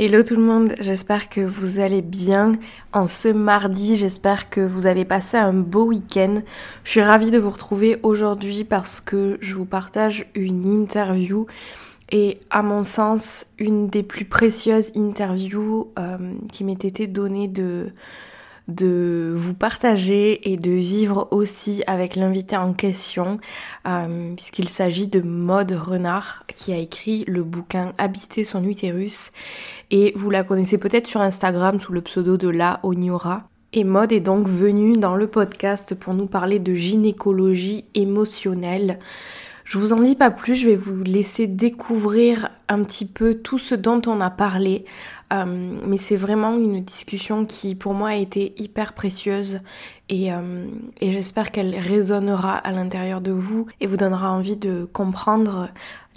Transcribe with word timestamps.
Hello 0.00 0.22
tout 0.22 0.36
le 0.36 0.42
monde, 0.42 0.74
j'espère 0.78 1.28
que 1.28 1.40
vous 1.40 1.80
allez 1.80 2.02
bien 2.02 2.52
en 2.92 3.08
ce 3.08 3.26
mardi, 3.26 3.96
j'espère 3.96 4.48
que 4.48 4.60
vous 4.60 4.86
avez 4.86 5.04
passé 5.04 5.36
un 5.36 5.52
beau 5.52 5.86
week-end. 5.86 6.36
Je 6.84 6.90
suis 6.90 7.02
ravie 7.02 7.32
de 7.32 7.38
vous 7.38 7.50
retrouver 7.50 7.98
aujourd'hui 8.04 8.62
parce 8.62 9.00
que 9.00 9.38
je 9.40 9.56
vous 9.56 9.64
partage 9.64 10.26
une 10.36 10.68
interview 10.68 11.48
et 12.12 12.38
à 12.50 12.62
mon 12.62 12.84
sens 12.84 13.46
une 13.58 13.88
des 13.88 14.04
plus 14.04 14.24
précieuses 14.24 14.92
interviews 14.94 15.90
euh, 15.98 16.16
qui 16.52 16.62
m'ait 16.62 16.74
été 16.74 17.08
donnée 17.08 17.48
de, 17.48 17.92
de 18.68 19.32
vous 19.34 19.54
partager 19.54 20.52
et 20.52 20.56
de 20.56 20.70
vivre 20.70 21.28
aussi 21.30 21.82
avec 21.86 22.16
l'invité 22.16 22.56
en 22.56 22.74
question, 22.74 23.40
euh, 23.86 24.34
puisqu'il 24.34 24.68
s'agit 24.68 25.08
de 25.08 25.20
Maud 25.20 25.72
Renard, 25.72 26.44
qui 26.54 26.72
a 26.72 26.76
écrit 26.76 27.24
le 27.26 27.42
bouquin 27.42 27.94
Habiter 27.98 28.44
son 28.44 28.64
utérus, 28.64 29.32
et 29.90 30.12
vous 30.14 30.30
la 30.30 30.44
connaissez 30.44 30.78
peut-être 30.78 31.06
sur 31.06 31.22
Instagram 31.22 31.80
sous 31.80 31.92
le 31.92 32.02
pseudo 32.02 32.36
de 32.36 32.48
La 32.48 32.80
Oniora. 32.82 33.48
Et 33.72 33.84
Maud 33.84 34.12
est 34.12 34.20
donc 34.20 34.48
venue 34.48 34.94
dans 34.94 35.16
le 35.16 35.26
podcast 35.26 35.94
pour 35.94 36.14
nous 36.14 36.26
parler 36.26 36.58
de 36.58 36.74
gynécologie 36.74 37.84
émotionnelle. 37.94 38.98
Je 39.64 39.76
vous 39.76 39.92
en 39.92 40.00
dis 40.00 40.14
pas 40.14 40.30
plus, 40.30 40.56
je 40.56 40.70
vais 40.70 40.76
vous 40.76 41.02
laisser 41.04 41.46
découvrir 41.46 42.48
un 42.70 42.82
petit 42.84 43.04
peu 43.04 43.34
tout 43.34 43.58
ce 43.58 43.74
dont 43.74 44.00
on 44.06 44.22
a 44.22 44.30
parlé. 44.30 44.86
Euh, 45.32 45.44
mais 45.86 45.98
c'est 45.98 46.16
vraiment 46.16 46.56
une 46.56 46.82
discussion 46.82 47.44
qui 47.44 47.74
pour 47.74 47.92
moi 47.92 48.10
a 48.10 48.14
été 48.14 48.54
hyper 48.56 48.94
précieuse 48.94 49.60
euh, 50.10 50.66
et 51.02 51.10
j'espère 51.10 51.50
qu'elle 51.50 51.76
résonnera 51.76 52.56
à 52.56 52.72
l'intérieur 52.72 53.20
de 53.20 53.30
vous 53.30 53.66
et 53.80 53.86
vous 53.86 53.98
donnera 53.98 54.32
envie 54.32 54.56
de 54.56 54.88
comprendre 54.90 55.68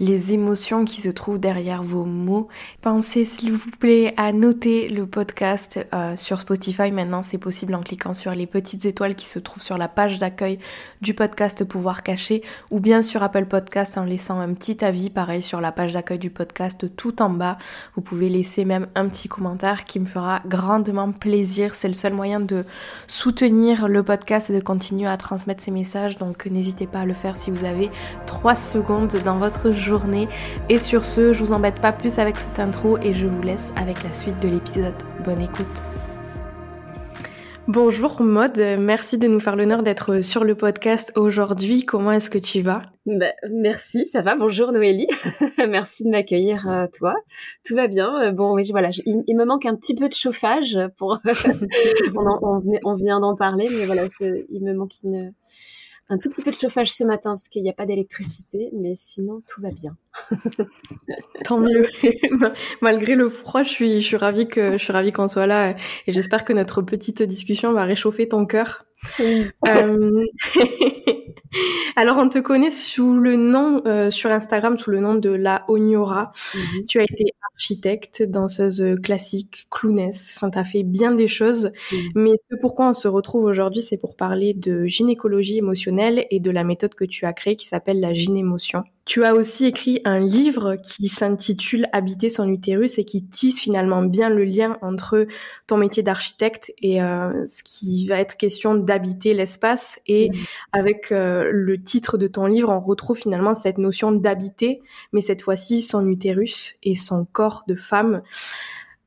les 0.02 0.34
émotions 0.34 0.84
qui 0.84 1.00
se 1.00 1.10
trouvent 1.10 1.40
derrière 1.40 1.84
vos 1.84 2.06
mots. 2.06 2.48
Pensez 2.82 3.24
s'il 3.24 3.54
vous 3.54 3.70
plaît 3.80 4.16
à 4.18 4.34
noter 4.34 4.90
le 4.90 5.06
podcast 5.06 5.80
euh, 5.94 6.16
sur 6.16 6.40
Spotify. 6.40 6.92
Maintenant 6.92 7.22
c'est 7.22 7.38
possible 7.38 7.76
en 7.76 7.82
cliquant 7.82 8.16
sur 8.16 8.32
les 8.32 8.48
petites 8.48 8.86
étoiles 8.86 9.14
qui 9.14 9.28
se 9.28 9.38
trouvent 9.38 9.62
sur 9.62 9.78
la 9.78 9.88
page 9.88 10.18
d'accueil 10.18 10.58
du 11.02 11.14
podcast 11.14 11.64
Pouvoir 11.64 12.02
Caché 12.02 12.42
ou 12.72 12.80
bien 12.80 13.04
sur 13.04 13.22
Apple 13.22 13.46
Podcast 13.46 13.96
en 14.00 14.04
laissant 14.04 14.40
un 14.40 14.52
petit 14.56 14.84
avis 14.84 15.12
pareil 15.12 15.44
sur 15.44 15.62
la 15.62 15.72
page 15.72 15.94
d'accueil 15.94 16.18
du 16.18 16.32
podcast 16.32 16.96
tout 16.96 17.22
en 17.22 17.30
bas. 17.30 17.60
Vous 17.96 18.02
pouvez 18.02 18.28
laisser 18.28 18.66
même 18.66 18.88
un 18.96 19.08
petit 19.08 19.28
commentaire 19.28 19.86
qui 19.86 20.00
me 20.00 20.08
fera 20.08 20.42
grandement 20.48 21.12
plaisir. 21.12 21.76
C'est 21.76 21.88
le 21.88 21.94
seul 21.94 22.14
moyen 22.14 22.40
de 22.40 22.66
soutenir 23.06 23.88
le 23.88 24.02
podcast 24.02 24.50
et 24.50 24.56
de 24.56 24.64
continuer 24.64 25.08
à 25.08 25.18
transmettre 25.18 25.62
ces 25.62 25.70
messages. 25.70 26.18
Donc 26.18 26.48
n'hésitez 26.48 26.88
pas 26.88 27.02
à 27.02 27.06
le 27.06 27.14
faire 27.14 27.38
si 27.38 27.52
vous 27.52 27.66
avez 27.66 27.92
3 28.26 28.56
secondes 28.56 29.16
dans 29.24 29.38
votre 29.38 29.72
journée. 29.92 30.30
Et 30.70 30.80
sur 30.80 31.04
ce, 31.04 31.34
je 31.34 31.40
vous 31.40 31.52
embête 31.52 31.82
pas 31.82 31.92
plus 31.92 32.18
avec 32.18 32.40
cette 32.40 32.60
intro 32.60 32.98
et 33.00 33.14
je 33.14 33.28
vous 33.28 33.42
laisse 33.42 33.74
avec 33.76 34.04
la 34.04 34.14
suite 34.14 34.40
de 34.40 34.48
l'épisode. 34.48 34.96
Bonne 35.26 35.42
écoute. 35.42 35.84
Bonjour 37.68 38.22
Maude, 38.22 38.58
merci 38.80 39.18
de 39.18 39.28
nous 39.28 39.40
faire 39.40 39.56
l'honneur 39.56 39.84
d'être 39.84 40.20
sur 40.22 40.44
le 40.44 40.56
podcast 40.56 41.12
aujourd'hui. 41.16 41.86
Comment 41.86 42.12
est-ce 42.12 42.30
que 42.30 42.40
tu 42.40 42.62
vas? 42.62 42.82
Bah, 43.06 43.34
Merci, 43.50 44.08
ça 44.08 44.22
va. 44.22 44.36
Bonjour 44.36 44.72
Noélie, 44.72 45.08
merci 45.70 46.04
de 46.04 46.10
m'accueillir 46.10 46.68
euh, 46.68 46.88
toi. 46.92 47.14
Tout 47.66 47.76
va 47.76 47.88
bien. 47.88 48.24
Euh, 48.24 48.32
bon, 48.32 48.56
oui, 48.56 48.68
voilà, 48.72 48.90
il, 49.06 49.38
me 49.38 49.46
manque 49.46 49.66
un 49.66 49.76
petit 49.76 49.94
peu 49.94 50.10
de 50.10 50.14
chauffage 50.14 50.80
pour. 50.98 51.20
on, 52.16 52.62
on, 52.84 52.96
vient 52.96 53.20
d'en 53.20 53.36
parler, 53.36 53.70
mais 53.72 53.86
voilà, 53.86 54.06
il 54.20 54.64
me 54.64 54.74
manque 54.74 54.96
une 55.04 55.34
un 56.10 56.18
tout 56.18 56.30
petit 56.30 56.42
peu 56.42 56.52
de 56.52 56.56
chauffage 56.56 56.92
ce 56.92 57.04
matin 57.04 57.32
parce 57.32 57.48
qu'il 57.48 57.64
n'y 57.64 57.70
a 57.70 57.74
pas 57.74 57.86
d'électricité, 57.86 58.70
mais 58.74 58.94
sinon 58.96 59.42
tout 59.48 59.62
va 59.62 59.70
bien. 59.72 59.96
Tant 61.46 61.60
mieux. 61.60 61.88
Malgré 62.82 63.16
le 63.16 63.30
froid, 63.30 63.64
je 63.64 63.70
suis, 63.70 64.02
je 64.02 64.06
suis 64.06 64.18
ravie 64.18 64.48
que 64.48 64.74
je 64.74 64.84
suis 64.84 64.94
ravie 64.94 65.12
qu'on 65.12 65.28
soit 65.28 65.48
là 65.48 65.72
et 66.08 66.12
j'espère 66.12 66.44
que 66.44 66.54
notre 66.54 66.82
petite 66.82 67.24
discussion 67.24 67.72
va 67.72 67.86
réchauffer 67.86 68.28
ton 68.28 68.46
cœur. 68.46 68.86
Euh, 69.68 70.24
alors, 71.96 72.18
on 72.18 72.30
te 72.30 72.40
connaît 72.40 72.72
sous 72.72 73.14
le 73.14 73.36
nom, 73.36 73.82
euh, 73.86 74.12
sur 74.12 74.32
Instagram, 74.32 74.78
sous 74.78 74.92
le 74.92 75.00
nom 75.00 75.16
de 75.16 75.30
La 75.30 75.66
Oniora. 75.68 76.32
Mhm. 76.56 76.86
Tu 76.88 77.00
as 77.00 77.04
été 77.04 77.26
architecte, 77.54 78.24
danseuse 78.24 78.98
classique, 79.04 79.68
clowness. 79.70 80.34
Enfin, 80.36 80.50
tu 80.50 80.58
as 80.58 80.64
fait 80.64 80.84
bien 80.84 81.12
des 81.12 81.28
choses. 81.28 81.72
Mais 82.16 82.32
ce 82.50 82.56
pourquoi 82.60 82.90
on 82.90 82.94
se 82.94 83.08
retrouve 83.08 83.46
aujourd'hui, 83.46 83.82
c'est 83.82 83.98
pour 83.98 84.16
parler 84.16 84.54
de 84.54 84.86
gynécologie 84.86 85.58
émotionnelle 85.58 86.26
et 86.32 86.40
de 86.40 86.52
la 86.52 86.64
méthode 86.64 86.96
que 86.96 87.06
tu 87.06 87.26
as 87.26 87.34
créée 87.34 87.56
qui 87.56 87.68
s'appelle 87.68 88.00
la 88.00 88.14
gynémotion. 88.14 88.84
Tu 89.06 89.24
as 89.24 89.34
aussi 89.34 89.66
écrit 89.66 90.00
un 90.06 90.20
livre 90.20 90.76
qui 90.76 91.08
s'intitule 91.08 91.88
Habiter 91.92 92.30
son 92.30 92.48
utérus 92.48 93.00
et 93.00 93.04
qui 93.04 93.26
tisse 93.26 93.60
finalement 93.60 94.04
bien 94.04 94.30
le 94.30 94.44
lien 94.44 94.78
entre 94.82 95.26
ton 95.66 95.78
métier 95.78 96.04
d'architecte 96.04 96.72
et 96.82 97.02
euh, 97.02 97.46
ce 97.46 97.64
qui 97.64 98.08
va 98.08 98.20
être 98.20 98.38
question 98.38 98.76
d'habiter 98.76 99.34
l'espace. 99.34 100.00
Et 100.06 100.30
mmh. 100.30 100.34
avec 100.74 101.12
euh, 101.12 101.50
le 101.52 101.82
titre 101.82 102.18
de 102.18 102.28
ton 102.28 102.46
livre, 102.46 102.70
on 102.70 102.80
retrouve 102.80 103.18
finalement 103.18 103.56
cette 103.56 103.80
notion 103.80 104.12
d'habiter, 104.12 104.82
mais 105.14 105.22
cette 105.22 105.42
fois-ci 105.42 105.82
son 105.82 106.06
utérus 106.08 106.76
et 106.84 106.94
son 106.96 107.26
corps 107.26 107.64
de 107.68 107.76
femme. 107.76 108.22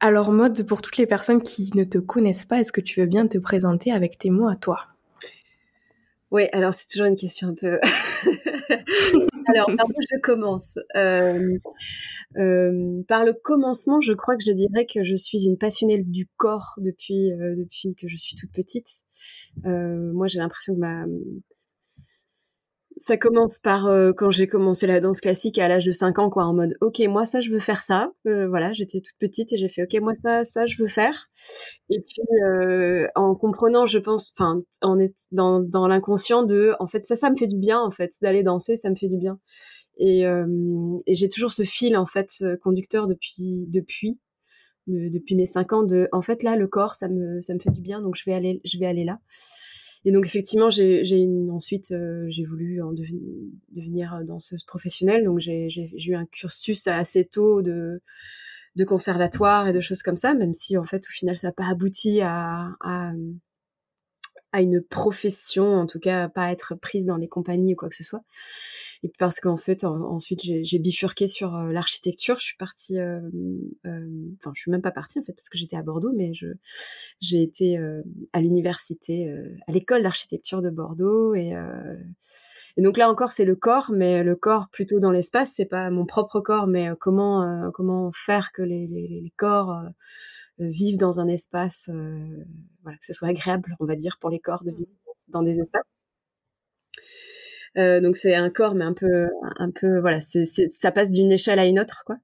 Alors 0.01 0.33
mode, 0.33 0.67
pour 0.67 0.83
toutes 0.83 0.97
les 0.97 1.07
personnes 1.07 1.41
qui 1.41 1.71
ne 1.75 1.85
te 1.85 1.99
connaissent 1.99 2.47
pas, 2.47 2.59
est-ce 2.59 2.73
que 2.73 2.81
tu 2.81 3.01
veux 3.01 3.07
bien 3.07 3.27
te 3.29 3.39
présenter 3.39 3.93
avec 3.93 4.19
tes 4.19 4.31
mots 4.31 4.49
à 4.49 4.57
toi? 4.57 4.94
Oui, 6.35 6.49
alors 6.51 6.75
c'est 6.75 6.89
toujours 6.89 7.07
une 7.07 7.15
question 7.15 7.47
un 7.47 7.55
peu 7.55 7.79
Alors, 9.47 9.71
par 9.77 9.87
je 9.89 10.19
commence 10.21 10.77
Par 12.35 13.25
le 13.25 13.33
commencement, 13.35 14.01
je 14.01 14.13
crois 14.15 14.37
que 14.37 14.43
je 14.45 14.51
dirais 14.51 14.85
que 14.85 15.05
je 15.05 15.15
suis 15.15 15.45
une 15.45 15.57
passionnée 15.57 16.03
du 16.03 16.27
corps 16.37 16.75
depuis 16.79 17.31
que 17.97 18.09
je 18.09 18.17
suis 18.17 18.35
toute 18.35 18.51
petite. 18.51 19.05
moi, 19.63 20.27
j'ai 20.27 20.41
l'impression 20.41 20.75
que 20.75 20.81
ma, 20.81 21.05
ça 22.97 23.17
commence 23.17 23.59
par 23.59 23.87
euh, 23.87 24.13
quand 24.13 24.31
j'ai 24.31 24.47
commencé 24.47 24.87
la 24.87 25.01
danse 25.01 25.21
classique 25.21 25.59
à 25.59 25.69
l'âge 25.69 25.85
de 25.85 25.93
5 25.93 26.19
ans, 26.19 26.31
quoi, 26.31 26.45
en 26.45 26.55
mode, 26.55 26.77
ok, 26.81 27.01
moi 27.09 27.25
ça, 27.25 27.41
je 27.41 27.51
veux 27.51 27.59
faire 27.59 27.83
ça. 27.83 28.13
Euh, 28.27 28.49
voilà, 28.49 28.73
j'étais 28.73 29.01
toute 29.01 29.17
petite 29.19 29.53
et 29.53 29.57
j'ai 29.57 29.69
fait, 29.69 29.83
ok, 29.83 30.01
moi 30.01 30.15
ça, 30.15 30.45
ça, 30.45 30.67
je 30.67 30.81
veux 30.81 30.89
faire. 30.89 31.29
Et 31.91 32.01
puis, 32.01 32.23
euh, 32.45 33.07
en 33.15 33.35
comprenant, 33.35 33.87
je 33.87 33.99
pense, 33.99 34.33
enfin, 34.37 34.63
on 34.83 34.99
est 34.99 35.15
dans, 35.33 35.89
l'inconscient 35.89 36.45
de, 36.45 36.75
en 36.79 36.87
fait, 36.87 37.05
ça, 37.05 37.17
ça 37.17 37.31
me 37.31 37.37
fait 37.37 37.47
du 37.47 37.59
bien, 37.59 37.81
en 37.81 37.91
fait, 37.91 38.13
d'aller 38.23 38.43
danser, 38.43 38.77
ça 38.77 38.91
me 38.91 38.97
fait 38.97 39.09
du 39.09 39.19
bien. 39.19 39.39
Et, 39.99 40.25
j'ai 41.09 41.29
toujours 41.29 41.53
ce 41.53 41.63
fil, 41.63 41.97
en 41.97 42.07
fait, 42.07 42.45
conducteur 42.63 43.07
depuis, 43.07 43.67
depuis, 43.69 44.19
depuis 44.87 45.35
mes 45.35 45.47
5 45.47 45.73
ans 45.73 45.83
de, 45.83 46.09
en 46.13 46.23
fait, 46.23 46.43
là, 46.43 46.57
le 46.57 46.69
corps, 46.69 46.95
ça 46.95 47.09
me, 47.09 47.41
ça 47.41 47.55
me 47.55 47.59
fait 47.59 47.71
du 47.71 47.81
bien, 47.81 48.01
donc 48.03 48.17
je 48.17 48.25
vais 48.25 48.35
aller, 48.35 48.61
je 48.65 48.79
vais 48.79 48.87
aller 48.87 49.05
là. 49.05 49.19
Et 50.05 50.13
donc 50.13 50.27
effectivement, 50.27 50.69
j'ai 50.71 51.27
ensuite 51.51 51.91
euh, 51.93 52.27
j'ai 52.29 52.45
voulu 52.45 52.83
en 52.83 52.93
devenir 52.93 54.21
danseuse 54.25 54.63
professionnelle. 54.63 55.25
Donc 55.25 55.39
j'ai 55.39 55.91
eu 56.07 56.15
un 56.15 56.27
cursus 56.27 56.87
assez 56.87 57.25
tôt 57.25 57.63
de 57.63 58.01
de 58.77 58.85
conservatoire 58.85 59.69
et 59.69 59.73
de 59.73 59.81
choses 59.81 60.03
comme 60.03 60.17
ça, 60.17 60.35
même 60.35 60.53
si 60.53 60.77
en 60.77 60.85
fait 60.85 61.05
au 61.09 61.13
final 61.13 61.37
ça 61.37 61.49
n'a 61.49 61.53
pas 61.53 61.67
abouti 61.67 62.21
à, 62.23 62.71
à, 62.81 63.13
à 64.55 64.63
une 64.63 64.81
profession, 64.81 65.75
en 65.75 65.87
tout 65.87 65.99
cas 65.99 66.29
pas 66.29 66.53
être 66.53 66.77
prise 66.77 67.05
dans 67.05 67.19
des 67.19 67.27
compagnies 67.27 67.73
ou 67.73 67.77
quoi 67.77 67.89
que 67.89 67.95
ce 67.97 68.05
soit. 68.05 68.23
Et 69.03 69.11
parce 69.19 69.41
qu'en 69.41 69.57
fait, 69.57 69.83
ensuite, 69.83 70.43
j'ai 70.43 70.79
bifurqué 70.79 71.27
sur 71.27 71.57
euh, 71.57 71.73
l'architecture. 71.73 72.39
Je 72.39 72.45
suis 72.45 72.57
partie, 72.57 73.01
euh, 73.01 73.21
euh, 73.85 74.09
enfin, 74.39 74.53
je 74.55 74.61
suis 74.61 74.71
même 74.71 74.81
pas 74.81 74.93
partie 74.93 75.19
en 75.19 75.25
fait 75.25 75.33
parce 75.33 75.49
que 75.49 75.59
j'étais 75.59 75.77
à 75.77 75.83
Bordeaux, 75.83 76.13
mais 76.15 76.31
j'ai 77.21 77.43
été 77.43 77.77
à 78.33 78.41
l'université, 78.41 79.29
à 79.67 79.73
l'école 79.73 80.05
d'architecture 80.05 80.63
de 80.63 80.71
Bordeaux 80.71 81.35
et 81.35 81.53
donc 82.77 82.97
là 82.97 83.09
encore, 83.11 83.33
c'est 83.33 83.45
le 83.45 83.57
corps, 83.57 83.91
mais 83.93 84.23
le 84.23 84.37
corps 84.37 84.69
plutôt 84.71 85.01
dans 85.01 85.11
l'espace. 85.11 85.53
C'est 85.57 85.67
pas 85.67 85.91
mon 85.91 86.07
propre 86.07 86.41
corps, 86.41 86.69
mais 86.69 86.91
comment 87.01 87.71
comment 87.73 88.13
faire 88.13 88.53
que 88.53 88.63
les, 88.63 88.87
les, 88.87 89.21
les 89.23 89.33
corps 89.37 89.83
vivent 90.59 90.99
dans 90.99 91.21
un 91.21 91.29
espace, 91.29 91.91
voilà, 92.83 92.99
que 92.99 93.05
ce 93.05 93.13
soit 93.13 93.29
agréable, 93.29 93.77
on 93.81 93.87
va 93.87 93.97
dire, 93.97 94.19
pour 94.21 94.31
les 94.31 94.41
corps 94.41 94.65
de 94.65 94.71
vivre 94.71 94.91
dans 95.29 95.43
des 95.43 95.61
espaces. 95.61 96.01
Euh, 97.77 98.01
donc 98.01 98.17
c'est 98.17 98.35
un 98.35 98.51
corps, 98.51 98.75
mais 98.75 98.85
un 98.85 98.93
peu, 98.93 99.29
un 99.57 99.71
peu, 99.71 99.99
voilà, 100.01 100.21
c'est, 100.21 100.45
ça 100.45 100.93
passe 100.93 101.11
d'une 101.11 101.33
échelle 101.33 101.59
à 101.59 101.67
une 101.67 101.81
autre, 101.81 102.05
quoi. 102.07 102.19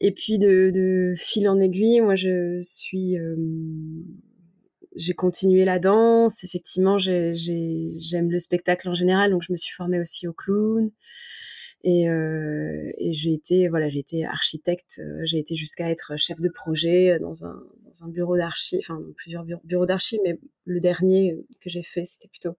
Et 0.00 0.12
puis 0.12 0.38
de, 0.38 0.70
de 0.72 1.14
fil 1.16 1.48
en 1.48 1.58
aiguille, 1.58 2.00
moi 2.00 2.14
je 2.14 2.58
suis, 2.60 3.18
euh, 3.18 3.34
j'ai 4.94 5.14
continué 5.14 5.64
la 5.64 5.78
danse. 5.78 6.44
Effectivement, 6.44 6.98
j'ai, 6.98 7.32
j'aime 7.34 8.30
le 8.30 8.38
spectacle 8.38 8.88
en 8.88 8.94
général, 8.94 9.30
donc 9.30 9.42
je 9.42 9.52
me 9.52 9.56
suis 9.56 9.74
formée 9.74 9.98
aussi 9.98 10.28
au 10.28 10.32
clown. 10.32 10.90
Et, 11.84 12.08
euh, 12.10 12.90
et 12.98 13.12
j'ai 13.12 13.32
été, 13.32 13.68
voilà, 13.68 13.88
j'ai 13.88 14.00
été 14.00 14.24
architecte. 14.24 15.00
Euh, 15.00 15.20
j'ai 15.24 15.38
été 15.38 15.54
jusqu'à 15.54 15.88
être 15.90 16.16
chef 16.16 16.40
de 16.40 16.48
projet 16.48 17.18
dans 17.20 17.44
un, 17.44 17.62
dans 17.84 18.04
un 18.04 18.08
bureau 18.08 18.36
d'archi, 18.36 18.78
enfin 18.78 19.00
plusieurs 19.16 19.44
bureaux 19.64 19.86
d'archi, 19.86 20.18
mais 20.24 20.38
le 20.64 20.80
dernier 20.80 21.36
que 21.60 21.70
j'ai 21.70 21.82
fait, 21.82 22.04
c'était 22.04 22.28
plutôt, 22.28 22.56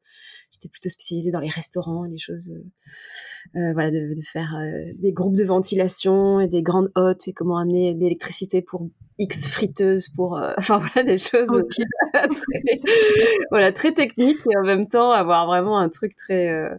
j'étais 0.51 0.69
plutôt 0.69 0.89
spécialisée 0.89 1.31
dans 1.31 1.42
les 1.42 1.50
restaurants, 1.50 2.06
les 2.06 2.18
choses, 2.18 2.50
euh, 2.50 3.60
euh 3.60 3.74
voilà, 3.74 3.92
de, 3.92 4.13
de 4.13 4.21
faire 4.21 4.56
euh, 4.56 4.94
des 4.95 5.12
groupes 5.12 5.36
de 5.36 5.44
ventilation 5.44 6.39
et 6.39 6.48
des 6.48 6.62
grandes 6.62 6.92
hottes 6.95 7.27
et 7.27 7.33
comment 7.33 7.57
amener 7.57 7.94
de 7.94 8.00
l'électricité 8.00 8.62
pour 8.62 8.89
X 9.19 9.48
friteuses 9.48 10.10
pour, 10.10 10.38
euh, 10.38 10.54
enfin 10.57 10.80
voilà, 10.80 11.04
des 11.04 11.18
choses 11.18 11.50
très, 11.69 12.81
voilà, 13.51 13.71
très 13.71 13.94
techniques 13.94 14.39
et 14.50 14.57
en 14.57 14.63
même 14.63 14.88
temps 14.88 15.12
avoir 15.12 15.45
vraiment 15.45 15.77
un 15.77 15.89
truc 15.89 16.16
très, 16.16 16.50
euh, 16.50 16.74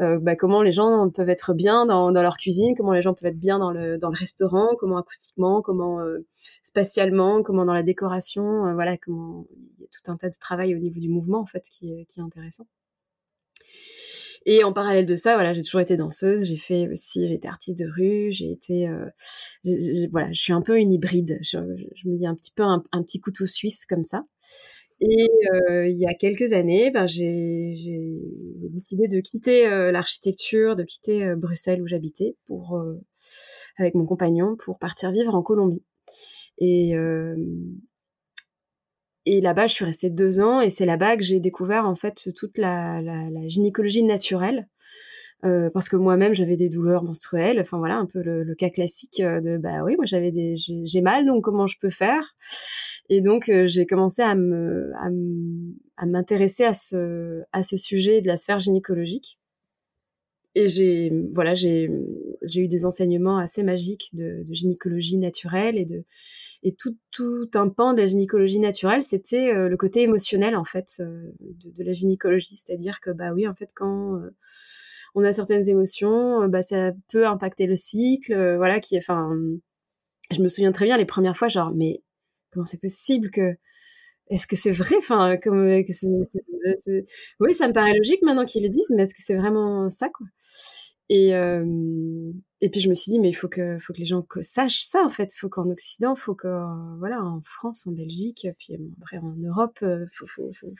euh, 0.00 0.18
bah, 0.18 0.34
comment 0.34 0.62
les 0.62 0.72
gens 0.72 1.10
peuvent 1.10 1.28
être 1.28 1.52
bien 1.54 1.86
dans, 1.86 2.10
dans, 2.10 2.22
leur 2.22 2.36
cuisine, 2.36 2.74
comment 2.76 2.92
les 2.92 3.02
gens 3.02 3.14
peuvent 3.14 3.30
être 3.30 3.38
bien 3.38 3.58
dans 3.58 3.70
le, 3.70 3.98
dans 3.98 4.08
le 4.08 4.16
restaurant, 4.16 4.74
comment 4.78 4.96
acoustiquement, 4.96 5.62
comment 5.62 6.00
spatialement, 6.62 7.42
comment 7.42 7.64
dans 7.64 7.74
la 7.74 7.82
décoration, 7.82 8.72
voilà, 8.74 8.96
comment 8.96 9.46
il 9.78 9.82
y 9.82 9.84
a 9.84 9.88
tout 9.88 10.10
un 10.10 10.16
tas 10.16 10.30
de 10.30 10.36
travail 10.40 10.74
au 10.74 10.78
niveau 10.78 10.98
du 10.98 11.08
mouvement 11.08 11.40
en 11.40 11.46
fait 11.46 11.64
qui 11.70 11.92
est, 11.92 12.06
qui 12.06 12.20
est 12.20 12.22
intéressant. 12.22 12.66
Et 14.46 14.62
en 14.62 14.72
parallèle 14.72 15.06
de 15.06 15.16
ça, 15.16 15.34
voilà, 15.34 15.52
j'ai 15.52 15.62
toujours 15.62 15.80
été 15.80 15.96
danseuse. 15.96 16.44
J'ai 16.44 16.56
fait 16.56 16.88
aussi, 16.88 17.26
j'ai 17.26 17.34
été 17.34 17.48
artiste 17.48 17.78
de 17.78 17.86
rue. 17.86 18.30
J'ai 18.30 18.50
été, 18.50 18.88
euh, 18.88 19.06
voilà, 20.10 20.32
je 20.32 20.40
suis 20.40 20.52
un 20.52 20.60
peu 20.60 20.78
une 20.78 20.92
hybride. 20.92 21.38
Je, 21.42 21.58
me 21.58 22.16
dis 22.16 22.26
un 22.26 22.34
petit 22.34 22.52
peu 22.52 22.62
un, 22.62 22.82
petit 23.02 23.20
couteau 23.20 23.46
suisse 23.46 23.86
comme 23.86 24.04
ça. 24.04 24.24
Et 25.00 25.28
euh, 25.52 25.88
il 25.88 25.98
y 25.98 26.06
a 26.06 26.14
quelques 26.14 26.52
années, 26.52 26.90
ben, 26.90 27.06
j'ai 27.06 27.72
décidé 28.70 29.08
de 29.08 29.20
quitter 29.20 29.66
euh, 29.66 29.90
l'architecture, 29.90 30.76
de 30.76 30.84
quitter 30.84 31.34
Bruxelles 31.36 31.82
où 31.82 31.86
j'habitais 31.86 32.36
pour 32.46 32.80
avec 33.78 33.94
mon 33.94 34.04
compagnon 34.04 34.56
pour 34.56 34.78
partir 34.78 35.10
vivre 35.10 35.34
en 35.34 35.42
Colombie. 35.42 35.84
Et 36.58 36.94
et 39.26 39.40
là-bas, 39.40 39.66
je 39.66 39.74
suis 39.74 39.84
restée 39.84 40.10
deux 40.10 40.40
ans 40.40 40.60
et 40.60 40.70
c'est 40.70 40.86
là-bas 40.86 41.16
que 41.16 41.22
j'ai 41.22 41.40
découvert 41.40 41.86
en 41.86 41.94
fait 41.94 42.30
toute 42.36 42.58
la, 42.58 43.00
la, 43.02 43.30
la 43.30 43.48
gynécologie 43.48 44.02
naturelle. 44.02 44.68
Euh, 45.44 45.68
parce 45.68 45.90
que 45.90 45.96
moi-même 45.96 46.32
j'avais 46.32 46.56
des 46.56 46.70
douleurs 46.70 47.02
menstruelles, 47.04 47.60
enfin 47.60 47.76
voilà 47.76 47.96
un 47.96 48.06
peu 48.06 48.22
le, 48.22 48.44
le 48.44 48.54
cas 48.54 48.70
classique 48.70 49.20
euh, 49.20 49.42
de 49.42 49.58
bah 49.58 49.84
oui 49.84 49.94
moi 49.96 50.06
j'avais 50.06 50.30
des 50.30 50.54
j'ai 50.56 51.00
mal 51.02 51.26
donc 51.26 51.44
comment 51.44 51.66
je 51.66 51.76
peux 51.78 51.90
faire? 51.90 52.34
Et 53.10 53.20
donc 53.20 53.50
euh, 53.50 53.66
j'ai 53.66 53.84
commencé 53.84 54.22
à 54.22 54.34
me 54.36 54.90
à 55.98 56.06
m'intéresser 56.06 56.64
à 56.64 56.72
ce 56.72 57.42
à 57.52 57.62
ce 57.62 57.76
sujet 57.76 58.22
de 58.22 58.26
la 58.26 58.38
sphère 58.38 58.60
gynécologique. 58.60 59.38
Et 60.54 60.66
j'ai 60.68 61.12
voilà 61.34 61.54
j'ai 61.54 61.90
j'ai 62.44 62.62
eu 62.62 62.68
des 62.68 62.86
enseignements 62.86 63.36
assez 63.36 63.62
magiques 63.62 64.10
de, 64.14 64.44
de 64.48 64.54
gynécologie 64.54 65.18
naturelle 65.18 65.76
et 65.76 65.84
de 65.84 66.04
et 66.64 66.74
tout, 66.74 66.96
tout 67.10 67.50
un 67.54 67.68
pan 67.68 67.92
de 67.92 68.00
la 68.00 68.06
gynécologie 68.06 68.58
naturelle, 68.58 69.02
c'était 69.02 69.52
euh, 69.52 69.68
le 69.68 69.76
côté 69.76 70.00
émotionnel 70.00 70.56
en 70.56 70.64
fait 70.64 70.96
euh, 71.00 71.30
de, 71.40 71.84
la 71.84 71.92
gynécologie, 71.92 72.56
c'est-à-dire 72.56 73.00
que 73.00 73.10
bah 73.10 73.32
oui 73.34 73.46
en 73.46 73.54
fait 73.54 73.70
quand 73.74 74.16
euh, 74.16 74.30
on 75.14 75.22
a 75.24 75.32
certaines 75.32 75.68
émotions, 75.68 76.48
bah 76.48 76.62
ça 76.62 76.92
peut 77.12 77.26
impacter 77.26 77.66
le 77.66 77.76
cycle, 77.76 78.56
voilà 78.56 78.80
qui, 78.80 78.96
enfin, 78.96 79.36
je 80.30 80.40
me 80.40 80.48
souviens 80.48 80.72
très 80.72 80.86
bien 80.86 80.96
les 80.96 81.04
premières 81.04 81.36
fois 81.36 81.48
genre 81.48 81.70
mais 81.74 82.02
comment 82.50 82.64
c'est 82.64 82.80
possible 82.80 83.30
que 83.30 83.54
est-ce 84.28 84.46
que 84.46 84.56
c'est 84.56 84.72
vrai? 84.72 84.96
Enfin 84.98 85.36
comme 85.36 85.66
oui 87.40 87.54
ça 87.54 87.68
me 87.68 87.72
paraît 87.74 87.94
logique 87.94 88.22
maintenant 88.22 88.46
qu'ils 88.46 88.62
le 88.62 88.70
disent 88.70 88.90
mais 88.96 89.02
est-ce 89.02 89.14
que 89.14 89.22
c'est 89.22 89.36
vraiment 89.36 89.88
ça 89.90 90.08
quoi? 90.08 90.26
Et 92.64 92.70
puis 92.70 92.80
je 92.80 92.88
me 92.88 92.94
suis 92.94 93.10
dit, 93.10 93.18
mais 93.20 93.28
il 93.28 93.34
faut 93.34 93.46
que, 93.46 93.78
faut 93.78 93.92
que 93.92 93.98
les 93.98 94.06
gens 94.06 94.26
sachent 94.40 94.80
ça, 94.80 95.04
en 95.04 95.10
fait. 95.10 95.34
Il 95.34 95.38
faut 95.38 95.50
qu'en 95.50 95.68
Occident, 95.68 96.14
il 96.16 96.18
faut 96.18 96.34
que, 96.34 96.48
voilà, 96.98 97.22
en 97.22 97.42
France, 97.42 97.86
en 97.86 97.92
Belgique, 97.92 98.48
puis 98.58 98.78
après 99.02 99.18
en 99.18 99.34
Europe, 99.36 99.76
il 99.82 99.86
euh, 99.86 100.06
faut, 100.14 100.26
faut, 100.26 100.50
faut, 100.58 100.72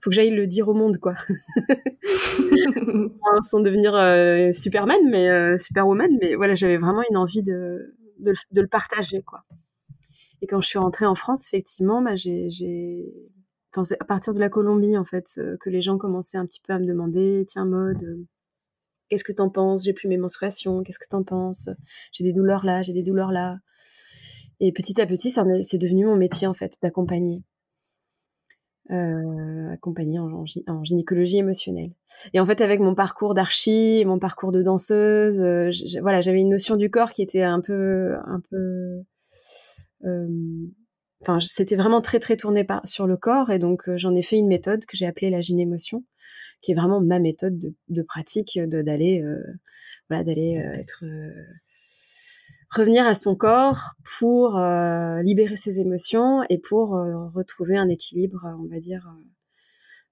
faut, 0.00 0.10
que 0.10 0.14
j'aille 0.14 0.30
le 0.30 0.46
dire 0.46 0.68
au 0.68 0.74
monde, 0.74 0.98
quoi. 0.98 1.16
Sans 3.50 3.58
devenir 3.58 3.96
euh, 3.96 4.52
Superman, 4.52 5.00
mais 5.10 5.28
euh, 5.28 5.58
Superwoman, 5.58 6.16
mais 6.20 6.36
voilà, 6.36 6.54
j'avais 6.54 6.76
vraiment 6.76 7.02
une 7.10 7.16
envie 7.16 7.42
de, 7.42 7.96
de, 8.20 8.32
de, 8.52 8.60
le 8.60 8.68
partager, 8.68 9.20
quoi. 9.22 9.42
Et 10.40 10.46
quand 10.46 10.60
je 10.60 10.68
suis 10.68 10.78
rentrée 10.78 11.06
en 11.06 11.16
France, 11.16 11.48
effectivement, 11.48 12.00
bah, 12.00 12.14
j'ai, 12.14 13.04
enfin, 13.74 13.82
c'est 13.82 14.00
à 14.00 14.04
partir 14.04 14.34
de 14.34 14.38
la 14.38 14.50
Colombie, 14.50 14.96
en 14.96 15.04
fait, 15.04 15.26
que 15.58 15.68
les 15.68 15.80
gens 15.80 15.98
commençaient 15.98 16.38
un 16.38 16.46
petit 16.46 16.60
peu 16.60 16.74
à 16.74 16.78
me 16.78 16.86
demander, 16.86 17.44
tiens, 17.48 17.64
mode 17.64 18.24
Qu'est-ce 19.08 19.24
que 19.24 19.32
t'en 19.32 19.50
penses? 19.50 19.84
J'ai 19.84 19.92
plus 19.92 20.08
mes 20.08 20.18
menstruations. 20.18 20.82
Qu'est-ce 20.82 20.98
que 20.98 21.08
t'en 21.08 21.22
penses? 21.22 21.68
J'ai 22.12 22.24
des 22.24 22.32
douleurs 22.32 22.64
là, 22.64 22.82
j'ai 22.82 22.92
des 22.92 23.02
douleurs 23.02 23.32
là. 23.32 23.58
Et 24.60 24.72
petit 24.72 25.00
à 25.00 25.06
petit, 25.06 25.30
c'est 25.30 25.78
devenu 25.78 26.04
mon 26.04 26.16
métier 26.16 26.46
en 26.46 26.54
fait, 26.54 26.76
d'accompagner. 26.82 27.42
Euh, 28.90 29.70
accompagner 29.70 30.18
en, 30.18 30.82
gynécologie 30.82 31.36
émotionnelle. 31.36 31.92
Et 32.32 32.40
en 32.40 32.46
fait, 32.46 32.62
avec 32.62 32.80
mon 32.80 32.94
parcours 32.94 33.34
d'archi, 33.34 34.02
mon 34.06 34.18
parcours 34.18 34.50
de 34.50 34.62
danseuse, 34.62 35.42
euh, 35.42 35.70
voilà, 36.00 36.22
j'avais 36.22 36.40
une 36.40 36.48
notion 36.48 36.74
du 36.76 36.88
corps 36.88 37.12
qui 37.12 37.20
était 37.20 37.42
un 37.42 37.60
peu, 37.60 38.14
un 38.24 38.40
peu, 38.48 39.02
euh, 40.06 40.26
enfin, 41.20 41.38
c'était 41.38 41.76
vraiment 41.76 42.00
très 42.00 42.18
très 42.18 42.38
tourné 42.38 42.66
sur 42.84 43.06
le 43.06 43.18
corps, 43.18 43.50
et 43.50 43.58
donc 43.58 43.94
j'en 43.96 44.14
ai 44.14 44.22
fait 44.22 44.38
une 44.38 44.48
méthode 44.48 44.86
que 44.86 44.96
j'ai 44.96 45.04
appelée 45.04 45.28
la 45.28 45.40
gynémotion, 45.40 46.02
qui 46.60 46.72
est 46.72 46.74
vraiment 46.74 47.00
ma 47.00 47.18
méthode 47.18 47.58
de, 47.58 47.74
de 47.88 48.02
pratique, 48.02 48.58
de 48.58 48.82
d'aller, 48.82 49.22
euh, 49.22 49.42
voilà, 50.08 50.24
d'aller 50.24 50.58
euh, 50.58 50.72
être 50.74 51.04
euh, 51.04 51.32
revenir 52.70 53.06
à 53.06 53.14
son 53.14 53.34
corps 53.34 53.94
pour 54.18 54.60
libérer 55.22 55.56
ses 55.56 55.80
émotions 55.80 56.42
et 56.50 56.58
pour 56.58 56.90
retrouver 57.34 57.78
un 57.78 57.88
équilibre, 57.88 58.42
on 58.60 58.66
va 58.66 58.78
dire, 58.78 59.10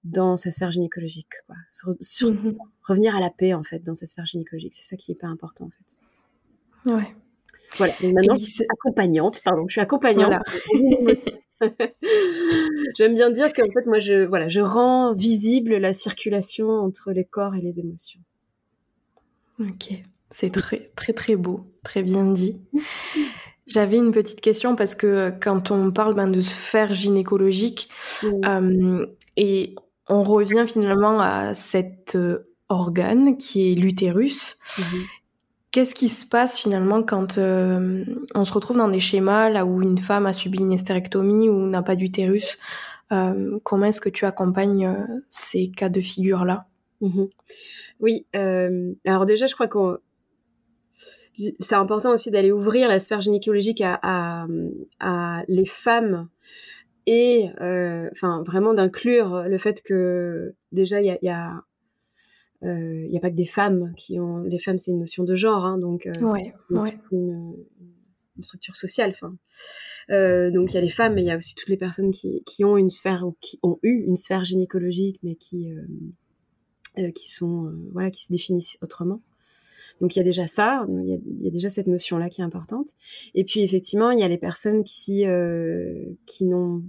dans 0.04 0.36
sa 0.36 0.50
sphère 0.50 0.70
gynécologique. 0.70 1.28
Quoi. 1.46 1.56
Sur, 2.00 2.32
mmh 2.32 2.56
Revenir 2.82 3.14
à 3.14 3.20
la 3.20 3.30
paix, 3.30 3.52
en 3.52 3.62
fait, 3.62 3.80
dans 3.80 3.94
sa 3.94 4.06
sphère 4.06 4.24
gynécologique. 4.24 4.72
C'est 4.72 4.88
ça 4.88 4.96
qui 4.96 5.10
est 5.10 5.14
hyper 5.14 5.28
important, 5.28 5.66
en 5.66 5.70
fait. 5.70 6.90
Ouais. 6.90 7.14
Voilà. 7.76 7.92
maintenant, 8.00 8.36
je 8.36 8.44
suis 8.44 8.64
accompagnante, 8.72 9.42
pardon, 9.42 9.66
je 9.68 9.72
suis 9.72 9.80
accompagnante. 9.80 10.40
J'aime 12.98 13.14
bien 13.14 13.30
dire 13.30 13.52
qu'en 13.52 13.70
fait, 13.70 13.86
moi, 13.86 13.98
je, 13.98 14.24
voilà, 14.24 14.48
je 14.48 14.60
rends 14.60 15.14
visible 15.14 15.76
la 15.76 15.92
circulation 15.92 16.70
entre 16.70 17.12
les 17.12 17.24
corps 17.24 17.54
et 17.54 17.60
les 17.60 17.80
émotions. 17.80 18.20
Ok, 19.60 19.90
c'est 20.28 20.52
très, 20.52 20.80
très, 20.96 21.12
très 21.12 21.36
beau, 21.36 21.66
très 21.82 22.02
bien 22.02 22.24
dit. 22.24 22.60
J'avais 23.66 23.96
une 23.96 24.12
petite 24.12 24.40
question 24.40 24.76
parce 24.76 24.94
que 24.94 25.32
quand 25.40 25.70
on 25.70 25.90
parle 25.90 26.14
ben, 26.14 26.28
de 26.28 26.40
sphère 26.40 26.92
gynécologique, 26.92 27.88
euh, 28.24 29.06
et 29.36 29.74
on 30.08 30.22
revient 30.22 30.66
finalement 30.68 31.18
à 31.20 31.54
cet 31.54 32.14
euh, 32.14 32.50
organe 32.68 33.36
qui 33.36 33.72
est 33.72 33.74
l'utérus. 33.74 34.58
Mhm. 34.78 35.04
Qu'est-ce 35.76 35.94
qui 35.94 36.08
se 36.08 36.24
passe 36.24 36.58
finalement 36.58 37.02
quand 37.02 37.36
euh, 37.36 38.02
on 38.34 38.46
se 38.46 38.52
retrouve 38.54 38.78
dans 38.78 38.88
des 38.88 38.98
schémas 38.98 39.50
là 39.50 39.66
où 39.66 39.82
une 39.82 39.98
femme 39.98 40.24
a 40.24 40.32
subi 40.32 40.60
une 40.60 40.72
hystérectomie 40.72 41.50
ou 41.50 41.66
n'a 41.66 41.82
pas 41.82 41.96
d'utérus 41.96 42.56
euh, 43.12 43.58
Comment 43.62 43.84
est-ce 43.84 44.00
que 44.00 44.08
tu 44.08 44.24
accompagnes 44.24 44.86
euh, 44.86 45.20
ces 45.28 45.70
cas 45.70 45.90
de 45.90 46.00
figure-là? 46.00 46.64
Mmh 47.02 47.24
Oui, 48.00 48.24
alors 48.32 49.26
déjà 49.26 49.46
je 49.46 49.52
crois 49.52 49.68
que 49.68 50.00
c'est 51.60 51.74
important 51.74 52.10
aussi 52.10 52.30
d'aller 52.30 52.52
ouvrir 52.52 52.88
la 52.88 52.98
sphère 52.98 53.20
gynécologique 53.20 53.82
à, 53.84 54.46
les 55.46 55.66
femmes 55.66 56.30
et 57.04 57.50
enfin 58.12 58.42
vraiment 58.46 58.72
d'inclure 58.72 59.42
le 59.42 59.58
fait 59.58 59.82
que 59.82 60.54
déjà 60.72 61.02
il 61.02 61.18
y 61.20 61.28
a 61.28 61.64
il 62.62 62.68
euh, 62.68 63.08
n'y 63.08 63.16
a 63.16 63.20
pas 63.20 63.30
que 63.30 63.36
des 63.36 63.46
femmes 63.46 63.92
qui 63.96 64.18
ont. 64.18 64.42
Les 64.42 64.58
femmes, 64.58 64.78
c'est 64.78 64.90
une 64.90 64.98
notion 64.98 65.24
de 65.24 65.34
genre, 65.34 65.64
hein, 65.64 65.78
donc 65.78 66.06
euh, 66.06 66.12
une, 67.12 67.54
structure 68.42 68.76
sociale. 68.76 69.14
Euh, 70.10 70.50
donc 70.50 70.72
il 70.72 70.74
y 70.74 70.78
a 70.78 70.80
les 70.80 70.90
femmes, 70.90 71.14
mais 71.14 71.22
il 71.22 71.26
y 71.26 71.30
a 71.30 71.36
aussi 71.36 71.54
toutes 71.54 71.68
les 71.68 71.76
personnes 71.76 72.10
qui, 72.10 72.42
qui 72.44 72.64
ont 72.64 72.76
une 72.76 72.90
sphère 72.90 73.26
ou 73.26 73.36
qui 73.40 73.58
ont 73.62 73.78
eu 73.82 74.04
une 74.06 74.16
sphère 74.16 74.44
gynécologique, 74.44 75.18
mais 75.22 75.36
qui 75.36 75.68
qui 77.14 77.30
sont 77.30 77.74
voilà 77.92 78.10
qui 78.10 78.24
se 78.24 78.32
définissent 78.32 78.78
autrement. 78.80 79.20
Donc 80.00 80.14
il 80.14 80.18
y 80.18 80.22
a 80.22 80.24
déjà 80.24 80.46
ça, 80.46 80.86
il 80.88 81.20
y 81.40 81.48
a, 81.48 81.50
déjà 81.50 81.70
cette 81.70 81.86
notion-là 81.86 82.28
qui 82.28 82.40
est 82.40 82.44
importante. 82.44 82.88
Et 83.34 83.44
puis 83.44 83.60
effectivement, 83.60 84.10
il 84.10 84.18
y 84.18 84.22
a 84.22 84.28
les 84.28 84.38
personnes 84.38 84.82
qui 84.82 85.24
qui 86.26 86.44
n'ont 86.46 86.82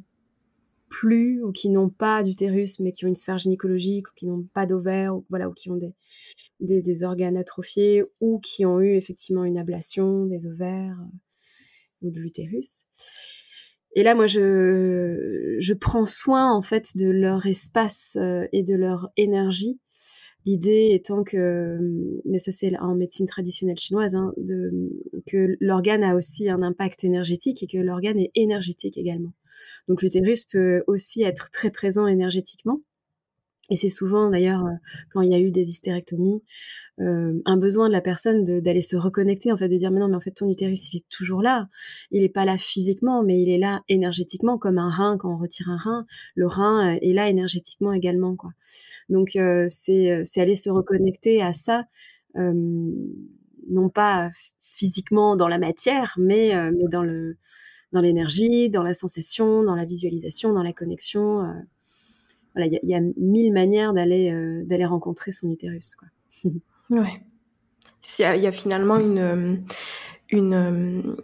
plus 0.89 1.43
ou 1.43 1.51
qui 1.51 1.69
n'ont 1.69 1.89
pas 1.89 2.23
d'utérus 2.23 2.79
mais 2.79 2.91
qui 2.91 3.05
ont 3.05 3.09
une 3.09 3.15
sphère 3.15 3.37
gynécologique 3.37 4.07
ou 4.09 4.11
qui 4.15 4.27
n'ont 4.27 4.47
pas 4.53 4.65
d'ovaire 4.65 5.15
ou 5.15 5.25
voilà 5.29 5.49
ou 5.49 5.53
qui 5.53 5.69
ont 5.69 5.75
des, 5.75 5.93
des, 6.59 6.81
des, 6.81 7.03
organes 7.03 7.37
atrophiés 7.37 8.03
ou 8.21 8.39
qui 8.39 8.65
ont 8.65 8.79
eu 8.79 8.95
effectivement 8.95 9.43
une 9.43 9.57
ablation 9.57 10.25
des 10.25 10.47
ovaires 10.47 10.97
ou 12.01 12.11
de 12.11 12.19
l'utérus. 12.19 12.83
Et 13.95 14.03
là, 14.03 14.13
moi, 14.13 14.27
je, 14.27 15.55
je 15.59 15.73
prends 15.73 16.05
soin 16.05 16.53
en 16.53 16.61
fait 16.61 16.95
de 16.95 17.07
leur 17.07 17.47
espace 17.47 18.15
et 18.51 18.61
de 18.61 18.75
leur 18.75 19.09
énergie 19.17 19.79
L'idée 20.47 20.91
étant 20.93 21.25
que, 21.25 21.77
mais 22.23 22.39
ça 22.39 22.53
c'est 22.53 22.73
en 22.79 22.95
médecine 22.95 23.25
traditionnelle 23.27 23.77
chinoise, 23.77 24.15
hein, 24.15 24.31
de, 24.37 24.71
que 25.25 25.57
l'organe 25.59 26.05
a 26.05 26.15
aussi 26.15 26.49
un 26.49 26.61
impact 26.61 27.03
énergétique 27.03 27.63
et 27.63 27.67
que 27.67 27.77
l'organe 27.77 28.17
est 28.17 28.31
énergétique 28.33 28.97
également. 28.97 29.33
Donc 29.87 30.01
l'utérus 30.01 30.43
peut 30.43 30.83
aussi 30.87 31.23
être 31.23 31.49
très 31.51 31.71
présent 31.71 32.07
énergétiquement. 32.07 32.81
Et 33.69 33.75
c'est 33.75 33.89
souvent 33.89 34.29
d'ailleurs 34.29 34.65
euh, 34.65 34.73
quand 35.11 35.21
il 35.21 35.31
y 35.31 35.35
a 35.35 35.39
eu 35.39 35.51
des 35.51 35.69
hystérectomies, 35.69 36.41
euh, 36.99 37.33
un 37.45 37.57
besoin 37.57 37.89
de 37.89 37.93
la 37.93 38.01
personne 38.01 38.43
d'aller 38.43 38.81
se 38.81 38.95
reconnecter, 38.95 39.51
en 39.51 39.57
fait, 39.57 39.69
de 39.69 39.77
dire 39.77 39.91
mais 39.91 39.99
non, 39.99 40.07
mais 40.07 40.15
en 40.15 40.21
fait 40.21 40.31
ton 40.31 40.49
utérus 40.49 40.93
il 40.93 40.97
est 40.97 41.09
toujours 41.09 41.41
là, 41.41 41.67
il 42.11 42.23
est 42.23 42.29
pas 42.29 42.45
là 42.45 42.57
physiquement, 42.57 43.23
mais 43.23 43.39
il 43.39 43.49
est 43.49 43.57
là 43.57 43.83
énergétiquement, 43.89 44.57
comme 44.57 44.77
un 44.77 44.89
rein 44.89 45.17
quand 45.17 45.33
on 45.33 45.37
retire 45.37 45.69
un 45.69 45.77
rein, 45.77 46.05
le 46.35 46.47
rein 46.47 46.95
euh, 46.95 46.99
est 47.01 47.13
là 47.13 47.29
énergétiquement 47.29 47.93
également, 47.93 48.35
quoi. 48.35 48.51
Donc 49.09 49.37
c'est 49.67 50.21
c'est 50.23 50.41
aller 50.41 50.55
se 50.55 50.69
reconnecter 50.69 51.41
à 51.41 51.51
ça, 51.53 51.85
non 52.35 53.89
pas 53.89 54.31
physiquement 54.59 55.35
dans 55.35 55.47
la 55.47 55.57
matière, 55.57 56.15
mais 56.17 56.53
mais 56.71 56.87
dans 56.89 57.03
le 57.03 57.37
dans 57.97 58.01
l'énergie, 58.01 58.69
dans 58.69 58.83
la 58.83 58.93
sensation, 58.93 59.63
dans 59.63 59.75
la 59.75 59.85
visualisation, 59.85 60.53
dans 60.53 60.63
la 60.63 60.73
connexion. 60.73 61.41
voilà, 62.53 62.67
il 62.67 62.79
y, 62.83 62.87
y 62.87 62.95
a, 62.95 63.01
mille 63.17 63.51
manières 63.51 63.93
d'aller 63.93 64.31
d'aller 64.65 64.85
rencontrer 64.85 65.31
son 65.31 65.49
utérus, 65.49 65.95
quoi. 65.95 66.07
Ouais. 66.89 67.21
Il 68.19 68.21
y, 68.21 68.25
a, 68.25 68.35
il 68.35 68.41
y 68.41 68.47
a 68.47 68.51
finalement 68.51 68.97
une, 68.97 69.65
une 70.29 70.53
euh, 70.53 71.15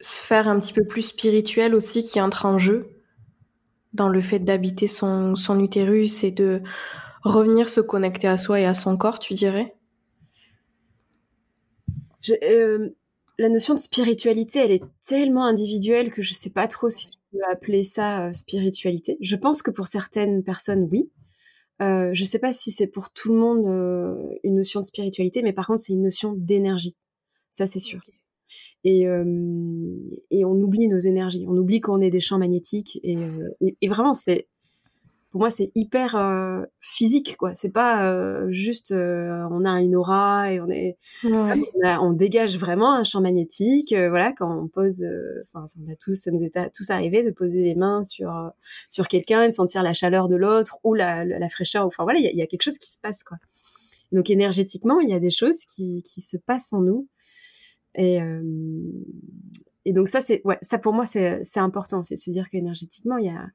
sphère 0.00 0.48
un 0.48 0.58
petit 0.58 0.72
peu 0.72 0.84
plus 0.84 1.02
spirituelle 1.02 1.74
aussi 1.74 2.04
qui 2.04 2.20
entre 2.20 2.46
en 2.46 2.58
jeu 2.58 2.88
dans 3.92 4.08
le 4.08 4.20
fait 4.20 4.38
d'habiter 4.38 4.86
son, 4.86 5.34
son 5.34 5.60
utérus 5.60 6.24
et 6.24 6.30
de 6.30 6.62
revenir 7.22 7.68
se 7.68 7.80
connecter 7.80 8.26
à 8.26 8.38
soi 8.38 8.60
et 8.60 8.64
à 8.64 8.74
son 8.74 8.96
corps, 8.96 9.18
tu 9.18 9.34
dirais? 9.34 9.76
Euh, 12.42 12.90
La 13.42 13.48
notion 13.48 13.74
de 13.74 13.80
spiritualité, 13.80 14.60
elle 14.60 14.70
est 14.70 14.84
tellement 15.04 15.44
individuelle 15.44 16.12
que 16.12 16.22
je 16.22 16.32
sais 16.32 16.50
pas 16.50 16.68
trop 16.68 16.88
si 16.88 17.08
tu 17.08 17.18
peux 17.32 17.40
appeler 17.50 17.82
ça 17.82 18.28
euh, 18.28 18.32
spiritualité. 18.32 19.16
Je 19.20 19.34
pense 19.34 19.62
que 19.62 19.72
pour 19.72 19.88
certaines 19.88 20.44
personnes, 20.44 20.88
oui. 20.92 21.10
Euh, 21.82 22.10
je 22.14 22.20
ne 22.20 22.24
sais 22.24 22.38
pas 22.38 22.52
si 22.52 22.70
c'est 22.70 22.86
pour 22.86 23.12
tout 23.12 23.32
le 23.32 23.40
monde 23.40 23.66
euh, 23.66 24.14
une 24.44 24.54
notion 24.54 24.78
de 24.78 24.84
spiritualité, 24.84 25.42
mais 25.42 25.52
par 25.52 25.66
contre, 25.66 25.82
c'est 25.82 25.92
une 25.92 26.02
notion 26.02 26.34
d'énergie. 26.36 26.94
Ça, 27.50 27.66
c'est 27.66 27.80
sûr. 27.80 28.00
Et, 28.84 29.08
euh, 29.08 29.98
et 30.30 30.44
on 30.44 30.52
oublie 30.52 30.86
nos 30.86 31.00
énergies. 31.00 31.44
On 31.48 31.56
oublie 31.56 31.80
qu'on 31.80 32.00
est 32.00 32.10
des 32.10 32.20
champs 32.20 32.38
magnétiques. 32.38 33.00
Et, 33.02 33.16
et 33.80 33.88
vraiment, 33.88 34.12
c'est 34.12 34.46
pour 35.32 35.40
moi 35.40 35.50
c'est 35.50 35.72
hyper 35.74 36.14
euh, 36.14 36.62
physique 36.78 37.36
quoi. 37.38 37.54
C'est 37.54 37.70
pas 37.70 38.04
euh, 38.04 38.50
juste 38.50 38.92
euh, 38.92 39.42
on 39.50 39.64
a 39.64 39.80
une 39.80 39.96
aura 39.96 40.52
et 40.52 40.60
on 40.60 40.68
est 40.68 40.98
on, 41.24 42.12
dégage 42.12 42.58
vraiment 42.58 42.92
un 42.92 43.02
champ 43.02 43.22
magnétique 43.22 43.94
voilà 43.94 44.32
quand 44.32 44.54
on 44.54 44.68
pose 44.68 45.02
enfin 45.54 45.64
on 45.82 45.90
a 45.90 45.96
tous 45.96 46.14
ça 46.14 46.30
nous 46.30 46.42
est 46.42 46.70
tous 46.72 46.90
arrivé 46.90 47.24
de 47.24 47.30
poser 47.30 47.64
les 47.64 47.74
mains 47.74 48.04
sur 48.04 48.30
sur 48.90 49.08
quelqu'un 49.08 49.42
et 49.42 49.48
de 49.48 49.54
sentir 49.54 49.82
la 49.82 49.94
chaleur 49.94 50.28
de 50.28 50.36
l'autre 50.36 50.76
ou 50.84 50.92
la, 50.92 51.24
la, 51.24 51.48
fraîcheur 51.48 51.86
enfin 51.86 52.04
voilà 52.04 52.18
il 52.18 52.26
y 52.26 52.28
a, 52.28 52.32
y 52.32 52.42
a, 52.42 52.46
quelque 52.46 52.62
chose 52.62 52.78
qui 52.78 52.92
se 52.92 52.98
passe 52.98 53.24
quoi. 53.24 53.38
Donc 54.12 54.28
énergétiquement 54.28 55.00
il 55.00 55.08
y 55.08 55.14
a 55.14 55.20
des 55.20 55.30
choses 55.30 55.64
qui 55.64 56.02
qui 56.02 56.20
se 56.20 56.36
passent 56.36 56.74
en 56.74 56.82
nous 56.82 57.08
et 57.94 58.18
et 59.86 59.92
donc 59.94 60.08
ça 60.08 60.20
c'est 60.20 60.42
ouais 60.44 60.58
ça 60.60 60.76
pour 60.76 60.92
moi 60.92 61.06
c'est 61.06 61.42
c'est 61.42 61.60
important 61.60 62.02
c'est 62.02 62.14
de 62.16 62.20
se 62.20 62.30
dire 62.30 62.50
qu'énergétiquement 62.50 63.16
il 63.16 63.26
y 63.26 63.30
a 63.30 63.46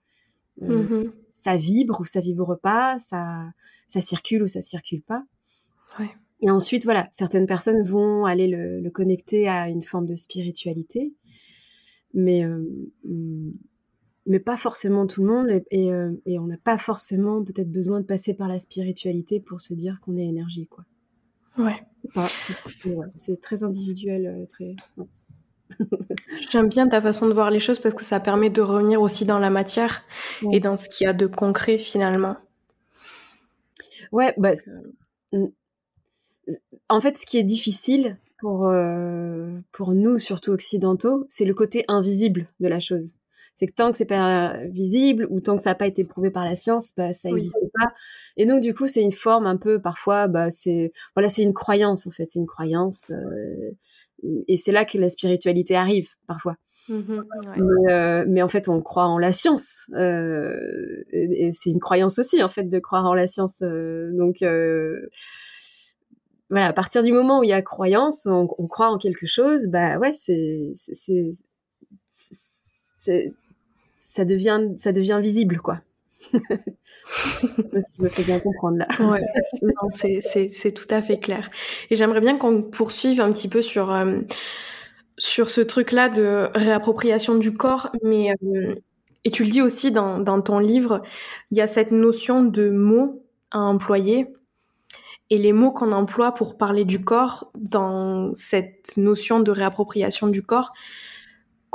euh, 0.61 1.03
mmh 1.03 1.13
ça 1.29 1.55
vibre 1.55 2.01
ou 2.01 2.05
ça 2.05 2.19
vibre 2.19 2.59
pas, 2.59 2.97
ça, 2.97 3.43
ça 3.87 4.01
circule 4.01 4.41
ou 4.41 4.47
ça 4.47 4.59
circule 4.59 5.03
pas. 5.03 5.23
Ouais. 5.99 6.09
Et 6.41 6.49
ensuite, 6.49 6.83
voilà, 6.83 7.07
certaines 7.11 7.45
personnes 7.45 7.83
vont 7.83 8.25
aller 8.25 8.47
le, 8.47 8.81
le, 8.81 8.89
connecter 8.89 9.47
à 9.47 9.69
une 9.69 9.83
forme 9.83 10.07
de 10.07 10.15
spiritualité, 10.15 11.13
mais 12.15 12.43
euh, 12.43 12.57
mmh, 13.03 13.51
mais 14.25 14.39
pas 14.39 14.57
forcément 14.57 15.05
tout 15.05 15.21
le 15.21 15.27
monde, 15.27 15.49
et, 15.51 15.63
et, 15.69 15.93
euh, 15.93 16.11
et 16.25 16.39
on 16.39 16.47
n'a 16.47 16.57
pas 16.57 16.79
forcément 16.79 17.43
peut-être 17.43 17.71
besoin 17.71 18.01
de 18.01 18.05
passer 18.05 18.33
par 18.33 18.47
la 18.47 18.57
spiritualité 18.57 19.39
pour 19.39 19.61
se 19.61 19.75
dire 19.75 19.99
qu'on 20.01 20.17
est 20.17 20.25
énergie, 20.25 20.67
quoi. 20.67 20.85
Ouais. 21.59 21.83
c'est 23.17 23.39
très 23.39 23.63
individuel, 23.63 24.45
très. 24.49 24.75
J'aime 26.49 26.67
bien 26.67 26.87
ta 26.87 27.01
façon 27.01 27.27
de 27.27 27.33
voir 27.33 27.51
les 27.51 27.59
choses 27.59 27.79
parce 27.79 27.95
que 27.95 28.03
ça 28.03 28.19
permet 28.19 28.49
de 28.49 28.61
revenir 28.61 29.01
aussi 29.01 29.25
dans 29.25 29.39
la 29.39 29.49
matière 29.49 30.03
et 30.51 30.59
dans 30.59 30.77
ce 30.77 30.89
qu'il 30.89 31.05
y 31.05 31.09
a 31.09 31.13
de 31.13 31.27
concret 31.27 31.77
finalement. 31.77 32.37
Ouais, 34.11 34.33
bah, 34.37 34.51
en 36.89 37.01
fait, 37.01 37.17
ce 37.17 37.25
qui 37.25 37.37
est 37.37 37.43
difficile 37.43 38.17
pour, 38.39 38.67
euh, 38.67 39.59
pour 39.71 39.93
nous, 39.93 40.17
surtout 40.17 40.51
occidentaux, 40.51 41.25
c'est 41.27 41.45
le 41.45 41.53
côté 41.53 41.83
invisible 41.87 42.47
de 42.59 42.67
la 42.67 42.79
chose. 42.79 43.15
C'est 43.55 43.65
que 43.65 43.73
tant 43.73 43.89
que 43.89 43.97
c'est 43.97 44.05
pas 44.05 44.53
visible 44.65 45.27
ou 45.31 45.41
tant 45.41 45.55
que 45.55 45.63
ça 45.63 45.71
n'a 45.71 45.75
pas 45.75 45.87
été 45.87 46.03
prouvé 46.03 46.29
par 46.29 46.45
la 46.45 46.55
science, 46.55 46.93
bah, 46.95 47.11
ça 47.11 47.29
n'existe 47.29 47.57
pas. 47.73 47.91
Et 48.37 48.45
donc, 48.45 48.61
du 48.61 48.75
coup, 48.75 48.85
c'est 48.85 49.01
une 49.01 49.11
forme 49.11 49.47
un 49.47 49.57
peu, 49.57 49.81
parfois, 49.81 50.27
bah, 50.27 50.51
c'est, 50.51 50.93
voilà, 51.15 51.27
c'est 51.27 51.41
une 51.41 51.55
croyance, 51.55 52.05
en 52.05 52.11
fait. 52.11 52.27
C'est 52.29 52.39
une 52.39 52.45
croyance. 52.45 53.09
Euh, 53.09 53.71
et 54.47 54.57
c'est 54.57 54.71
là 54.71 54.85
que 54.85 54.97
la 54.97 55.09
spiritualité 55.09 55.75
arrive 55.75 56.09
parfois. 56.27 56.55
Mmh 56.89 57.21
euh, 57.89 58.23
mais, 58.27 58.41
en 58.41 58.47
fait, 58.47 58.69
on 58.69 58.81
croit 58.81 59.07
en 59.07 59.17
la 59.17 59.31
science, 59.33 59.89
euh, 59.93 61.03
et, 61.11 61.51
c'est 61.51 61.69
une 61.69 61.79
croyance 61.79 62.17
aussi 62.17 62.41
en 62.41 62.47
fait 62.47 62.63
de 62.63 62.79
croire 62.79 63.05
en 63.05 63.13
la 63.13 63.27
science. 63.27 63.61
Euh, 63.61 64.09
donc 64.13 64.37
voilà, 66.49 66.67
à 66.67 66.73
partir 66.73 67.03
du 67.03 67.11
moment 67.11 67.39
où 67.39 67.43
il 67.43 67.49
y 67.49 67.53
a 67.53 67.61
croyance, 67.61 68.25
on, 68.25 68.47
croit 68.67 68.89
en 68.89 68.97
quelque 68.97 69.25
chose, 69.25 69.67
bah 69.67 69.97
ouais, 69.97 70.13
c'est 70.13 70.71
ça 73.97 74.25
devient 74.25 74.69
ça 74.75 74.91
devient 74.93 75.19
visible 75.21 75.57
quoi. 75.59 75.81
Je 76.33 78.01
me 78.03 78.09
fais 78.09 78.23
bien 78.23 78.39
comprendre 78.39 78.77
là. 78.77 78.87
Ouais, 78.99 79.23
c'est 79.91 80.71
tout 80.71 80.87
à 80.89 81.01
fait 81.01 81.19
clair. 81.19 81.49
Et 81.89 81.95
j'aimerais 81.95 82.21
bien 82.21 82.37
qu'on 82.37 82.61
poursuive 82.63 83.21
un 83.21 83.31
petit 83.31 83.49
peu 83.49 83.61
sur, 83.61 83.91
euh, 83.93 84.19
sur 85.17 85.49
ce 85.49 85.61
truc-là 85.61 86.09
de 86.09 86.49
réappropriation 86.53 87.35
du 87.35 87.53
corps, 87.55 87.91
mais 88.03 88.33
euh, 88.43 88.75
et 89.23 89.31
tu 89.31 89.43
le 89.43 89.49
dis 89.49 89.61
aussi 89.61 89.91
dans, 89.91 90.19
dans 90.19 90.41
ton 90.41 90.59
livre, 90.59 91.01
il 91.51 91.57
y 91.57 91.61
a 91.61 91.67
cette 91.67 91.91
notion 91.91 92.43
de 92.43 92.69
mots 92.69 93.25
à 93.51 93.59
employer. 93.59 94.27
Et 95.29 95.37
les 95.37 95.51
mots 95.51 95.71
qu'on 95.71 95.91
emploie 95.91 96.33
pour 96.33 96.57
parler 96.57 96.85
du 96.85 97.03
corps 97.03 97.51
dans 97.55 98.33
cette 98.33 98.95
notion 98.95 99.41
de 99.41 99.51
réappropriation 99.51 100.27
du 100.27 100.41
corps, 100.41 100.71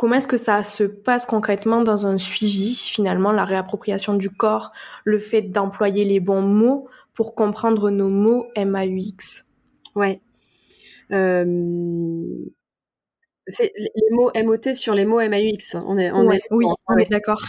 Comment 0.03 0.17
est-ce 0.17 0.27
que 0.27 0.37
ça 0.37 0.65
se 0.65 0.83
passe 0.83 1.27
concrètement 1.27 1.81
dans 1.81 2.09
un 2.09 2.19
suivi, 2.19 2.75
finalement, 2.75 3.31
la 3.31 3.45
réappropriation 3.45 4.15
du 4.15 4.31
corps, 4.31 4.73
le 5.05 5.17
fait 5.21 5.43
d'employer 5.43 6.05
les 6.05 6.19
bons 6.19 6.43
mots 6.43 6.89
pour 7.15 7.37
comprendre 7.37 7.89
nos 7.89 8.09
mots 8.09 8.49
MAUX 8.57 9.47
Ouais. 9.95 10.21
Euh, 11.13 12.25
c'est 13.47 13.73
les 13.77 13.91
mots 14.11 14.33
MOT 14.35 14.75
sur 14.75 14.97
les 14.97 15.05
mots 15.05 15.21
MAUX. 15.21 15.77
On 15.87 15.97
est, 15.97 16.11
on 16.11 16.29
est, 16.33 16.43
oui, 16.51 16.65
on 16.89 16.97
est 16.97 17.09
d'accord. 17.09 17.45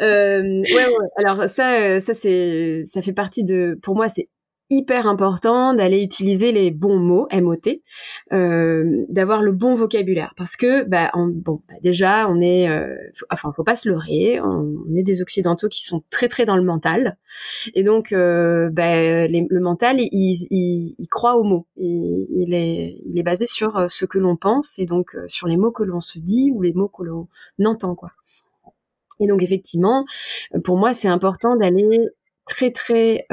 euh, 0.00 0.62
ouais, 0.62 0.86
ouais. 0.86 1.08
Alors 1.18 1.46
ça, 1.50 1.74
euh, 1.74 2.00
ça 2.00 2.14
c'est, 2.14 2.84
ça 2.86 3.02
fait 3.02 3.12
partie 3.12 3.44
de, 3.44 3.78
pour 3.82 3.96
moi, 3.96 4.08
c'est 4.08 4.30
hyper 4.70 5.06
important 5.06 5.74
d'aller 5.74 6.00
utiliser 6.02 6.50
les 6.50 6.70
bons 6.70 6.98
mots 6.98 7.28
MOT, 7.32 7.82
euh, 8.32 9.04
d'avoir 9.08 9.42
le 9.42 9.52
bon 9.52 9.74
vocabulaire. 9.74 10.32
Parce 10.36 10.56
que 10.56 10.84
bah 10.84 11.10
bon 11.14 11.62
bah, 11.68 11.74
déjà 11.82 12.28
on 12.28 12.40
est 12.40 12.68
euh, 12.68 12.96
enfin 13.30 13.52
faut 13.54 13.64
pas 13.64 13.76
se 13.76 13.88
leurrer, 13.88 14.40
on, 14.40 14.74
est 14.94 15.02
des 15.02 15.22
occidentaux 15.22 15.68
qui 15.68 15.84
sont 15.84 16.02
très 16.10 16.28
très 16.28 16.44
dans 16.44 16.56
le 16.56 16.64
mental. 16.64 17.18
Et 17.74 17.82
donc 17.82 18.12
euh, 18.12 18.70
bah, 18.70 19.26
le 19.28 19.60
mental 19.60 19.96
il, 20.00 20.46
il, 20.98 21.08
croit 21.08 21.36
aux 21.36 21.44
mots, 21.44 21.66
il, 21.76 22.54
est 22.54 22.96
il 23.04 23.18
est 23.18 23.22
basé 23.22 23.46
sur 23.46 23.76
euh, 23.76 23.86
ce 23.88 24.04
que 24.06 24.18
l'on 24.18 24.36
pense 24.36 24.78
et 24.78 24.86
donc 24.86 25.14
euh, 25.14 25.24
sur 25.26 25.46
les 25.46 25.56
mots 25.56 25.72
que 25.72 25.82
l'on 25.82 26.00
se 26.00 26.18
dit 26.18 26.50
ou 26.54 26.62
les 26.62 26.72
mots 26.72 26.88
que 26.88 27.02
l'on 27.02 27.28
entend 27.64 27.94
quoi. 27.94 28.12
Et 29.20 29.28
donc 29.28 29.42
effectivement, 29.42 30.04
pour 30.64 30.76
moi, 30.76 30.92
c'est 30.92 31.06
important 31.06 31.54
d'aller 31.54 32.00
très 32.46 32.72
très 32.72 33.26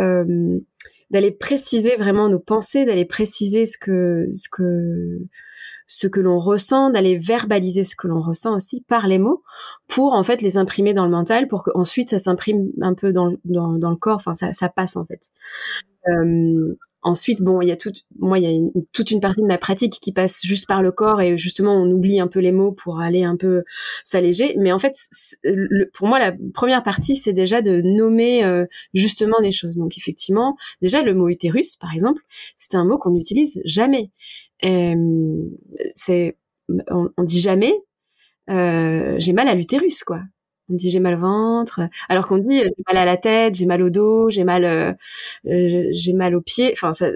d'aller 1.11 1.31
préciser 1.31 1.95
vraiment 1.97 2.29
nos 2.29 2.39
pensées, 2.39 2.85
d'aller 2.85 3.05
préciser 3.05 3.65
ce 3.65 3.77
que 3.77 4.27
ce 4.31 4.49
que 4.49 5.19
ce 5.85 6.07
que 6.07 6.21
l'on 6.21 6.39
ressent, 6.39 6.89
d'aller 6.89 7.17
verbaliser 7.17 7.83
ce 7.83 7.97
que 7.97 8.07
l'on 8.07 8.21
ressent 8.21 8.55
aussi 8.55 8.81
par 8.87 9.07
les 9.07 9.17
mots, 9.17 9.43
pour 9.89 10.13
en 10.13 10.23
fait 10.23 10.41
les 10.41 10.57
imprimer 10.57 10.93
dans 10.93 11.03
le 11.03 11.11
mental, 11.11 11.49
pour 11.49 11.63
qu'ensuite 11.63 12.09
ça 12.09 12.17
s'imprime 12.17 12.69
un 12.81 12.93
peu 12.93 13.11
dans, 13.11 13.33
dans, 13.43 13.73
dans, 13.73 13.89
le 13.89 13.97
corps, 13.97 14.15
enfin 14.15 14.33
ça, 14.33 14.53
ça 14.53 14.69
passe 14.69 14.95
en 14.95 15.05
fait. 15.05 15.19
Euh, 16.07 16.77
ensuite, 17.01 17.41
bon, 17.41 17.61
il 17.61 17.67
y 17.67 17.71
a 17.71 17.77
toute, 17.77 18.05
moi, 18.19 18.39
il 18.39 18.43
y 18.43 18.47
a 18.47 18.51
une, 18.51 18.71
toute 18.93 19.11
une 19.11 19.19
partie 19.19 19.41
de 19.41 19.47
ma 19.47 19.57
pratique 19.57 19.93
qui 19.99 20.11
passe 20.11 20.41
juste 20.43 20.67
par 20.67 20.81
le 20.81 20.91
corps 20.91 21.21
et 21.21 21.37
justement, 21.37 21.75
on 21.75 21.89
oublie 21.89 22.19
un 22.19 22.27
peu 22.27 22.39
les 22.39 22.51
mots 22.51 22.71
pour 22.71 22.99
aller 22.99 23.23
un 23.23 23.35
peu 23.35 23.63
s'alléger. 24.03 24.55
Mais 24.57 24.71
en 24.71 24.79
fait, 24.79 24.95
pour 25.93 26.07
moi, 26.07 26.19
la 26.19 26.33
première 26.53 26.83
partie, 26.83 27.15
c'est 27.15 27.33
déjà 27.33 27.61
de 27.61 27.81
nommer 27.81 28.43
euh, 28.43 28.65
justement 28.93 29.39
les 29.39 29.51
choses. 29.51 29.77
Donc, 29.77 29.97
effectivement, 29.97 30.55
déjà 30.81 31.01
le 31.01 31.13
mot 31.13 31.29
utérus, 31.29 31.75
par 31.75 31.93
exemple, 31.93 32.21
c'est 32.55 32.75
un 32.75 32.85
mot 32.85 32.97
qu'on 32.97 33.11
n'utilise 33.11 33.61
jamais. 33.65 34.11
c'est, 35.95 36.37
on, 36.89 37.09
on, 37.17 37.23
dit 37.23 37.39
jamais, 37.39 37.73
euh, 38.49 39.15
j'ai 39.17 39.33
mal 39.33 39.47
à 39.47 39.55
l'utérus, 39.55 40.03
quoi 40.03 40.21
on 40.71 40.75
dit 40.75 40.89
j'ai 40.89 40.99
mal 40.99 41.15
au 41.15 41.19
ventre, 41.19 41.81
alors 42.09 42.27
qu'on 42.27 42.37
dit 42.37 42.59
j'ai 42.59 42.83
mal 42.87 42.97
à 42.97 43.05
la 43.05 43.17
tête, 43.17 43.55
j'ai 43.55 43.65
mal 43.65 43.81
au 43.81 43.89
dos, 43.89 44.29
j'ai 44.29 44.43
mal, 44.43 44.63
euh, 44.63 44.93
euh, 45.47 45.89
j'ai 45.91 46.13
mal 46.13 46.35
aux 46.35 46.41
pieds. 46.41 46.71
Enfin, 46.73 46.93
ça, 46.93 47.09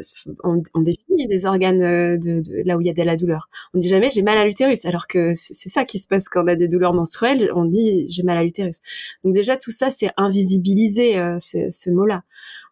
on, 0.43 0.62
on, 0.74 0.81
définit 0.81 1.27
des 1.27 1.45
organes 1.45 1.81
euh, 1.81 2.17
de, 2.17 2.41
de, 2.41 2.63
là 2.65 2.77
où 2.77 2.81
il 2.81 2.88
y 2.88 2.89
a 2.89 2.93
de 2.93 3.01
la 3.03 3.15
douleur. 3.15 3.50
On 3.74 3.79
dit 3.79 3.88
jamais 3.88 4.09
j'ai 4.12 4.21
mal 4.21 4.38
à 4.38 4.45
l'utérus, 4.45 4.85
alors 4.85 5.07
que 5.07 5.31
c'est 5.33 5.69
ça 5.69 5.85
qui 5.85 6.00
se 6.00 6.07
passe 6.07 6.29
quand 6.29 6.43
on 6.43 6.47
a 6.47 6.55
des 6.55 6.67
douleurs 6.67 6.93
menstruelles. 6.93 7.50
On 7.55 7.65
dit 7.65 8.07
j'ai 8.12 8.24
mal 8.24 8.38
à 8.38 8.43
l'utérus. 8.43 8.79
Donc 9.24 9.33
déjà 9.33 9.57
tout 9.57 9.71
ça 9.71 9.89
c'est 9.89 10.09
invisibiliser 10.17 11.17
euh, 11.17 11.38
ce 11.39 11.89
mot-là. 11.89 12.24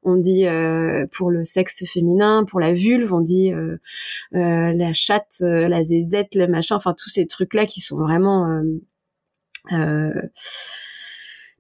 On 0.06 0.16
dit 0.18 0.46
euh, 0.46 1.06
pour 1.12 1.32
le 1.32 1.44
sexe 1.44 1.86
féminin, 1.86 2.44
pour 2.44 2.60
la 2.60 2.74
vulve, 2.74 3.14
on 3.14 3.22
dit 3.22 3.54
euh, 3.54 3.78
la 4.32 4.94
chatte, 4.94 5.38
la 5.40 5.82
zézette, 5.82 6.36
le 6.36 6.48
machin, 6.48 6.76
enfin 6.76 6.94
tous 6.94 7.10
ces 7.10 7.26
trucs 7.26 7.54
là 7.54 7.66
qui 7.66 7.80
sont 7.80 7.98
vraiment 7.98 8.50
euh, 8.50 8.64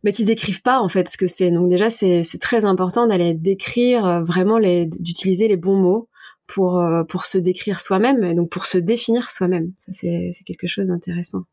mais 0.04 0.12
qui 0.12 0.26
décrivent 0.26 0.62
pas 0.62 0.80
en 0.80 0.88
fait 0.88 1.10
ce 1.10 1.18
que 1.18 1.28
c'est. 1.28 1.50
Donc 1.50 1.70
déjà 1.70 1.90
c'est 1.90 2.24
très 2.40 2.66
important 2.66 3.08
d'aller 3.08 3.34
décrire 3.34 4.06
euh, 4.06 4.24
vraiment 4.24 4.58
les 4.58 4.86
d'utiliser 4.86 5.48
les 5.48 5.58
bons 5.58 5.78
mots 5.78 6.10
pour 6.46 6.80
euh, 6.80 7.04
pour 7.04 7.26
se 7.26 7.38
décrire 7.38 7.80
soi-même 7.80 8.24
et 8.24 8.36
donc 8.36 8.50
pour 8.50 8.66
se 8.66 8.78
définir 8.78 9.32
soi-même. 9.32 9.72
Ça 9.78 9.92
c'est 9.94 10.32
quelque 10.46 10.68
chose 10.68 10.88
d'intéressant. 10.88 11.44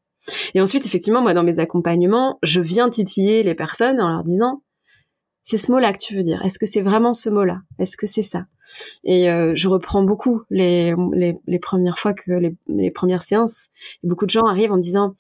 Et 0.55 0.61
ensuite 0.61 0.85
effectivement 0.85 1.23
moi 1.23 1.33
dans 1.33 1.45
mes 1.45 1.61
accompagnements, 1.61 2.39
je 2.43 2.61
viens 2.61 2.91
titiller 2.91 3.43
les 3.43 3.55
personnes 3.55 4.01
en 4.01 4.09
leur 4.09 4.25
disant 4.25 4.63
c'est 5.43 5.57
ce 5.57 5.73
mot-là 5.73 5.93
que 5.93 5.99
tu 5.99 6.17
veux 6.17 6.23
dire. 6.23 6.45
Est-ce 6.45 6.59
que 6.59 6.67
c'est 6.67 6.83
vraiment 6.83 7.13
ce 7.13 7.29
mot-là? 7.29 7.61
Est-ce 7.79 7.97
que 7.97 8.07
c'est 8.07 8.23
ça? 8.23 8.47
Et 9.05 9.31
euh, 9.31 9.53
je 9.55 9.69
reprends 9.69 10.03
beaucoup 10.03 10.43
les, 10.51 10.95
les, 11.13 11.37
les 11.47 11.59
premières 11.59 11.99
fois 11.99 12.13
que 12.13 12.31
les, 12.33 12.55
les, 12.69 12.91
premières 12.91 13.23
séances. 13.23 13.69
beaucoup 14.05 14.27
de 14.27 14.31
gens 14.31 14.45
arrivent 14.45 14.73
en 14.73 14.77
me 14.77 14.83
disant 14.83 15.15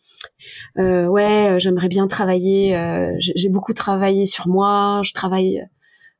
euh, 0.78 1.06
ouais, 1.06 1.52
euh, 1.52 1.58
j'aimerais 1.58 1.88
bien 1.88 2.06
travailler. 2.06 2.76
Euh, 2.76 3.12
j'ai 3.18 3.48
beaucoup 3.48 3.72
travaillé 3.72 4.26
sur 4.26 4.48
moi. 4.48 5.00
Je 5.04 5.12
travaille. 5.12 5.66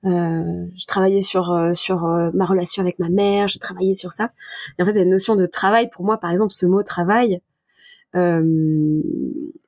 Euh, 0.07 0.66
je 0.76 0.87
travaillais 0.87 1.21
sur 1.23 1.71
sur 1.75 2.07
ma 2.35 2.45
relation 2.45 2.83
avec 2.83 2.99
ma 2.99 3.11
mère. 3.11 3.49
J'ai 3.49 3.59
travaillé 3.59 3.95
sur 3.95 4.12
ça. 4.12 4.33
Et 4.78 4.83
en 4.83 4.87
fait, 4.87 4.92
il 4.92 4.97
y 4.97 5.00
a 5.00 5.02
une 5.04 5.11
notion 5.11 5.37
de 5.37 5.47
travail. 5.47 5.90
Pour 5.90 6.04
moi, 6.04 6.19
par 6.19 6.30
exemple, 6.30 6.52
ce 6.52 6.66
mot 6.66 6.83
travail, 6.83 7.40
il 8.14 9.02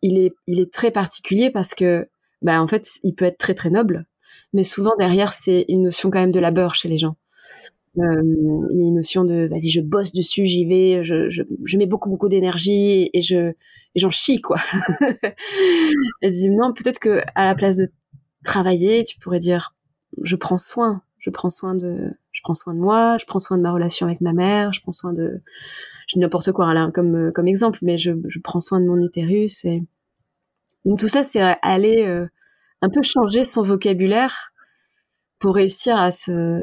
est 0.02 0.32
il 0.46 0.60
est 0.60 0.72
très 0.72 0.90
particulier 0.90 1.50
parce 1.50 1.74
que 1.74 2.08
bah 2.40 2.60
en 2.60 2.66
fait, 2.66 2.88
il 3.02 3.14
peut 3.14 3.26
être 3.26 3.38
très 3.38 3.54
très 3.54 3.70
noble 3.70 4.06
mais 4.52 4.64
souvent 4.64 4.94
derrière 4.98 5.32
c'est 5.32 5.64
une 5.68 5.82
notion 5.82 6.10
quand 6.10 6.20
même 6.20 6.32
de 6.32 6.40
labeur 6.40 6.74
chez 6.74 6.88
les 6.88 6.98
gens. 6.98 7.16
Euh, 7.98 8.22
il 8.70 8.78
y 8.78 8.84
a 8.84 8.88
une 8.88 8.94
notion 8.94 9.24
de 9.24 9.46
vas-y 9.50 9.68
je 9.68 9.82
bosse 9.82 10.12
dessus, 10.12 10.46
j'y 10.46 10.64
vais, 10.64 11.04
je, 11.04 11.28
je, 11.28 11.42
je, 11.62 11.76
mets 11.76 11.86
beaucoup 11.86 12.08
beaucoup 12.08 12.30
d'énergie 12.30 13.10
et 13.12 13.20
je 13.20 13.52
j'en 13.94 14.08
chie 14.08 14.40
quoi. 14.40 14.56
et 16.22 16.30
dis 16.30 16.48
non 16.48 16.72
peut-être 16.72 16.98
que 16.98 17.20
à 17.34 17.44
la 17.44 17.54
place 17.54 17.76
de 17.76 17.86
travailler, 18.44 19.04
tu 19.04 19.18
pourrais 19.18 19.40
dire 19.40 19.74
je 20.22 20.36
prends 20.36 20.56
soin, 20.56 21.02
je 21.18 21.28
prends 21.28 21.50
soin 21.50 21.74
de 21.74 22.10
je 22.30 22.40
prends 22.42 22.54
soin 22.54 22.72
de 22.72 22.78
moi, 22.78 23.18
je 23.18 23.26
prends 23.26 23.38
soin 23.38 23.58
de 23.58 23.62
ma 23.62 23.72
relation 23.72 24.06
avec 24.06 24.22
ma 24.22 24.32
mère, 24.32 24.72
je 24.72 24.80
prends 24.80 24.92
soin 24.92 25.12
de 25.12 25.42
je 26.06 26.18
n'importe 26.18 26.50
quoi 26.52 26.72
là 26.72 26.90
comme 26.94 27.30
comme 27.32 27.46
exemple, 27.46 27.78
mais 27.82 27.98
je, 27.98 28.12
je 28.26 28.38
prends 28.38 28.60
soin 28.60 28.80
de 28.80 28.86
mon 28.86 28.96
utérus 28.96 29.66
et 29.66 29.82
donc 30.86 30.98
tout 30.98 31.08
ça 31.08 31.22
c'est 31.22 31.42
aller 31.60 32.04
euh, 32.06 32.26
un 32.82 32.90
peu 32.90 33.02
changer 33.02 33.44
son 33.44 33.62
vocabulaire 33.62 34.52
pour 35.38 35.54
réussir 35.54 35.96
à 35.96 36.10
se, 36.10 36.60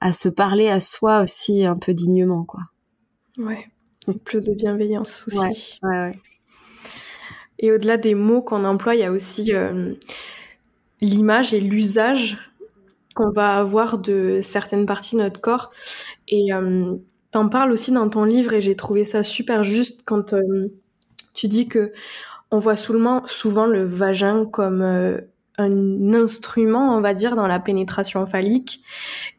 à 0.00 0.12
se, 0.12 0.28
parler 0.28 0.68
à 0.68 0.80
soi 0.80 1.22
aussi 1.22 1.64
un 1.64 1.76
peu 1.76 1.94
dignement, 1.94 2.44
quoi. 2.44 2.60
Ouais. 3.38 3.66
plus 4.24 4.44
de 4.46 4.54
bienveillance 4.54 5.24
aussi. 5.26 5.78
Ouais, 5.82 5.88
ouais, 5.88 6.12
Et 7.58 7.72
au-delà 7.72 7.96
des 7.96 8.14
mots 8.14 8.42
qu'on 8.42 8.64
emploie, 8.64 8.94
il 8.94 9.00
y 9.00 9.04
a 9.04 9.10
aussi 9.10 9.52
euh, 9.54 9.94
l'image 11.00 11.54
et 11.54 11.60
l'usage 11.60 12.38
qu'on 13.14 13.30
va 13.30 13.56
avoir 13.56 13.98
de 13.98 14.40
certaines 14.42 14.86
parties 14.86 15.16
de 15.16 15.22
notre 15.22 15.40
corps. 15.40 15.70
Et 16.28 16.52
euh, 16.52 16.96
t'en 17.30 17.48
parles 17.48 17.72
aussi 17.72 17.90
dans 17.92 18.08
ton 18.08 18.24
livre 18.24 18.54
et 18.54 18.60
j'ai 18.60 18.76
trouvé 18.76 19.04
ça 19.04 19.22
super 19.22 19.64
juste 19.64 20.02
quand 20.04 20.34
euh, 20.34 20.72
tu 21.34 21.48
dis 21.48 21.66
que 21.66 21.92
on 22.54 22.58
voit 22.58 22.76
souvent, 22.76 23.66
le 23.66 23.84
vagin 23.84 24.46
comme 24.46 24.80
euh, 24.80 25.20
un 25.58 26.14
instrument, 26.14 26.96
on 26.96 27.00
va 27.00 27.12
dire, 27.12 27.34
dans 27.34 27.48
la 27.48 27.58
pénétration 27.58 28.26
phallique, 28.26 28.80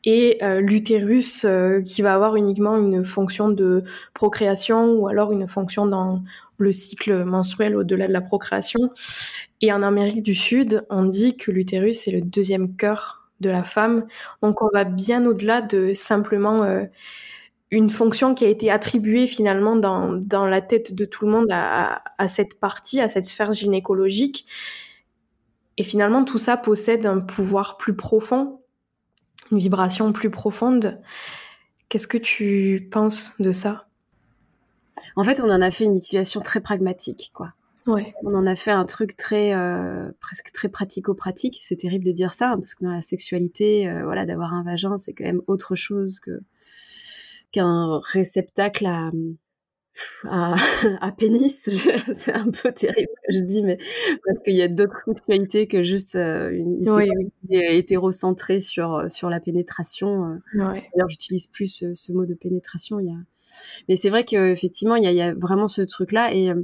et 0.03 0.37
euh, 0.43 0.59
l'utérus 0.59 1.45
euh, 1.45 1.81
qui 1.81 2.01
va 2.01 2.13
avoir 2.13 2.35
uniquement 2.35 2.77
une 2.77 3.05
fonction 3.05 3.47
de 3.47 3.83
procréation 4.13 4.91
ou 4.95 5.07
alors 5.07 5.31
une 5.31 5.47
fonction 5.47 5.85
dans 5.85 6.23
le 6.57 6.73
cycle 6.73 7.23
menstruel 7.23 7.77
au-delà 7.77 8.07
de 8.07 8.13
la 8.13 8.21
procréation. 8.21 8.91
Et 9.61 9.71
en 9.71 9.81
Amérique 9.81 10.21
du 10.21 10.35
Sud, 10.35 10.85
on 10.89 11.03
dit 11.03 11.37
que 11.37 11.51
l'utérus 11.51 12.07
est 12.09 12.11
le 12.11 12.21
deuxième 12.21 12.75
cœur 12.75 13.29
de 13.39 13.49
la 13.49 13.63
femme. 13.63 14.05
Donc 14.41 14.61
on 14.61 14.69
va 14.73 14.83
bien 14.83 15.25
au-delà 15.25 15.61
de 15.61 15.93
simplement 15.93 16.63
une 17.75 17.89
fonction 17.89 18.33
qui 18.33 18.45
a 18.45 18.47
été 18.47 18.71
attribuée 18.71 19.27
finalement 19.27 19.75
dans, 19.75 20.13
dans 20.13 20.45
la 20.45 20.61
tête 20.61 20.93
de 20.93 21.05
tout 21.05 21.25
le 21.25 21.31
monde 21.31 21.47
à, 21.51 22.01
à, 22.17 22.27
cette 22.27 22.59
partie, 22.59 22.99
à 22.99 23.09
cette 23.09 23.25
sphère 23.25 23.51
gynécologique. 23.51 24.45
Et 25.77 25.83
finalement, 25.83 26.23
tout 26.23 26.37
ça 26.37 26.57
possède 26.57 27.05
un 27.05 27.19
pouvoir 27.19 27.77
plus 27.77 27.95
profond, 27.95 28.61
une 29.51 29.59
vibration 29.59 30.11
plus 30.13 30.29
profonde. 30.29 31.01
Qu'est-ce 31.89 32.07
que 32.07 32.17
tu 32.17 32.87
penses 32.91 33.33
de 33.39 33.51
ça? 33.51 33.87
En 35.15 35.23
fait, 35.23 35.39
on 35.41 35.49
en 35.49 35.61
a 35.61 35.71
fait 35.71 35.85
une 35.85 35.95
utilisation 35.95 36.41
très 36.41 36.61
pragmatique, 36.61 37.31
quoi. 37.33 37.53
Ouais. 37.87 38.15
On 38.23 38.33
en 38.33 38.47
a 38.47 38.55
fait 38.55 38.71
un 38.71 38.85
truc 38.85 39.15
très 39.15 39.53
euh, 39.53 40.09
presque 40.19 40.51
très 40.51 40.69
pratico-pratique. 40.69 41.59
C'est 41.61 41.75
terrible 41.75 42.03
de 42.03 42.11
dire 42.11 42.33
ça 42.33 42.51
hein, 42.51 42.57
parce 42.57 42.73
que 42.73 42.83
dans 42.83 42.91
la 42.91 43.01
sexualité, 43.01 43.87
euh, 43.87 44.03
voilà, 44.03 44.25
d'avoir 44.25 44.53
un 44.53 44.63
vagin, 44.63 44.97
c'est 44.97 45.13
quand 45.13 45.23
même 45.23 45.41
autre 45.45 45.75
chose 45.75 46.19
que 46.19 46.41
qu'un 47.51 47.99
réceptacle 47.99 48.85
à, 48.85 49.11
à, 50.25 50.55
à 51.01 51.11
pénis. 51.11 51.69
c'est 52.11 52.33
un 52.33 52.49
peu 52.49 52.71
terrible 52.71 53.09
ce 53.23 53.27
que 53.27 53.37
je 53.39 53.43
dis, 53.43 53.61
mais 53.61 53.77
parce 54.25 54.39
qu'il 54.41 54.55
y 54.55 54.61
a 54.61 54.67
d'autres 54.67 55.03
sexualités 55.05 55.67
que 55.67 55.83
juste 55.83 56.15
euh, 56.15 56.51
une, 56.51 56.85
sexualité 56.85 57.77
hétérocentrée 57.77 58.59
sur, 58.59 59.05
sur 59.09 59.29
la 59.29 59.39
pénétration. 59.39 60.25
Euh. 60.25 60.37
D'ailleurs, 60.55 61.09
j'utilise 61.09 61.47
plus 61.47 61.83
ce, 61.93 62.11
mot 62.11 62.25
de 62.25 62.33
pénétration. 62.33 62.99
Il 62.99 63.07
y 63.07 63.11
a... 63.11 63.17
Mais 63.87 63.95
c'est 63.95 64.09
vrai 64.09 64.23
qu'effectivement, 64.23 64.95
il 64.95 65.03
y 65.03 65.07
a, 65.07 65.11
y 65.11 65.21
a 65.21 65.33
vraiment 65.33 65.67
ce 65.67 65.81
truc-là. 65.81 66.33
Et, 66.33 66.49
euh, 66.49 66.61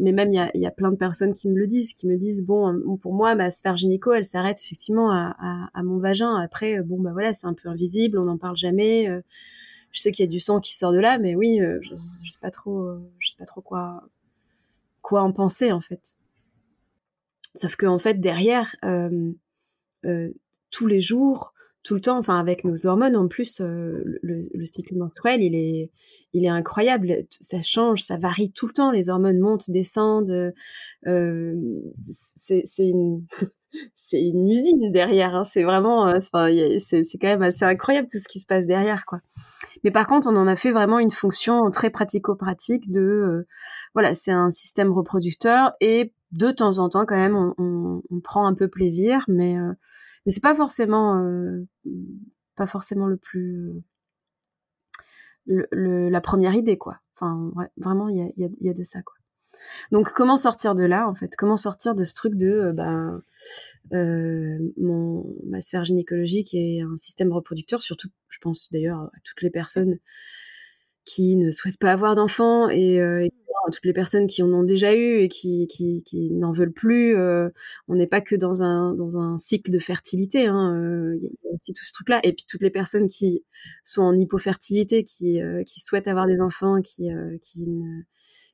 mais 0.00 0.12
même, 0.12 0.30
il 0.30 0.34
y, 0.34 0.38
a, 0.38 0.50
y 0.54 0.66
a 0.66 0.70
plein 0.70 0.90
de 0.92 0.96
personnes 0.96 1.32
qui 1.32 1.48
me 1.48 1.56
le 1.56 1.66
disent, 1.66 1.92
qui 1.92 2.06
me 2.06 2.16
disent, 2.16 2.44
bon, 2.44 2.98
pour 3.00 3.14
moi, 3.14 3.34
ma 3.34 3.50
sphère 3.50 3.76
gynéco, 3.76 4.12
elle 4.12 4.24
s'arrête 4.24 4.60
effectivement 4.60 5.10
à, 5.10 5.34
à, 5.40 5.70
à, 5.74 5.82
mon 5.82 5.98
vagin. 5.98 6.36
Après, 6.36 6.80
bon, 6.82 7.00
bah 7.00 7.10
voilà, 7.12 7.32
c'est 7.32 7.46
un 7.46 7.54
peu 7.54 7.68
invisible, 7.68 8.18
on 8.18 8.24
n'en 8.24 8.38
parle 8.38 8.56
jamais 8.56 9.08
je 9.92 10.00
sais 10.00 10.12
qu'il 10.12 10.24
y 10.24 10.28
a 10.28 10.30
du 10.30 10.40
sang 10.40 10.60
qui 10.60 10.76
sort 10.76 10.92
de 10.92 10.98
là, 10.98 11.18
mais 11.18 11.34
oui, 11.34 11.60
euh, 11.60 11.80
je, 11.82 11.96
sais 11.96 12.38
pas 12.40 12.50
trop, 12.50 12.82
euh, 12.82 13.10
je 13.18 13.30
sais 13.30 13.36
pas 13.36 13.46
trop 13.46 13.60
quoi, 13.60 14.02
quoi 15.02 15.22
en 15.22 15.32
penser 15.32 15.72
en 15.72 15.80
fait. 15.80 16.16
Sauf 17.54 17.76
que 17.76 17.86
en 17.86 17.98
fait 17.98 18.20
derrière, 18.20 18.76
euh, 18.84 19.32
tous 20.70 20.86
les 20.86 21.00
jours, 21.00 21.54
tout 21.82 21.94
le 21.94 22.00
temps, 22.00 22.18
enfin 22.18 22.38
avec 22.38 22.64
nos 22.64 22.86
hormones 22.86 23.16
en 23.16 23.28
plus, 23.28 23.60
le, 23.60 24.18
le, 24.22 24.64
cycle 24.64 24.96
menstruel, 24.96 25.42
il 25.42 25.54
est, 25.54 25.90
il 26.32 26.44
est 26.44 26.50
incroyable. 26.50 27.24
Ça 27.30 27.62
change, 27.62 28.02
ça 28.02 28.18
varie 28.18 28.50
tout 28.50 28.66
le 28.66 28.72
temps. 28.72 28.90
Les 28.90 29.08
hormones 29.08 29.38
montent, 29.38 29.70
descendent. 29.70 30.52
c'est 31.04 32.62
une 32.78 33.24
c'est 33.94 34.22
une 34.22 34.48
usine 34.48 34.90
derrière. 34.92 35.34
Hein. 35.34 35.44
C'est 35.44 35.62
vraiment, 35.62 36.04
enfin, 36.04 36.48
c'est 36.80 37.18
quand 37.20 37.28
même 37.28 37.42
assez 37.42 37.64
incroyable 37.64 38.08
tout 38.10 38.18
ce 38.18 38.28
qui 38.28 38.40
se 38.40 38.46
passe 38.46 38.66
derrière, 38.66 39.04
quoi. 39.04 39.20
Mais 39.84 39.90
par 39.90 40.06
contre, 40.06 40.28
on 40.28 40.36
en 40.36 40.46
a 40.46 40.56
fait 40.56 40.72
vraiment 40.72 40.98
une 40.98 41.10
fonction 41.10 41.70
très 41.70 41.90
pratico-pratique 41.90 42.90
de, 42.90 43.00
euh, 43.00 43.46
voilà, 43.94 44.14
c'est 44.14 44.32
un 44.32 44.50
système 44.50 44.92
reproducteur 44.92 45.72
et 45.80 46.12
de 46.32 46.50
temps 46.50 46.78
en 46.78 46.88
temps, 46.88 47.06
quand 47.06 47.16
même, 47.16 47.36
on, 47.36 47.54
on, 47.58 48.02
on 48.10 48.20
prend 48.20 48.46
un 48.46 48.54
peu 48.54 48.68
plaisir, 48.68 49.24
mais, 49.28 49.56
euh, 49.56 49.72
mais 50.28 50.32
c'est 50.32 50.42
pas 50.42 50.54
forcément 50.54 51.18
pas 52.54 52.66
forcément 52.66 53.06
le 53.06 53.16
plus 53.16 53.82
la 55.46 56.20
première 56.20 56.54
idée 56.54 56.76
quoi. 56.76 57.00
Enfin 57.16 57.50
vraiment 57.78 58.10
il 58.10 58.18
y 58.18 58.44
a, 58.44 58.48
y, 58.60 58.68
a, 58.68 58.74
de 58.74 58.82
ça 58.82 59.00
quoi. 59.00 59.14
Donc 59.90 60.12
comment 60.12 60.36
sortir 60.36 60.74
de 60.74 60.84
là 60.84 61.08
en 61.08 61.14
fait? 61.14 61.34
Comment 61.34 61.56
sortir 61.56 61.94
de 61.94 62.04
ce 62.04 62.12
truc 62.12 62.34
de 62.34 62.46
euh, 62.46 62.72
ben 62.74 63.22
euh, 63.94 64.58
mon 64.76 65.34
ma 65.46 65.62
sphère 65.62 65.86
gynécologique 65.86 66.52
est 66.52 66.82
un 66.82 66.96
système 66.96 67.32
reproducteur 67.32 67.80
surtout 67.80 68.10
je 68.28 68.36
pense 68.42 68.70
d'ailleurs 68.70 69.04
à 69.04 69.20
toutes 69.24 69.40
les 69.40 69.48
personnes 69.48 69.98
qui 71.08 71.36
ne 71.36 71.50
souhaitent 71.50 71.78
pas 71.78 71.92
avoir 71.92 72.14
d'enfants 72.14 72.68
et, 72.68 73.00
euh, 73.00 73.26
à 73.66 73.70
toutes 73.70 73.86
les 73.86 73.92
personnes 73.92 74.26
qui 74.26 74.42
en 74.42 74.52
ont 74.52 74.62
déjà 74.62 74.94
eu 74.94 75.18
et 75.18 75.28
qui, 75.28 75.66
qui, 75.66 76.30
n'en 76.32 76.52
veulent 76.52 76.72
plus. 76.72 77.16
Euh, 77.16 77.48
on 77.88 77.96
n'est 77.96 78.06
pas 78.06 78.20
que 78.20 78.36
dans 78.36 78.62
un, 78.62 78.94
dans 78.94 79.18
un 79.18 79.36
cycle 79.36 79.70
de 79.70 79.78
fertilité. 79.78 80.46
Hein, 80.46 80.74
euh, 80.74 81.16
il 81.16 81.22
y 81.22 81.26
a 81.26 81.54
aussi 81.54 81.72
tout 81.72 81.84
ce 81.84 81.92
truc-là. 81.92 82.20
Et 82.22 82.32
puis 82.32 82.44
toutes 82.48 82.62
les 82.62 82.70
personnes 82.70 83.08
qui 83.08 83.44
sont 83.82 84.02
en 84.02 84.16
hypofertilité, 84.16 85.02
qui, 85.02 85.40
qui 85.66 85.80
souhaitent 85.80 86.08
avoir 86.08 86.26
des 86.26 86.40
enfants, 86.40 86.80
qui, 86.82 87.08
qui 87.42 87.66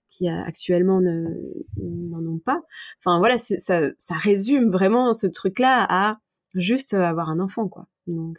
qui 0.09 0.29
actuellement 0.29 1.01
n'en 1.01 2.27
ont 2.27 2.39
pas. 2.39 2.63
Enfin 3.01 3.19
voilà, 3.19 3.37
ça, 3.37 3.91
ça 3.99 4.15
résume 4.15 4.71
vraiment 4.71 5.13
ce 5.13 5.27
truc-là 5.27 5.87
à 5.89 6.19
juste 6.55 6.95
avoir 6.95 7.31
un 7.31 7.41
enfant, 7.41 7.69
quoi. 7.69 7.89
Donc, 8.07 8.39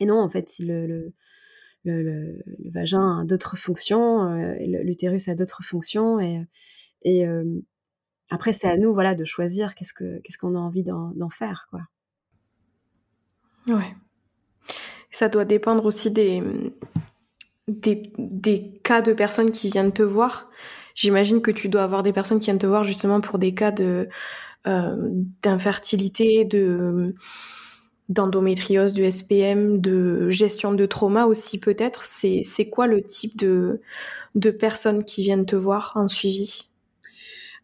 et 0.00 0.06
non, 0.06 0.20
en 0.20 0.28
fait, 0.28 0.48
si 0.48 0.64
le, 0.64 1.12
le, 1.84 2.42
vagin 2.70 3.20
a 3.20 3.24
d'autres 3.24 3.56
fonctions, 3.56 4.30
euh, 4.30 4.54
l'utérus 4.82 5.28
a 5.28 5.34
d'autres 5.34 5.62
fonctions, 5.62 6.20
et, 6.20 6.46
et 7.02 7.26
euh, 7.26 7.44
après 8.30 8.52
c'est 8.52 8.68
à 8.68 8.76
nous, 8.76 8.92
voilà, 8.92 9.14
de 9.14 9.24
choisir 9.24 9.74
qu'est-ce 9.74 9.94
que 9.94 10.18
qu'est-ce 10.20 10.38
qu'on 10.38 10.54
a 10.54 10.58
envie 10.58 10.84
d'en 10.84 11.30
faire, 11.30 11.68
quoi. 11.70 11.80
Ouais. 13.68 13.94
Ça 15.10 15.28
doit 15.28 15.44
dépendre 15.44 15.84
aussi 15.84 16.10
des, 16.10 16.42
des, 17.68 18.80
cas 18.82 19.02
de 19.02 19.12
personnes 19.12 19.50
qui 19.50 19.70
viennent 19.70 19.92
te 19.92 20.02
voir. 20.02 20.50
J'imagine 20.94 21.42
que 21.42 21.50
tu 21.50 21.68
dois 21.68 21.82
avoir 21.82 22.02
des 22.02 22.12
personnes 22.12 22.38
qui 22.38 22.46
viennent 22.46 22.58
te 22.58 22.66
voir 22.66 22.82
justement 22.82 23.20
pour 23.20 23.38
des 23.38 23.54
cas 23.54 23.72
de 23.72 24.08
euh, 24.66 24.96
d'infertilité, 25.42 26.44
de 26.44 27.14
d'endométriose, 28.08 28.92
du 28.92 29.04
SPM, 29.04 29.80
de 29.80 30.28
gestion 30.30 30.72
de 30.72 30.86
trauma 30.86 31.26
aussi 31.26 31.58
peut-être? 31.60 32.04
C'est 32.06 32.68
quoi 32.70 32.86
le 32.86 33.02
type 33.02 33.36
de 33.36 33.80
de 34.34 34.50
personnes 34.50 35.04
qui 35.04 35.24
viennent 35.24 35.46
te 35.46 35.56
voir 35.56 35.92
en 35.96 36.08
suivi? 36.08 36.68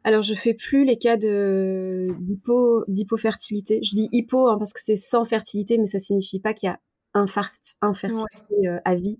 Alors, 0.04 0.22
je 0.22 0.34
fais 0.34 0.54
plus 0.54 0.84
les 0.84 0.98
cas 0.98 1.16
de 1.16 2.08
d'hypo 2.20 2.84
d'hypofertilité. 2.88 3.80
Je 3.82 3.94
dis 3.94 4.08
hypo 4.12 4.48
hein, 4.48 4.58
parce 4.58 4.72
que 4.72 4.80
c'est 4.82 4.96
sans 4.96 5.24
fertilité, 5.24 5.78
mais 5.78 5.86
ça 5.86 5.98
signifie 5.98 6.40
pas 6.40 6.52
qu'il 6.52 6.68
y 6.68 6.70
a 6.70 6.80
infertilité 7.14 8.68
euh, 8.68 8.78
à 8.84 8.94
vie. 8.96 9.18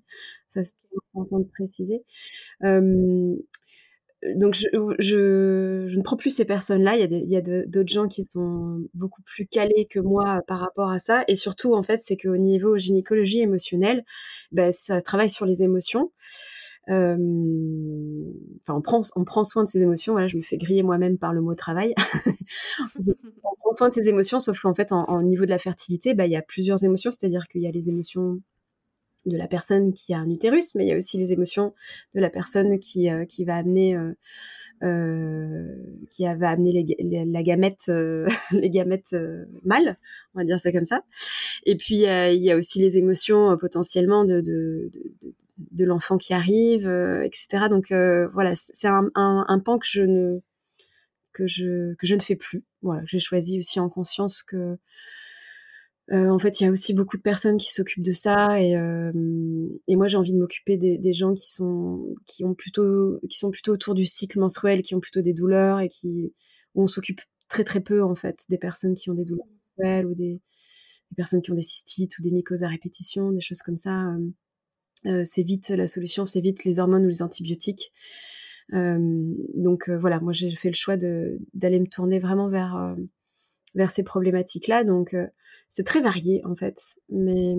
Ça, 0.49 0.63
c'est 0.63 0.75
important 1.15 1.39
de 1.41 1.45
préciser. 1.47 2.05
Donc, 4.37 4.55
je, 4.55 5.97
ne 5.97 6.03
prends 6.03 6.17
plus 6.17 6.31
ces 6.31 6.45
personnes-là. 6.45 6.97
Il 6.97 7.31
y 7.31 7.37
a, 7.37 7.41
d'autres 7.41 7.93
gens 7.93 8.09
qui 8.09 8.25
sont 8.25 8.81
beaucoup 8.95 9.23
plus 9.23 9.47
calés 9.47 9.87
que 9.91 10.01
moi 10.01 10.43
par 10.47 10.61
rapport 10.61 10.91
à 10.91 10.99
ça. 10.99 11.25
Et 11.29 11.37
surtout, 11.37 11.75
en 11.75 11.83
fait, 11.83 11.99
c'est 11.99 12.17
qu'au 12.17 12.37
niveau 12.37 12.77
gynécologie 12.77 13.41
émotionnelle, 13.41 14.05
ben, 14.53 14.73
ça 14.73 15.03
travaille 15.03 15.31
sur 15.31 15.45
les 15.47 15.63
émotions. 15.63 16.11
Euh, 16.91 17.17
enfin, 18.63 18.75
on 18.75 19.25
prend, 19.25 19.45
soin 19.45 19.65
de 19.65 19.69
ses 19.69 19.81
émotions. 19.81 20.27
Je 20.27 20.37
me 20.37 20.43
fais 20.43 20.57
griller 20.57 20.83
moi-même 20.83 21.19
par 21.19 21.33
le 21.33 21.43
mot 21.43 21.55
travail. 21.55 21.95
on 22.99 23.55
prend 23.61 23.73
soin 23.73 23.89
de 23.89 23.95
ses 23.95 24.09
émotions, 24.09 24.39
sauf 24.39 24.59
qu'en 24.61 24.75
fait, 24.75 24.93
en, 24.93 25.23
niveau 25.23 25.45
de 25.45 25.51
la 25.51 25.59
fertilité, 25.59 26.15
bah, 26.15 26.27
il 26.27 26.33
y 26.33 26.37
a 26.37 26.43
plusieurs 26.43 26.83
émotions, 26.85 27.11
c'est-à-dire 27.11 27.47
qu'il 27.49 27.63
y 27.63 27.67
a 27.67 27.71
les 27.71 27.89
émotions 27.91 28.41
de 29.27 29.37
la 29.37 29.49
personne 29.49 29.93
qui 29.93 30.15
a 30.15 30.19
un 30.19 30.29
utérus, 30.31 30.75
mais 30.75 30.85
il 30.85 30.89
y 30.89 30.93
a 30.93 30.97
aussi 30.97 31.19
les 31.19 31.33
émotions 31.33 31.75
de 32.15 32.21
la 32.21 32.31
personne 32.31 32.79
qui, 32.79 33.11
euh, 33.11 33.25
qui 33.25 33.45
va 33.45 33.57
amener 33.57 33.97
euh, 33.97 34.13
euh, 34.83 35.77
qui 36.11 36.25
va 36.25 36.51
amener 36.51 36.73
les, 36.73 37.25
la 37.25 37.43
gamète 37.43 37.87
les 38.51 38.71
gamètes 38.71 39.17
mâles, 39.63 39.99
on 40.35 40.41
va 40.41 40.45
dire 40.45 40.61
ça 40.61 40.73
comme 40.73 40.85
ça. 40.85 41.05
Et 41.65 41.77
puis 41.77 42.03
il 42.03 42.43
y 42.43 42.51
a 42.51 42.57
aussi 42.57 42.81
les 42.81 42.99
émotions 42.99 43.57
potentiellement 43.57 44.25
de, 44.25 44.41
de, 44.41 44.91
de, 45.23 45.35
de 45.59 45.85
l'enfant 45.85 46.19
qui 46.19 46.35
arrive, 46.35 46.87
etc. 47.25 47.69
Donc 47.71 47.93
voilà, 48.33 48.53
c'est 48.55 48.89
un, 48.89 49.11
un, 49.15 49.45
un, 49.49 49.59
pan 49.61 49.79
que 49.79 49.87
je 49.89 50.03
ne 50.03 50.41
que 51.33 51.47
je 51.47 51.95
que 51.95 52.07
je 52.07 52.17
ne 52.17 52.21
fais 52.21 52.37
plus. 52.37 52.65
Voilà, 52.83 53.03
j'ai 53.07 53.21
choisi 53.21 53.59
aussi 53.59 53.81
en 53.81 53.89
conscience 53.89 54.43
que 54.43 54.77
euh, 56.13 56.29
en 56.29 56.39
fait, 56.39 56.61
il 56.61 56.65
y 56.65 56.67
a 56.67 56.71
aussi 56.71 56.93
beaucoup 56.93 57.17
de 57.17 57.23
personnes 57.23 57.57
qui 57.57 57.73
s'occupent 57.73 58.05
de 58.05 58.13
ça 58.13 58.61
et, 58.61 58.77
euh, 58.77 59.11
moi 59.89 60.07
j'ai 60.07 60.19
envie 60.19 60.33
de 60.33 60.39
m'occuper 60.39 60.77
des, 60.77 61.13
gens 61.15 61.33
qui 61.33 61.51
sont 61.51 62.15
qui 62.27 62.45
ont 62.45 62.55
plutôt 62.55 63.19
qui 63.31 63.39
sont 63.39 63.51
plutôt 63.51 63.73
autour 63.73 63.95
du 63.95 64.05
cycle 64.05 64.39
menstruel, 64.39 64.83
qui 64.83 64.95
ont 64.95 65.01
plutôt 65.01 65.23
des 65.23 65.33
douleurs 65.33 65.81
et 65.81 65.89
qui 65.89 66.35
où 66.75 66.83
on 66.83 66.87
s'occupe 66.87 67.21
très 67.49 67.65
très 67.65 67.81
peu 67.81 68.03
en 68.03 68.15
fait 68.15 68.45
des 68.51 68.59
personnes 68.59 68.95
qui 68.95 69.09
ont 69.09 69.15
des 69.15 69.25
douleurs 69.25 69.47
menstruelles 69.51 70.07
ou 70.07 70.15
des, 70.15 70.41
personnes 71.17 71.43
qui 71.43 71.53
ont 71.53 71.55
des 71.55 71.61
cystites 71.61 72.19
ou 72.19 72.23
des 72.23 72.33
mycoses 72.33 72.65
à 72.65 72.69
répétition, 72.69 73.31
des 73.31 73.41
choses 73.41 73.63
comme 73.63 73.77
ça. 73.77 74.15
Euh, 75.07 75.23
c'est 75.23 75.45
vite 75.45 75.69
la 75.69 75.87
solution, 75.87 76.25
c'est 76.25 76.41
vite 76.41 76.65
les 76.65 76.81
hormones 76.81 77.05
ou 77.05 77.09
les 77.09 77.23
antibiotiques. 77.23 77.93
Donc 78.73 79.89
voilà, 79.89 80.21
moi 80.21 80.33
j'ai 80.33 80.51
fait 80.51 80.71
le 80.71 80.75
choix 80.75 80.97
d'aller 80.97 81.79
me 81.79 81.87
tourner 81.87 82.19
vraiment 82.19 82.49
vers 82.49 83.91
ces 83.91 84.03
problématiques-là. 84.03 84.83
Donc 84.83 85.15
c'est 85.75 85.83
très 85.83 86.01
varié 86.01 86.41
en 86.45 86.55
fait. 86.55 86.81
Mais 87.09 87.57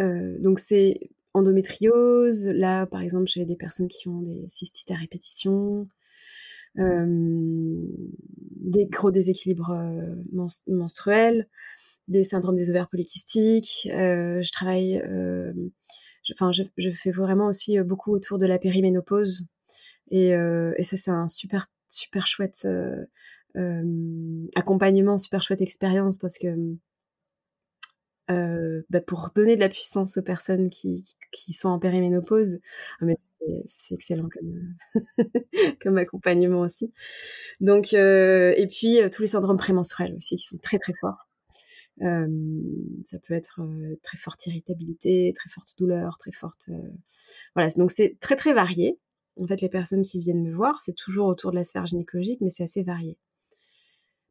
euh, 0.00 0.36
donc 0.40 0.58
c'est 0.58 0.98
endométriose. 1.32 2.48
Là, 2.48 2.86
par 2.86 3.02
exemple, 3.02 3.26
j'ai 3.28 3.44
des 3.44 3.54
personnes 3.54 3.86
qui 3.86 4.08
ont 4.08 4.20
des 4.20 4.48
cystites 4.48 4.90
à 4.90 4.96
répétition, 4.96 5.86
euh, 6.78 7.06
des 7.06 8.86
gros 8.86 9.12
déséquilibres 9.12 9.70
euh, 9.70 10.16
menstruels, 10.66 11.48
des 12.08 12.24
syndromes 12.24 12.56
des 12.56 12.68
ovaires 12.68 12.88
polykystiques. 12.88 13.88
je 13.92 14.52
travaille, 14.52 15.00
enfin, 16.32 16.50
je, 16.50 16.90
fais 16.90 17.12
vraiment 17.12 17.46
aussi 17.46 17.78
beaucoup 17.80 18.12
autour 18.12 18.38
de 18.38 18.46
la 18.46 18.58
périménopause. 18.58 19.46
Et, 20.10 20.30
et 20.30 20.82
ça, 20.82 20.96
c'est 20.96 21.12
un 21.12 21.28
super, 21.28 21.68
super 21.86 22.26
chouette 22.26 22.66
accompagnement, 24.54 25.16
super 25.16 25.42
chouette 25.42 25.60
expérience 25.60 26.18
parce 26.18 26.38
que 26.38 26.76
euh, 28.30 28.82
bah 28.88 29.02
pour 29.02 29.30
donner 29.34 29.54
de 29.54 29.60
la 29.60 29.68
puissance 29.68 30.16
aux 30.16 30.22
personnes 30.22 30.68
qui, 30.70 31.04
sont 31.52 31.68
en 31.68 31.78
périménopause, 31.78 32.58
ah, 33.00 33.06
c'est 33.66 33.94
excellent 33.94 34.28
comme, 35.82 35.98
accompagnement 35.98 36.60
aussi. 36.60 36.92
Donc, 37.60 37.92
euh, 37.92 38.54
et 38.56 38.66
puis 38.66 38.98
tous 39.12 39.22
les 39.22 39.28
syndromes 39.28 39.58
prémenstruels 39.58 40.14
aussi 40.14 40.36
qui 40.36 40.46
sont 40.46 40.58
très 40.58 40.78
très 40.78 40.94
forts. 41.00 41.28
Euh, 42.02 42.26
ça 43.04 43.18
peut 43.18 43.34
être 43.34 43.60
très 44.02 44.16
forte 44.16 44.46
irritabilité, 44.46 45.32
très 45.36 45.50
forte 45.50 45.74
douleur, 45.78 46.16
très 46.18 46.32
forte. 46.32 46.70
Voilà, 47.54 47.68
donc 47.76 47.90
c'est 47.90 48.16
très 48.20 48.36
très 48.36 48.54
varié. 48.54 48.98
En 49.36 49.46
fait, 49.46 49.60
les 49.60 49.68
personnes 49.68 50.02
qui 50.02 50.18
viennent 50.18 50.42
me 50.42 50.54
voir, 50.54 50.80
c'est 50.80 50.94
toujours 50.94 51.26
autour 51.26 51.50
de 51.50 51.56
la 51.56 51.64
sphère 51.64 51.86
gynécologique, 51.86 52.40
mais 52.40 52.48
c'est 52.48 52.62
assez 52.62 52.82
varié. 52.82 53.18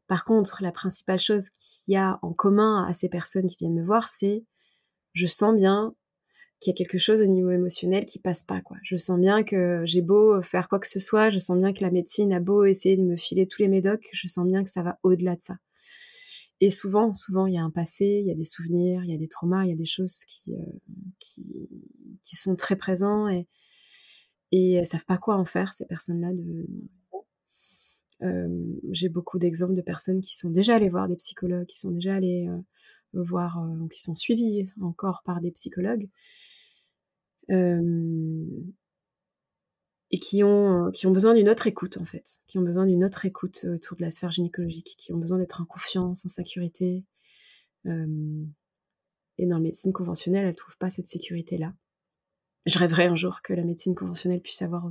Par 0.06 0.24
contre, 0.24 0.62
la 0.62 0.72
principale 0.72 1.18
chose 1.18 1.50
qu'il 1.50 1.94
y 1.94 1.96
a 1.96 2.18
en 2.22 2.32
commun 2.32 2.84
à 2.86 2.92
ces 2.92 3.08
personnes 3.08 3.48
qui 3.48 3.56
viennent 3.56 3.74
me 3.74 3.84
voir, 3.84 4.08
c'est 4.08 4.44
je 5.14 5.26
sens 5.26 5.54
bien 5.54 5.94
qu'il 6.60 6.72
y 6.72 6.74
a 6.74 6.76
quelque 6.76 6.98
chose 6.98 7.20
au 7.20 7.26
niveau 7.26 7.50
émotionnel 7.50 8.04
qui 8.04 8.18
passe 8.18 8.42
pas. 8.42 8.60
Je 8.82 8.96
sens 8.96 9.18
bien 9.18 9.42
que 9.44 9.82
j'ai 9.84 10.02
beau 10.02 10.40
faire 10.42 10.68
quoi 10.68 10.78
que 10.78 10.86
ce 10.86 10.98
soit, 10.98 11.30
je 11.30 11.38
sens 11.38 11.58
bien 11.58 11.72
que 11.72 11.82
la 11.82 11.90
médecine 11.90 12.32
a 12.32 12.40
beau 12.40 12.64
essayer 12.64 12.96
de 12.96 13.02
me 13.02 13.16
filer 13.16 13.46
tous 13.46 13.62
les 13.62 13.68
médocs, 13.68 14.08
je 14.12 14.28
sens 14.28 14.46
bien 14.46 14.64
que 14.64 14.70
ça 14.70 14.82
va 14.82 14.98
au-delà 15.02 15.36
de 15.36 15.40
ça. 15.40 15.56
Et 16.60 16.70
souvent, 16.70 17.12
souvent, 17.14 17.46
il 17.46 17.54
y 17.54 17.58
a 17.58 17.62
un 17.62 17.70
passé, 17.70 18.04
il 18.04 18.26
y 18.26 18.30
a 18.30 18.34
des 18.34 18.44
souvenirs, 18.44 19.02
il 19.04 19.10
y 19.10 19.14
a 19.14 19.18
des 19.18 19.28
traumas, 19.28 19.64
il 19.64 19.70
y 19.70 19.72
a 19.72 19.76
des 19.76 19.84
choses 19.84 20.24
qui, 20.24 20.54
euh, 20.54 21.66
sont 22.22 22.56
très 22.56 22.76
présents 22.76 23.28
et, 23.28 23.46
et 24.50 24.84
savent 24.84 25.04
pas 25.04 25.18
quoi 25.18 25.36
en 25.36 25.44
faire, 25.44 25.72
ces 25.72 25.84
personnes-là, 25.84 26.32
de, 26.32 26.66
j'ai 28.90 29.08
beaucoup 29.08 29.38
d'exemples 29.38 29.74
de 29.74 29.82
personnes 29.82 30.20
qui 30.20 30.36
sont 30.36 30.50
déjà 30.50 30.76
allées 30.76 30.88
voir 30.88 31.08
des 31.08 31.16
psychologues, 31.16 31.66
qui 31.66 31.78
sont 31.78 31.90
déjà 31.90 32.14
allées 32.14 32.48
voir, 33.12 33.62
euh, 33.62 33.88
qui 33.88 34.00
sont 34.00 34.14
suivies 34.14 34.68
encore 34.80 35.22
par 35.24 35.40
des 35.40 35.50
psychologues, 35.50 36.08
et 40.10 40.18
qui 40.18 40.42
ont, 40.42 40.90
qui 40.92 41.06
ont 41.06 41.10
besoin 41.10 41.34
d'une 41.34 41.50
autre 41.50 41.66
écoute 41.66 41.98
en 41.98 42.04
fait, 42.06 42.40
qui 42.46 42.58
ont 42.58 42.62
besoin 42.62 42.86
d'une 42.86 43.04
autre 43.04 43.26
écoute 43.26 43.66
autour 43.68 43.96
de 43.96 44.02
la 44.02 44.10
sphère 44.10 44.30
gynécologique, 44.30 44.94
qui 44.98 45.12
ont 45.12 45.18
besoin 45.18 45.38
d'être 45.38 45.60
en 45.60 45.66
confiance, 45.66 46.24
en 46.24 46.28
sécurité. 46.28 47.04
et 47.86 49.46
dans 49.46 49.56
la 49.56 49.60
médecine 49.60 49.92
conventionnelle, 49.92 50.44
elles 50.44 50.50
ne 50.50 50.56
trouvent 50.56 50.78
pas 50.78 50.90
cette 50.90 51.08
sécurité-là. 51.08 51.74
Je 52.66 52.78
rêverais 52.78 53.06
un 53.06 53.16
jour 53.16 53.42
que 53.42 53.52
la 53.52 53.64
médecine 53.64 53.94
conventionnelle 53.94 54.40
puisse 54.40 54.62
avoir, 54.62 54.90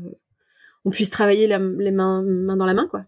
on 0.85 0.91
puisse 0.91 1.09
travailler 1.09 1.47
les 1.47 1.91
mains, 1.91 2.21
main 2.21 2.55
dans 2.55 2.67
la 2.67 2.75
main, 2.75 2.87
quoi. 2.87 3.07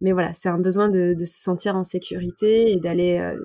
Mais 0.00 0.12
voilà, 0.12 0.32
c'est 0.32 0.48
un 0.48 0.58
besoin 0.58 0.88
de, 0.88 1.14
se 1.18 1.40
sentir 1.40 1.76
en 1.76 1.82
sécurité 1.82 2.72
et 2.72 2.76
d'aller. 2.76 3.18
Euh, 3.18 3.38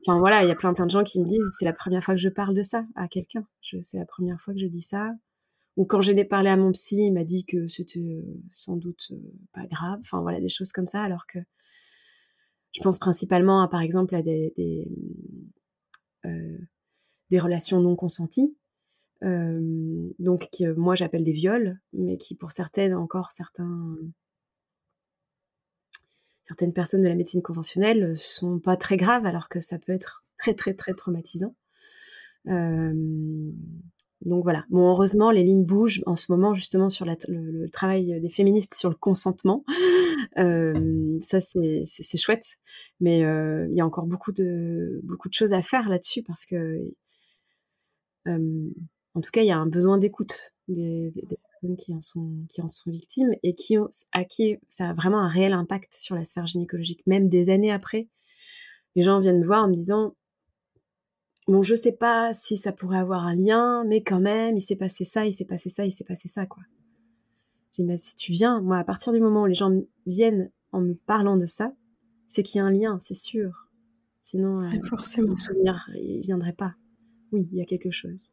enfin 0.00 0.18
voilà, 0.18 0.42
il 0.44 0.48
y 0.48 0.52
a 0.52 0.54
plein 0.54 0.72
plein 0.74 0.86
de 0.86 0.90
gens 0.90 1.02
qui 1.02 1.20
me 1.20 1.26
disent 1.26 1.44
c'est 1.58 1.64
la 1.64 1.72
première 1.72 2.04
fois 2.04 2.14
que 2.14 2.20
je 2.20 2.28
parle 2.28 2.54
de 2.54 2.62
ça 2.62 2.84
à 2.94 3.08
quelqu'un. 3.08 3.46
C'est 3.80 3.98
la 3.98 4.06
première 4.06 4.40
fois 4.40 4.54
que 4.54 4.60
je 4.60 4.66
dis 4.66 4.80
ça. 4.80 5.12
Ou 5.76 5.86
quand 5.86 6.00
j'ai 6.02 6.24
parlé 6.24 6.50
à 6.50 6.56
mon 6.56 6.70
psy, 6.72 7.06
il 7.06 7.12
m'a 7.12 7.24
dit 7.24 7.44
que 7.46 7.66
c'était 7.66 7.98
euh, 7.98 8.40
sans 8.50 8.76
doute 8.76 9.08
euh, 9.12 9.16
pas 9.52 9.66
grave. 9.66 9.98
Enfin 10.00 10.20
voilà, 10.20 10.40
des 10.40 10.48
choses 10.48 10.70
comme 10.72 10.86
ça, 10.86 11.02
alors 11.02 11.26
que 11.26 11.38
je 12.72 12.80
pense 12.82 12.98
principalement 12.98 13.62
à 13.62 13.68
par 13.68 13.80
exemple 13.80 14.14
à 14.14 14.22
des 14.22 14.86
relations 17.32 17.80
non 17.80 17.96
consenties. 17.96 18.56
donc 19.22 20.48
moi 20.76 20.94
j'appelle 20.94 21.24
des 21.24 21.32
viols, 21.32 21.80
mais 21.92 22.16
qui 22.16 22.34
pour 22.34 22.50
certaines 22.50 22.94
encore 22.94 23.30
certains 23.30 23.96
certaines 26.42 26.72
personnes 26.72 27.02
de 27.02 27.08
la 27.08 27.14
médecine 27.14 27.42
conventionnelle 27.42 28.02
euh, 28.04 28.14
sont 28.14 28.58
pas 28.58 28.76
très 28.76 28.96
graves, 28.96 29.26
alors 29.26 29.48
que 29.48 29.60
ça 29.60 29.78
peut 29.78 29.92
être 29.92 30.24
très 30.38 30.54
très 30.54 30.74
très 30.74 30.94
traumatisant. 30.94 31.54
Euh, 32.48 32.92
donc 34.22 34.44
voilà. 34.44 34.64
Bon, 34.70 34.88
heureusement, 34.90 35.32
les 35.32 35.42
lignes 35.42 35.64
bougent 35.64 36.02
en 36.06 36.14
ce 36.14 36.30
moment 36.30 36.54
justement 36.54 36.88
sur 36.88 37.04
le, 37.04 37.68
travail 37.70 38.20
des 38.20 38.28
féministes 38.28 38.74
sur 38.74 38.88
le 38.88 38.96
consentement. 38.96 39.64
Euh, 40.38 41.18
ça, 41.20 41.40
c'est 41.40 42.16
chouette, 42.16 42.56
mais 43.00 43.18
il 43.20 43.74
y 43.74 43.80
a 43.80 43.86
encore 43.86 44.06
beaucoup 44.06 44.32
de 44.32 45.02
choses 45.30 45.52
à 45.52 45.60
faire 45.60 45.88
là-dessus 45.90 46.22
parce 46.22 46.46
que, 46.46 46.80
en 48.26 49.20
tout 49.20 49.30
cas, 49.30 49.42
il 49.42 49.48
y 49.48 49.50
a 49.50 49.58
un 49.58 49.66
besoin 49.66 49.98
d'écoute 49.98 50.54
qui 51.78 51.94
en 51.94 52.00
sont, 52.00 52.46
qui 52.48 52.60
en 52.60 52.68
sont 52.68 52.90
victimes 52.90 53.32
et 53.42 53.54
qui, 53.54 53.76
à 54.12 54.24
qui 54.24 54.56
ça 54.68 54.90
a 54.90 54.94
vraiment 54.94 55.20
un 55.20 55.28
réel 55.28 55.52
impact 55.52 55.94
sur 55.94 56.14
la 56.14 56.24
sphère 56.24 56.46
gynécologique. 56.46 57.02
Même 57.06 57.28
des 57.28 57.48
années 57.50 57.72
après, 57.72 58.08
les 58.94 59.02
gens 59.02 59.20
viennent 59.20 59.40
me 59.40 59.46
voir 59.46 59.64
en 59.64 59.68
me 59.68 59.74
disant 59.74 60.14
Bon, 61.48 61.62
je 61.62 61.74
sais 61.74 61.92
pas 61.92 62.32
si 62.32 62.56
ça 62.56 62.72
pourrait 62.72 62.98
avoir 62.98 63.26
un 63.26 63.34
lien, 63.34 63.84
mais 63.84 64.02
quand 64.02 64.20
même, 64.20 64.56
il 64.56 64.60
s'est 64.60 64.76
passé 64.76 65.04
ça, 65.04 65.26
il 65.26 65.32
s'est 65.32 65.44
passé 65.44 65.70
ça, 65.70 65.84
il 65.84 65.90
s'est 65.90 66.04
passé 66.04 66.28
ça, 66.28 66.46
quoi. 66.46 66.62
Je 67.72 67.82
dis, 67.82 67.84
mais 67.84 67.96
si 67.96 68.14
tu 68.14 68.32
viens, 68.32 68.60
moi, 68.60 68.78
à 68.78 68.84
partir 68.84 69.12
du 69.12 69.20
moment 69.20 69.42
où 69.42 69.46
les 69.46 69.54
gens 69.54 69.72
viennent 70.06 70.52
en 70.70 70.80
me 70.80 70.94
parlant 70.94 71.36
de 71.36 71.46
ça, 71.46 71.74
c'est 72.28 72.42
qu'il 72.42 72.58
y 72.58 72.62
a 72.62 72.64
un 72.64 72.70
lien, 72.70 72.98
c'est 72.98 73.14
sûr. 73.14 73.68
Sinon, 74.22 74.62
euh, 74.62 74.70
forcément. 74.84 75.32
le 75.32 75.36
souvenir, 75.36 75.90
il 75.94 76.20
viendrait 76.20 76.52
pas. 76.52 76.74
Oui, 77.32 77.48
il 77.50 77.58
y 77.58 77.62
a 77.62 77.64
quelque 77.64 77.90
chose. 77.90 78.30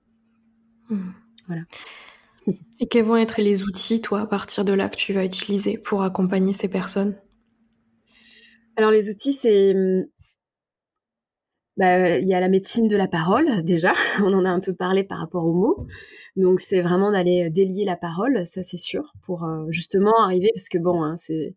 Mmh. 0.90 1.10
Voilà. 1.48 1.64
Et 2.80 2.88
quels 2.88 3.06
vont 3.06 3.18
être 3.18 3.42
les 3.42 3.64
outils, 3.64 4.02
toi, 4.02 4.22
à 4.22 4.26
partir 4.26 4.66
de 4.66 4.74
là, 4.74 4.90
que 4.90 4.96
tu 4.96 5.14
vas 5.14 5.26
utiliser 5.26 5.78
pour 5.78 6.04
accompagner 6.04 6.54
ces 6.54 6.68
personnes? 6.68 7.16
Alors, 8.76 8.92
les 8.92 9.10
outils, 9.10 9.34
c'est. 9.34 9.74
Hum, 9.76 10.06
bah, 11.78 12.18
il 12.18 12.28
y 12.28 12.34
a 12.34 12.40
la 12.42 12.50
médecine 12.50 12.88
de 12.88 12.98
la 12.98 13.08
parole, 13.08 13.64
déjà. 13.64 13.94
On 14.22 14.34
en 14.34 14.46
a 14.46 14.50
un 14.50 14.60
peu 14.60 14.74
parlé 14.74 15.04
par 15.04 15.20
rapport 15.20 15.46
aux 15.46 15.54
mots. 15.54 15.88
Donc, 16.36 16.60
c'est 16.60 16.82
vraiment 16.82 17.12
d'aller 17.12 17.50
délier 17.50 17.86
la 17.86 17.96
parole, 17.98 18.46
ça, 18.46 18.64
c'est 18.64 18.78
sûr, 18.78 19.14
pour 19.26 19.46
euh, 19.46 19.66
justement 19.70 20.14
arriver, 20.22 20.50
parce 20.54 20.70
que 20.70 20.78
bon, 20.78 21.04
hein, 21.04 21.16
c'est. 21.16 21.56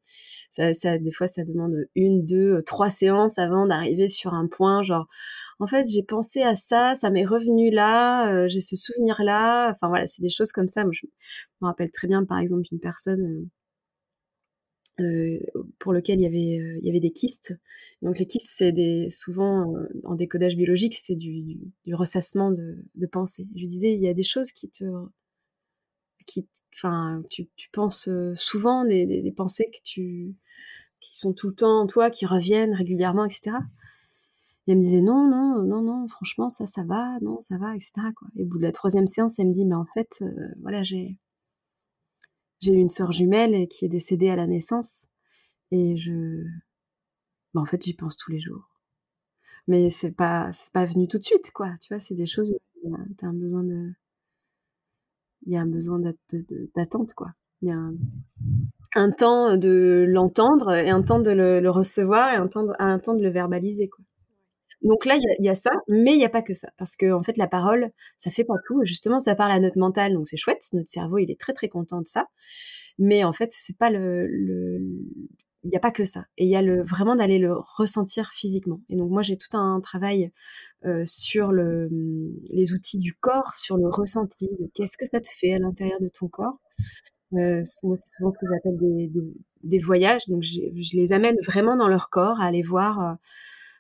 Ça, 0.53 0.99
des 0.99 1.13
fois, 1.13 1.27
ça 1.27 1.45
demande 1.45 1.75
une, 1.95 2.27
deux, 2.27 2.63
trois 2.65 2.91
séances 2.91 3.39
avant 3.39 3.67
d'arriver 3.67 4.09
sur 4.09 4.35
un 4.35 4.47
point, 4.47 4.83
genre, 4.83 5.09
en 5.63 5.67
fait, 5.67 5.87
j'ai 5.89 6.03
pensé 6.03 6.43
à 6.43 6.55
ça, 6.57 6.95
ça 6.95 7.11
m'est 7.11 7.25
revenu 7.25 7.71
là, 7.71 8.35
euh, 8.35 8.49
j'ai 8.49 8.61
ce 8.61 8.77
souvenir-là. 8.77 9.71
Enfin 9.71 9.89
voilà, 9.89 10.07
c'est 10.07 10.23
des 10.23 10.29
choses 10.29 10.53
comme 10.53 10.67
ça. 10.67 10.83
Moi, 10.85 10.93
je 10.93 11.07
me 11.61 11.67
rappelle 11.67 11.91
très 11.91 12.09
bien, 12.09 12.25
par 12.25 12.39
exemple, 12.39 12.65
une 12.73 12.81
personne 12.81 13.49
euh, 15.01 15.39
euh, 15.55 15.63
pour 15.79 15.93
lequel 15.93 16.19
il 16.21 16.23
y 16.23 16.27
avait 16.27 16.79
il 16.81 16.85
y 16.85 16.91
avait 16.91 17.01
des 17.01 17.13
kystes. 17.13 17.55
Donc 18.03 18.19
les 18.19 18.27
kystes, 18.27 18.49
c'est 18.49 18.73
des 18.73 19.09
souvent 19.09 19.73
en 20.05 20.15
décodage 20.17 20.57
biologique, 20.57 20.95
c'est 20.95 21.15
du, 21.15 21.59
ressassement 21.93 22.51
de, 22.51 22.85
de 22.95 23.07
pensée. 23.07 23.47
Je 23.57 23.67
disais, 23.67 23.95
il 23.95 24.03
y 24.03 24.09
a 24.09 24.15
des 24.15 24.23
choses 24.25 24.53
qui 24.53 24.69
te 24.69 24.85
qui, 26.27 26.47
enfin, 26.75 27.23
tu, 27.31 27.49
penses 27.73 28.09
souvent 28.35 28.85
des, 28.85 29.07
des, 29.07 29.33
pensées 29.33 29.71
que 29.73 29.83
tu, 29.85 30.35
qui 31.01 31.17
sont 31.17 31.33
tout 31.33 31.49
le 31.49 31.55
temps 31.55 31.81
en 31.83 31.87
toi, 31.87 32.11
qui 32.11 32.27
reviennent 32.27 32.75
régulièrement, 32.75 33.25
etc. 33.25 33.53
Et 34.67 34.73
elle 34.73 34.79
me 34.79 34.83
disait 34.83 35.01
non, 35.01 35.29
non, 35.29 35.63
non, 35.63 35.83
non, 35.83 36.09
franchement, 36.09 36.49
ça, 36.49 36.67
ça 36.67 36.85
va, 36.85 37.19
non, 37.21 37.41
ça 37.41 37.59
va, 37.59 37.75
etc. 37.75 37.93
Et 38.37 38.45
au 38.45 38.47
bout 38.47 38.59
de 38.59 38.63
la 38.63 38.73
troisième 38.73 39.07
séance, 39.07 39.39
elle 39.39 39.49
me 39.49 39.53
dit, 39.53 39.65
mais 39.65 39.75
en 39.75 39.87
fait, 39.87 40.23
euh, 40.23 40.49
voilà, 40.61 40.83
j'ai 40.83 41.19
j'ai 42.63 42.75
une 42.75 42.89
sœur 42.89 43.11
jumelle 43.13 43.67
qui 43.69 43.85
est 43.85 43.89
décédée 43.89 44.31
à 44.31 44.37
la 44.37 44.47
naissance. 44.47 45.09
Et 45.73 45.97
je... 45.97 46.45
Bah, 47.55 47.61
en 47.61 47.65
fait, 47.67 47.83
j'y 47.85 47.95
pense 47.95 48.17
tous 48.17 48.31
les 48.31 48.39
jours. 48.39 48.69
Mais 49.67 49.91
c'est 49.91 50.13
pas, 50.13 50.53
c'est 50.53 50.73
pas 50.73 50.85
venu 50.85 51.09
tout 51.09 51.19
de 51.19 51.25
suite, 51.25 51.51
quoi. 51.53 51.75
Tu 51.81 51.93
vois, 51.93 51.99
c'est 51.99 52.15
des 52.15 52.27
choses 52.27 52.51
où 52.51 52.59
tu 53.19 53.25
as 53.25 53.29
un 53.29 53.35
besoin 53.35 53.65
de... 53.65 53.93
Il 55.47 55.53
y 55.53 55.57
a 55.57 55.61
un 55.61 55.67
besoin 55.67 56.01
d'attente, 56.75 57.15
quoi. 57.15 57.33
Il 57.63 57.69
y 57.69 57.73
a 57.73 57.79
un, 58.97 59.11
temps 59.13 59.57
de 59.57 60.05
l'entendre 60.09 60.73
et 60.73 60.91
un 60.91 61.03
temps 61.03 61.21
de 61.21 61.31
le, 61.31 61.71
recevoir 61.71 62.33
et 62.33 62.37
un 62.37 62.49
temps, 62.49 63.15
de 63.15 63.23
le 63.23 63.31
verbaliser, 63.31 63.89
quoi. 63.89 64.05
Donc 64.83 65.05
là, 65.07 65.17
il 65.17 65.45
y, 65.45 65.49
a 65.49 65.55
ça, 65.55 65.71
mais 65.87 66.13
il 66.13 66.19
n'y 66.19 66.25
a 66.25 66.29
pas 66.29 66.43
que 66.43 66.53
ça. 66.53 66.69
Parce 66.77 66.97
que, 66.97 67.13
en 67.13 67.23
fait, 67.23 67.37
la 67.37 67.47
parole, 67.47 67.93
ça 68.17 68.33
fait 68.33 68.43
pas 68.43 68.57
tout. 68.67 68.85
Justement, 68.85 69.21
ça 69.21 69.37
parle 69.37 69.53
à 69.53 69.61
notre 69.61 69.79
mental, 69.79 70.13
donc 70.13 70.27
c'est 70.27 70.37
chouette. 70.37 70.63
Notre 70.73 70.91
cerveau, 70.91 71.19
il 71.19 71.31
est 71.31 71.39
très, 71.39 71.53
très 71.53 71.69
content 71.69 72.01
de 72.01 72.07
ça. 72.07 72.27
Mais 72.99 73.23
en 73.23 73.33
fait, 73.33 73.51
c'est 73.53 73.77
pas 73.77 73.91
le, 73.91 74.81
il 75.65 75.71
n'y 75.71 75.77
a 75.77 75.81
pas 75.81 75.91
que 75.91 76.05
ça. 76.05 76.25
Et 76.37 76.45
il 76.45 76.51
y 76.51 76.57
a 76.57 76.63
le, 76.63 76.83
vraiment 76.83 77.15
d'aller 77.15 77.39
le 77.39 77.55
ressentir 77.55 78.31
physiquement. 78.33 78.81
Et 78.89 78.97
donc 78.97 79.11
moi, 79.11 79.23
j'ai 79.23 79.37
tout 79.37 79.57
un 79.57 79.81
travail 79.81 80.33
euh, 80.85 81.03
sur 81.05 81.53
le, 81.53 81.89
les 82.51 82.73
outils 82.73 82.99
du 82.99 83.15
corps, 83.15 83.55
sur 83.57 83.77
le 83.77 83.89
ressenti, 83.89 84.49
de 84.59 84.69
qu'est-ce 84.75 84.97
que 84.97 85.07
ça 85.07 85.21
te 85.21 85.29
fait 85.29 85.55
à 85.55 85.59
l'intérieur 85.59 86.01
de 86.01 86.09
ton 86.09 86.29
corps. 86.29 86.59
Euh, 87.35 87.61
c'est 87.63 87.81
souvent 87.81 87.95
ce 87.97 88.39
que 88.39 88.47
j'appelle 88.53 88.77
des, 89.63 89.79
voyages. 89.79 90.27
Donc 90.29 90.43
je, 90.43 90.97
les 90.97 91.13
amène 91.13 91.37
vraiment 91.47 91.77
dans 91.77 91.89
leur 91.89 92.11
corps 92.11 92.41
à 92.41 92.47
aller 92.47 92.63
voir... 92.63 93.17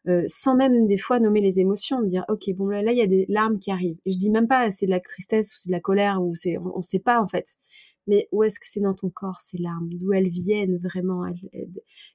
Euh, 0.08 0.24
sans 0.26 0.56
même 0.56 0.88
des 0.88 0.98
fois 0.98 1.20
nommer 1.20 1.40
les 1.40 1.60
émotions, 1.60 2.02
de 2.02 2.08
dire 2.08 2.24
ok 2.28 2.52
bon 2.56 2.66
là 2.66 2.90
il 2.90 2.98
y 2.98 3.02
a 3.02 3.06
des 3.06 3.24
larmes 3.28 3.60
qui 3.60 3.70
arrivent. 3.70 3.98
je 4.04 4.16
dis 4.16 4.30
même 4.30 4.48
pas 4.48 4.72
c'est 4.72 4.86
de 4.86 4.90
la 4.90 4.98
tristesse 4.98 5.54
ou 5.54 5.58
c'est 5.58 5.68
de 5.68 5.72
la 5.72 5.78
colère 5.78 6.20
ou 6.20 6.34
c'est 6.34 6.58
on, 6.58 6.78
ne 6.78 6.82
sait 6.82 6.98
pas 6.98 7.20
en 7.22 7.28
fait. 7.28 7.46
Mais 8.06 8.28
où 8.32 8.42
est-ce 8.42 8.58
que 8.58 8.66
c'est 8.66 8.80
dans 8.80 8.94
ton 8.94 9.10
corps 9.10 9.40
ces 9.40 9.58
larmes? 9.58 9.88
D'où 9.94 10.12
elles 10.12 10.28
viennent 10.28 10.78
vraiment? 10.78 11.24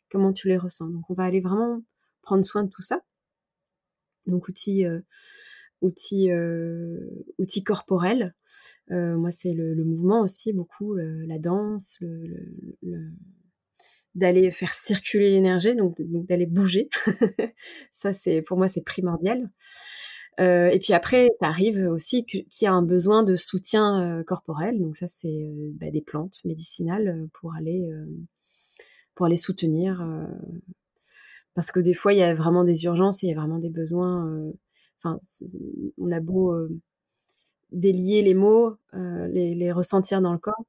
Comment 0.09 0.33
tu 0.33 0.47
les 0.47 0.57
ressens? 0.57 0.89
Donc 0.89 1.09
on 1.09 1.13
va 1.13 1.23
aller 1.23 1.41
vraiment 1.41 1.81
prendre 2.21 2.43
soin 2.43 2.63
de 2.63 2.69
tout 2.69 2.81
ça. 2.81 3.01
Donc 4.25 4.49
outils 4.49 4.85
euh, 4.85 4.99
euh, 5.83 7.61
corporels. 7.65 8.35
moi 8.89 9.31
c'est 9.31 9.53
le, 9.53 9.83
mouvement 9.83 10.21
aussi 10.21 10.51
beaucoup, 10.53 10.95
la 10.95 11.39
danse, 11.39 11.97
le 12.01 13.11
d'aller 14.17 14.49
faire 14.49 14.73
circuler 14.73 15.29
l'énergie, 15.29 15.75
donc, 15.75 15.95
d'aller 16.01 16.47
bouger. 16.47 16.89
ça, 17.91 18.11
c'est 18.11 18.41
pour 18.41 18.57
moi, 18.57 18.67
c'est 18.67 18.83
primordial. 18.83 19.49
Euh, 20.39 20.69
et 20.69 20.79
puis 20.79 20.93
après, 20.93 21.29
ça 21.39 21.47
arrive 21.47 21.77
aussi 21.89 22.23
qu'il 22.25 22.45
y 22.61 22.65
a 22.67 22.73
un 22.73 22.83
besoin 22.83 23.23
de 23.23 23.35
soutien 23.35 24.19
euh, 24.19 24.23
corporel. 24.23 24.79
Donc 24.79 24.95
ça, 24.95 25.07
c'est 25.07 25.27
euh, 25.27 25.71
bah, 25.73 25.89
des 25.91 26.01
plantes 26.01 26.41
médicinales 26.45 27.27
pour 27.33 27.55
aller 27.55 27.87
pour 29.15 29.25
aller 29.25 29.35
soutenir. 29.35 30.05
parce 31.55 31.71
que 31.71 31.79
des 31.79 31.93
fois, 31.93 32.13
il 32.13 32.19
y 32.19 32.23
a 32.23 32.35
vraiment 32.35 32.63
des 32.63 32.85
urgences, 32.85 33.23
il 33.23 33.29
y 33.29 33.31
a 33.31 33.35
vraiment 33.35 33.59
des 33.59 33.69
besoins. 33.69 34.51
Enfin, 35.01 35.17
on 35.97 36.11
a 36.11 36.19
beau 36.19 36.55
délier 37.71 38.21
les 38.21 38.33
mots, 38.33 38.77
les, 38.93 39.55
les 39.55 39.71
ressentir 39.71 40.21
dans 40.21 40.33
le 40.33 40.39
corps 40.39 40.63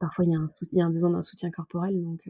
parfois 0.00 0.24
il 0.24 0.30
y, 0.30 0.34
a 0.34 0.38
un, 0.38 0.46
y 0.72 0.80
a 0.80 0.86
un 0.86 0.90
besoin 0.90 1.10
d'un 1.10 1.22
soutien 1.22 1.50
corporel, 1.50 2.02
donc, 2.02 2.26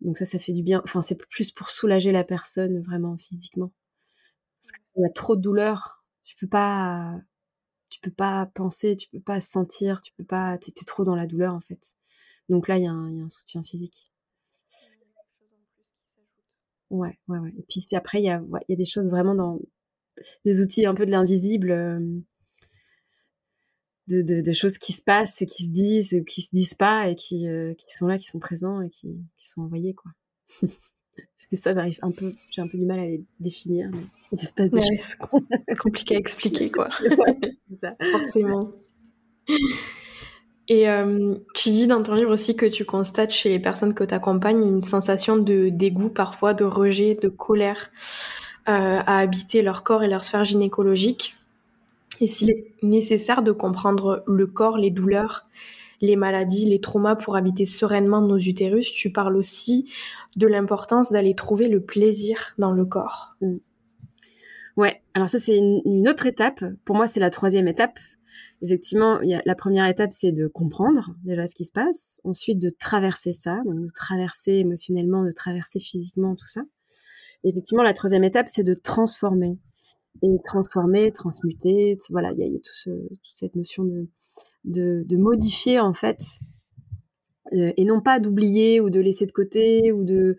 donc 0.00 0.18
ça, 0.18 0.24
ça 0.24 0.38
fait 0.38 0.52
du 0.52 0.62
bien. 0.62 0.82
Enfin, 0.84 1.00
c'est 1.00 1.16
plus 1.28 1.50
pour 1.50 1.70
soulager 1.70 2.12
la 2.12 2.24
personne 2.24 2.80
vraiment 2.82 3.16
physiquement. 3.16 3.72
Parce 4.66 4.82
qu'il 4.82 5.02
y 5.02 5.06
a 5.06 5.10
trop 5.10 5.36
de 5.36 5.40
douleur, 5.40 6.04
tu 6.24 6.34
peux 6.36 6.48
pas, 6.48 7.14
tu 7.88 8.00
peux 8.00 8.10
pas 8.10 8.46
penser, 8.46 8.96
tu 8.96 9.08
peux 9.10 9.20
pas 9.20 9.40
sentir, 9.40 10.00
tu 10.00 10.12
peux 10.14 10.24
pas, 10.24 10.58
t'es 10.58 10.72
trop 10.84 11.04
dans 11.04 11.14
la 11.14 11.26
douleur 11.26 11.54
en 11.54 11.60
fait. 11.60 11.94
Donc 12.48 12.68
là, 12.68 12.78
il 12.78 12.84
y, 12.84 12.86
a 12.86 12.92
un, 12.92 13.28
soutien 13.28 13.62
physique. 13.62 14.12
Ouais, 16.90 17.18
ouais, 17.28 17.38
ouais. 17.38 17.54
Et 17.58 17.64
puis 17.68 17.84
après, 17.94 18.20
il 18.20 18.24
y 18.24 18.30
a, 18.30 18.42
y 18.68 18.72
a 18.72 18.76
des 18.76 18.84
choses 18.84 19.08
vraiment 19.08 19.34
dans 19.34 19.60
des 20.44 20.60
outils 20.60 20.86
un 20.86 20.94
peu 20.94 21.06
de 21.06 21.10
l'invisible. 21.10 21.70
Euh, 21.70 22.00
de, 24.08 24.52
choses 24.52 24.78
qui 24.78 24.92
se 24.92 25.02
passent 25.02 25.42
et 25.42 25.46
qui 25.46 25.64
se 25.64 25.70
disent 25.70 26.12
ou 26.14 26.24
qui 26.24 26.42
se 26.42 26.50
disent 26.52 26.74
pas 26.74 27.08
et 27.08 27.16
qui, 27.16 27.48
euh, 27.48 27.74
sont 27.88 28.06
là, 28.06 28.18
qui 28.18 28.26
sont 28.26 28.38
présents 28.38 28.80
et 28.80 28.88
qui, 28.88 29.08
qui 29.36 29.48
sont 29.48 29.62
envoyés 29.62 29.94
quoi. 29.94 30.12
et 31.52 31.56
ça, 31.56 31.74
j'arrive 31.74 31.98
un 32.02 32.10
peu, 32.10 32.32
j'ai 32.50 32.62
un 32.62 32.68
peu 32.68 32.76
du 32.78 32.84
mal 32.84 32.98
à 32.98 33.04
les 33.04 33.22
définir. 33.40 33.88
Mais 33.92 34.02
il 34.32 34.38
se 34.38 34.52
passe 34.52 34.70
des 34.70 34.80
choses. 34.80 35.16
C'est 35.66 35.78
compliqué 35.78 36.16
à 36.16 36.18
expliquer 36.18 36.70
quoi. 36.70 36.88
Forcément. 38.10 38.60
Et 40.68 40.88
euh, 40.88 41.36
tu 41.54 41.70
dis 41.70 41.86
dans 41.86 42.02
ton 42.02 42.14
livre 42.14 42.32
aussi 42.32 42.56
que 42.56 42.66
tu 42.66 42.84
constates 42.84 43.30
chez 43.30 43.48
les 43.48 43.60
personnes 43.60 43.94
que 43.94 44.02
tu 44.02 44.14
accompagnes 44.14 44.66
une 44.66 44.82
sensation 44.82 45.36
de 45.36 45.68
dégoût 45.68 46.08
parfois, 46.08 46.54
de 46.54 46.64
rejet, 46.64 47.14
de 47.14 47.28
colère 47.28 47.90
euh, 48.68 48.98
à 49.06 49.18
habiter 49.20 49.62
leur 49.62 49.84
corps 49.84 50.02
et 50.02 50.08
leur 50.08 50.24
sphère 50.24 50.42
gynécologique. 50.42 51.36
Et 52.20 52.26
s'il 52.26 52.50
est 52.50 52.72
nécessaire 52.82 53.42
de 53.42 53.52
comprendre 53.52 54.24
le 54.26 54.46
corps, 54.48 54.78
les 54.78 54.90
douleurs, 54.90 55.46
les 56.00 56.16
maladies, 56.16 56.66
les 56.66 56.80
traumas 56.80 57.16
pour 57.16 57.36
habiter 57.36 57.64
sereinement 57.64 58.20
nos 58.20 58.38
utérus, 58.38 58.90
tu 58.92 59.10
parles 59.10 59.36
aussi 59.36 59.90
de 60.36 60.46
l'importance 60.46 61.12
d'aller 61.12 61.34
trouver 61.34 61.68
le 61.68 61.80
plaisir 61.80 62.54
dans 62.58 62.72
le 62.72 62.84
corps. 62.84 63.36
Mm. 63.40 63.56
Ouais, 64.76 65.02
alors 65.14 65.28
ça 65.28 65.38
c'est 65.38 65.56
une, 65.56 66.06
autre 66.08 66.26
étape. 66.26 66.62
Pour 66.84 66.96
moi, 66.96 67.06
c'est 67.06 67.20
la 67.20 67.30
troisième 67.30 67.68
étape 67.68 67.98
effectivement, 68.62 69.20
la 69.22 69.54
première 69.54 69.86
étape, 69.86 70.12
c'est 70.12 70.32
de 70.32 70.46
comprendre 70.46 71.14
déjà 71.24 71.46
ce 71.46 71.54
qui 71.54 71.64
se 71.64 71.72
passe. 71.72 72.20
Ensuite, 72.24 72.58
de 72.58 72.70
traverser 72.70 73.32
ça, 73.32 73.58
donc 73.64 73.80
de 73.80 73.90
traverser 73.94 74.52
émotionnellement, 74.52 75.24
de 75.24 75.30
traverser 75.30 75.78
physiquement, 75.78 76.34
tout 76.34 76.46
ça. 76.46 76.62
effectivement, 77.44 77.82
la 77.82 77.92
troisième 77.92 78.24
étape, 78.24 78.48
c'est 78.48 78.64
de 78.64 78.74
transformer. 78.74 79.58
Et 80.22 80.28
transformer, 80.44 81.12
transmuter, 81.12 81.98
voilà, 82.08 82.32
il 82.32 82.38
y 82.38 82.44
a 82.44 82.58
toute 82.58 83.34
cette 83.34 83.54
notion 83.54 83.84
de, 83.84 84.08
de, 84.64 85.04
de, 85.06 85.16
modifier, 85.16 85.80
en 85.80 85.92
fait, 85.92 86.20
euh, 87.52 87.72
et 87.76 87.84
non 87.84 88.00
pas 88.00 88.20
d'oublier 88.20 88.80
ou 88.80 88.90
de 88.90 89.00
laisser 89.00 89.26
de 89.26 89.32
côté 89.32 89.92
ou 89.92 90.04
de 90.04 90.36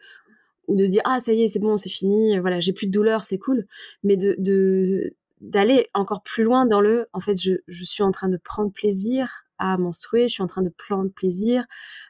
ou 0.68 0.76
dire 0.76 1.02
ah 1.06 1.20
ça 1.22 1.32
y 1.34 1.44
est 1.44 1.48
c'est 1.48 1.60
bon 1.60 1.78
c'est 1.78 1.90
fini 1.90 2.38
voilà 2.40 2.60
j'ai 2.60 2.74
plus 2.74 2.88
de 2.88 2.92
douleur 2.92 3.24
c'est 3.24 3.38
cool. 3.38 3.66
Mais 4.04 4.18
de, 4.18 5.16
d'aller 5.40 5.88
encore 5.94 6.22
plus 6.24 6.44
loin 6.44 6.66
dans 6.66 6.82
le 6.82 7.08
en 7.14 7.22
fait 7.22 7.38
je, 7.42 7.84
suis 7.84 8.04
en 8.04 8.12
train 8.12 8.28
de 8.28 8.38
prendre 8.38 8.72
plaisir 8.72 9.46
à 9.58 9.78
menstruer 9.78 10.28
je 10.28 10.34
suis 10.34 10.44
en 10.44 10.48
train 10.48 10.64
de 10.64 10.70
prendre 10.70 11.10
plaisir 11.10 11.66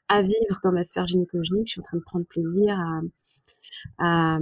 à 0.09 0.21
vivre 0.21 0.59
dans 0.63 0.71
ma 0.71 0.83
sphère 0.83 1.05
gynécologique 1.05 1.67
je 1.67 1.71
suis 1.73 1.81
en 1.81 1.83
train 1.83 1.97
de 1.97 2.03
prendre 2.03 2.25
plaisir 2.25 2.79
à, 3.99 4.39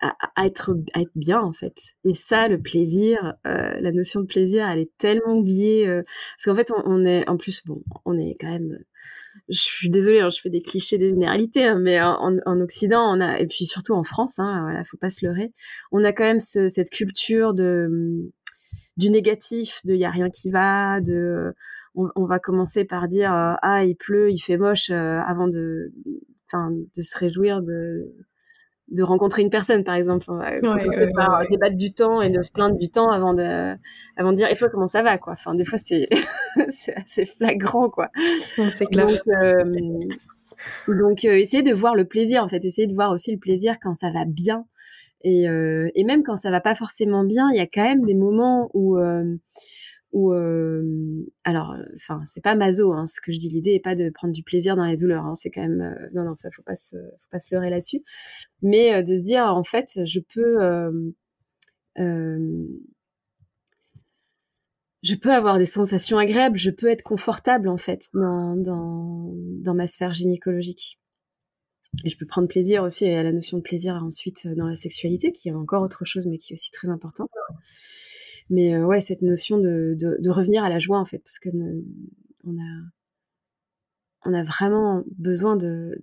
à, 0.00 0.46
être 0.46 0.74
à 0.94 1.02
être 1.02 1.10
bien 1.14 1.40
en 1.40 1.52
fait. 1.52 1.76
Et 2.04 2.14
ça 2.14 2.48
le 2.48 2.60
plaisir 2.60 3.34
euh, 3.46 3.78
la 3.80 3.92
notion 3.92 4.20
de 4.20 4.26
plaisir 4.26 4.68
elle 4.68 4.78
est 4.78 4.96
tellement 4.98 5.36
oubliée 5.36 5.86
euh, 5.86 6.02
parce 6.36 6.44
qu'en 6.46 6.56
fait 6.56 6.72
on, 6.72 6.82
on, 6.86 7.04
est 7.04 7.28
en 7.28 7.36
plus 7.36 7.62
bon 7.64 7.82
on 8.04 8.18
est 8.18 8.36
quand 8.40 8.50
même 8.50 8.78
je 9.48 9.60
suis 9.60 9.90
désolée, 9.90 10.20
hein, 10.20 10.30
je 10.30 10.40
fais 10.40 10.50
des 10.50 10.62
clichés, 10.62 10.98
des 10.98 11.08
généralités, 11.08 11.64
hein, 11.64 11.78
mais 11.78 12.00
en, 12.00 12.36
en, 12.46 12.60
Occident, 12.60 13.02
on 13.16 13.20
a, 13.20 13.38
et 13.40 13.46
puis 13.46 13.66
surtout 13.66 13.94
en 13.94 14.04
France, 14.04 14.38
hein, 14.38 14.62
voilà, 14.62 14.84
faut 14.84 14.96
pas 14.96 15.10
se 15.10 15.24
leurrer, 15.26 15.52
on 15.92 16.04
a 16.04 16.12
quand 16.12 16.24
même 16.24 16.40
ce, 16.40 16.68
cette 16.68 16.90
culture 16.90 17.54
de 17.54 18.30
du 18.96 19.10
négatif, 19.10 19.80
de 19.84 19.94
il 19.94 20.00
y 20.00 20.04
a 20.04 20.10
rien 20.10 20.30
qui 20.30 20.50
va, 20.50 21.00
de 21.00 21.54
on, 21.94 22.08
on 22.16 22.26
va 22.26 22.38
commencer 22.38 22.84
par 22.84 23.08
dire 23.08 23.32
euh, 23.32 23.54
ah 23.62 23.84
il 23.84 23.96
pleut, 23.96 24.30
il 24.30 24.38
fait 24.38 24.56
moche, 24.56 24.90
euh, 24.90 25.20
avant 25.20 25.48
de, 25.48 25.92
enfin 26.46 26.70
de 26.70 27.02
se 27.02 27.18
réjouir 27.18 27.62
de 27.62 28.12
de 28.90 29.02
rencontrer 29.02 29.42
une 29.42 29.50
personne, 29.50 29.84
par 29.84 29.94
exemple. 29.94 30.26
Va 30.32 30.50
par 31.14 31.48
débattre 31.48 31.76
du 31.76 31.92
temps 31.92 32.22
et 32.22 32.30
de 32.30 32.42
se 32.42 32.50
plaindre 32.50 32.76
du 32.76 32.90
temps 32.90 33.10
avant 33.10 33.34
de, 33.34 33.76
avant 34.16 34.32
de 34.32 34.36
dire, 34.36 34.48
et 34.50 34.56
toi, 34.56 34.68
comment 34.68 34.86
ça 34.86 35.02
va, 35.02 35.18
quoi? 35.18 35.34
Enfin, 35.34 35.54
des 35.54 35.64
fois, 35.64 35.78
c'est, 35.78 36.08
c'est 36.68 36.94
assez 36.96 37.24
flagrant, 37.24 37.88
quoi. 37.88 38.08
c'est 38.46 38.86
clair. 38.86 39.06
Donc, 39.06 39.20
euh, 39.28 39.64
donc 40.88 41.24
euh, 41.24 41.36
essayer 41.36 41.62
de 41.62 41.72
voir 41.72 41.94
le 41.94 42.04
plaisir, 42.04 42.42
en 42.42 42.48
fait. 42.48 42.64
Essayer 42.64 42.86
de 42.86 42.94
voir 42.94 43.12
aussi 43.12 43.32
le 43.32 43.38
plaisir 43.38 43.76
quand 43.80 43.94
ça 43.94 44.10
va 44.10 44.24
bien. 44.26 44.66
Et, 45.22 45.48
euh, 45.48 45.88
et 45.94 46.04
même 46.04 46.22
quand 46.22 46.36
ça 46.36 46.50
va 46.50 46.60
pas 46.60 46.74
forcément 46.74 47.24
bien, 47.24 47.50
il 47.52 47.56
y 47.56 47.60
a 47.60 47.66
quand 47.66 47.84
même 47.84 48.04
des 48.04 48.14
moments 48.14 48.70
où, 48.74 48.98
ou 50.12 50.32
euh, 50.32 51.24
alors 51.44 51.76
enfin 51.94 52.20
c'est 52.24 52.42
pas 52.42 52.56
maso 52.56 52.92
hein, 52.92 53.04
ce 53.04 53.20
que 53.20 53.30
je 53.32 53.38
dis 53.38 53.48
l'idée 53.48 53.74
est 53.74 53.80
pas 53.80 53.94
de 53.94 54.10
prendre 54.10 54.32
du 54.32 54.42
plaisir 54.42 54.74
dans 54.74 54.84
la 54.84 54.96
douleur 54.96 55.24
hein, 55.24 55.34
c'est 55.36 55.50
quand 55.50 55.60
même 55.60 55.80
euh, 55.80 56.08
non 56.14 56.24
non 56.24 56.34
ça 56.36 56.50
faut 56.50 56.62
pas 56.62 56.74
se 56.74 56.96
faut 56.96 57.28
pas 57.30 57.38
se 57.38 57.54
leurrer 57.54 57.70
là-dessus. 57.70 58.02
Mais 58.62 58.94
euh, 58.94 59.02
de 59.02 59.14
se 59.14 59.22
dire 59.22 59.44
en 59.44 59.62
fait 59.62 60.00
je 60.04 60.20
peux 60.20 60.58
je 65.02 65.14
peux 65.14 65.32
avoir 65.32 65.58
des 65.58 65.66
sensations 65.66 66.18
agréables 66.18 66.58
je 66.58 66.70
peux 66.70 66.88
être 66.88 67.02
confortable 67.02 67.68
en 67.68 67.78
fait 67.78 68.08
dans 68.14 68.56
dans 68.56 69.32
dans 69.34 69.74
ma 69.74 69.86
sphère 69.86 70.12
gynécologique. 70.12 70.98
Et 72.04 72.08
je 72.08 72.16
peux 72.16 72.26
prendre 72.26 72.48
plaisir 72.48 72.84
aussi 72.84 73.06
à 73.08 73.22
la 73.22 73.32
notion 73.32 73.58
de 73.58 73.62
plaisir 73.62 73.94
ensuite 74.04 74.46
dans 74.46 74.66
la 74.66 74.76
sexualité 74.76 75.32
qui 75.32 75.48
est 75.48 75.52
encore 75.52 75.82
autre 75.82 76.04
chose 76.04 76.26
mais 76.26 76.38
qui 76.38 76.52
est 76.52 76.54
aussi 76.54 76.70
très 76.70 76.88
importante 76.88 77.30
mais 78.50 78.74
euh, 78.74 78.84
ouais, 78.84 79.00
cette 79.00 79.22
notion 79.22 79.58
de, 79.58 79.96
de, 79.96 80.30
revenir 80.30 80.64
à 80.64 80.68
la 80.68 80.78
joie, 80.78 80.98
en 80.98 81.04
fait, 81.04 81.18
parce 81.18 81.38
que 81.38 81.48
on 82.44 82.58
a, 82.58 82.80
on 84.24 84.34
a 84.34 84.42
vraiment 84.42 85.04
besoin 85.16 85.56
de, 85.56 86.02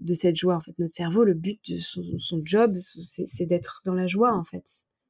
de 0.00 0.12
cette 0.12 0.36
joie, 0.36 0.56
en 0.56 0.60
fait. 0.60 0.78
Notre 0.78 0.94
cerveau, 0.94 1.24
le 1.24 1.34
but 1.34 1.60
de 1.70 1.78
son, 1.78 2.42
job, 2.44 2.76
c'est 2.76 3.46
d'être 3.46 3.82
dans 3.84 3.94
la 3.94 4.06
joie, 4.06 4.34
en 4.34 4.44
fait. 4.44 4.64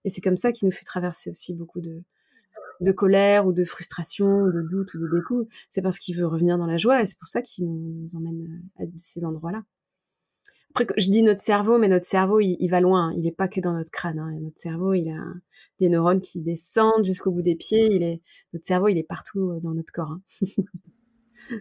Et 0.05 0.11
c'est 0.11 0.21
comme 0.21 0.37
ça 0.37 0.53
qu'il 0.53 0.67
nous 0.67 0.73
fait 0.73 0.85
traverser 0.85 1.31
aussi 1.31 1.55
beaucoup 1.55 1.81
de, 1.81 2.03
de 2.81 2.93
colère 2.93 3.47
ou 3.47 3.53
de 3.53 3.65
frustration, 3.65 4.47
de 4.47 4.63
doute 4.63 4.95
ou 4.95 4.99
de 4.99 5.09
dégoût. 5.11 5.49
C'est 5.69 5.83
parce 5.83 5.99
qu'il 5.99 6.17
veut 6.17 6.27
revenir 6.27 6.59
dans 6.59 6.67
la 6.67 6.77
joie 6.77 7.01
et 7.01 7.07
c'est 7.07 7.19
pour 7.19 7.29
ça 7.29 7.43
qu'il 7.43 7.67
nous, 7.67 8.09
emmène 8.15 8.63
à 8.79 8.85
ces 8.97 9.25
endroits-là. 9.25 9.63
Après, 10.71 10.87
je 10.97 11.11
dis 11.11 11.23
notre 11.23 11.41
cerveau, 11.41 11.79
mais 11.79 11.89
notre 11.89 12.07
cerveau, 12.07 12.41
il, 12.41 12.69
va 12.69 12.81
loin. 12.81 13.13
Il 13.17 13.23
n'est 13.23 13.33
pas 13.33 13.49
que 13.49 13.61
dans 13.61 13.73
notre 13.73 13.91
crâne. 13.91 14.19
Hein. 14.19 14.39
Notre 14.41 14.59
cerveau, 14.59 14.95
il 14.95 15.09
a, 15.09 15.25
des 15.81 15.89
neurones 15.89 16.21
qui 16.21 16.41
descendent 16.41 17.05
jusqu'au 17.05 17.31
bout 17.31 17.43
des 17.43 17.57
pieds. 17.57 18.21
Notre 18.53 18.67
cerveau, 18.67 18.89
il 18.89 18.99
est 18.99 19.07
partout 19.07 19.51
euh, 19.51 19.61
dans 19.61 19.75
notre 19.75 19.93
corps. 19.93 20.13
Hein. 20.13 20.21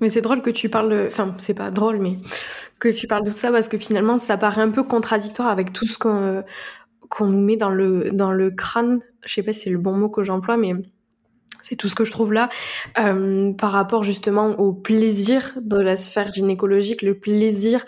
mais 0.00 0.10
c'est 0.10 0.20
drôle 0.20 0.42
que 0.42 0.50
tu 0.50 0.68
parles, 0.68 1.06
enfin, 1.06 1.34
c'est 1.38 1.54
pas 1.54 1.70
drôle, 1.70 1.98
mais 1.98 2.18
que 2.78 2.88
tu 2.88 3.06
parles 3.06 3.24
de 3.24 3.30
ça 3.30 3.50
parce 3.50 3.68
que 3.68 3.78
finalement, 3.78 4.18
ça 4.18 4.36
paraît 4.36 4.62
un 4.62 4.70
peu 4.70 4.84
contradictoire 4.84 5.48
avec 5.48 5.72
tout 5.72 5.86
ce 5.86 5.98
qu'on 5.98 6.44
qu'on 7.08 7.26
nous 7.26 7.40
met 7.40 7.56
dans 7.56 7.70
le 7.70 8.10
dans 8.12 8.32
le 8.32 8.50
crâne. 8.50 9.00
Je 9.24 9.32
sais 9.34 9.42
pas 9.42 9.52
si 9.52 9.60
c'est 9.60 9.70
le 9.70 9.78
bon 9.78 9.96
mot 9.96 10.08
que 10.08 10.22
j'emploie, 10.22 10.56
mais 10.56 10.74
c'est 11.62 11.76
tout 11.76 11.88
ce 11.88 11.94
que 11.94 12.04
je 12.04 12.12
trouve 12.12 12.32
là 12.32 12.48
euh, 12.98 13.52
par 13.52 13.72
rapport 13.72 14.02
justement 14.02 14.50
au 14.58 14.72
plaisir 14.72 15.52
de 15.60 15.78
la 15.78 15.96
sphère 15.96 16.32
gynécologique, 16.32 17.02
le 17.02 17.18
plaisir 17.18 17.84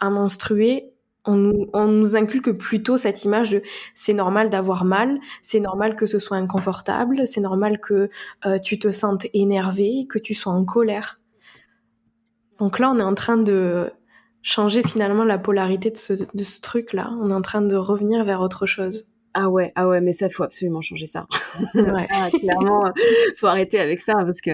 à 0.00 0.10
menstruer 0.10 0.92
on 1.28 1.86
nous, 1.86 2.16
inculque 2.16 2.52
plutôt 2.52 2.96
cette 2.96 3.24
image 3.24 3.50
de 3.50 3.62
c'est 3.94 4.14
normal 4.14 4.50
d'avoir 4.50 4.84
mal, 4.84 5.20
c'est 5.42 5.60
normal 5.60 5.94
que 5.94 6.06
ce 6.06 6.18
soit 6.18 6.36
inconfortable, 6.36 7.26
c'est 7.26 7.40
normal 7.40 7.80
que 7.80 8.08
euh, 8.46 8.58
tu 8.58 8.78
te 8.78 8.90
sentes 8.90 9.26
énervé, 9.34 10.06
que 10.08 10.18
tu 10.18 10.34
sois 10.34 10.52
en 10.52 10.64
colère. 10.64 11.20
Donc 12.58 12.78
là, 12.78 12.90
on 12.90 12.98
est 12.98 13.02
en 13.02 13.14
train 13.14 13.36
de 13.36 13.90
changer 14.42 14.82
finalement 14.82 15.24
la 15.24 15.38
polarité 15.38 15.90
de 15.90 15.96
ce, 15.96 16.14
de 16.14 16.44
ce 16.44 16.60
truc-là. 16.60 17.10
On 17.20 17.30
est 17.30 17.34
en 17.34 17.42
train 17.42 17.60
de 17.60 17.76
revenir 17.76 18.24
vers 18.24 18.40
autre 18.40 18.66
chose. 18.66 19.08
Ah 19.34 19.50
ouais, 19.50 19.72
ah 19.74 19.88
ouais, 19.88 20.00
mais 20.00 20.12
ça 20.12 20.28
faut 20.28 20.42
absolument 20.42 20.80
changer 20.80 21.06
ça. 21.06 21.26
Ouais. 21.74 22.06
ah, 22.10 22.30
clairement, 22.30 22.84
faut 23.36 23.46
arrêter 23.46 23.78
avec 23.78 24.00
ça 24.00 24.14
parce 24.14 24.40
que 24.40 24.50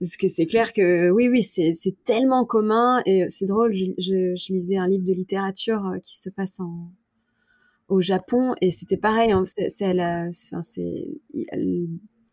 parce 0.00 0.16
que 0.16 0.28
c'est 0.28 0.46
clair 0.46 0.72
que 0.72 1.10
oui, 1.10 1.28
oui, 1.28 1.42
c'est 1.42 1.72
c'est 1.74 1.96
tellement 2.04 2.44
commun 2.44 3.02
et 3.06 3.26
c'est 3.28 3.46
drôle. 3.46 3.72
Je, 3.72 3.86
je, 3.98 4.34
je, 4.36 4.52
lisais 4.52 4.76
un 4.76 4.88
livre 4.88 5.04
de 5.04 5.12
littérature 5.12 5.86
euh, 5.86 5.98
qui 6.02 6.18
se 6.18 6.28
passe 6.28 6.60
en 6.60 6.90
au 7.88 8.00
Japon 8.00 8.54
et 8.60 8.70
c'était 8.70 8.96
pareil. 8.96 9.32
Hein, 9.32 9.44
c'est 9.46 9.68
c'est 9.68 11.06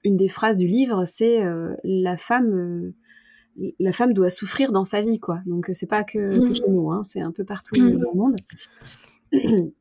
une 0.04 0.16
des 0.16 0.28
phrases 0.28 0.58
du 0.58 0.68
livre, 0.68 1.06
c'est 1.06 1.44
euh, 1.44 1.76
la 1.84 2.18
femme. 2.18 2.54
Euh, 2.54 2.96
la 3.80 3.92
femme 3.92 4.14
doit 4.14 4.30
souffrir 4.30 4.72
dans 4.72 4.84
sa 4.84 5.02
vie, 5.02 5.20
quoi. 5.20 5.42
Donc 5.48 5.70
c'est 5.74 5.90
pas 5.90 6.04
que, 6.04 6.40
que, 6.40 6.50
mmh. 6.50 6.56
chez 6.56 6.70
nous, 6.70 6.92
hein, 6.92 7.02
c'est 7.02 7.22
un 7.22 7.32
peu 7.32 7.44
partout 7.44 7.76
dans 7.76 8.12
le 8.12 8.14
monde. 8.14 8.36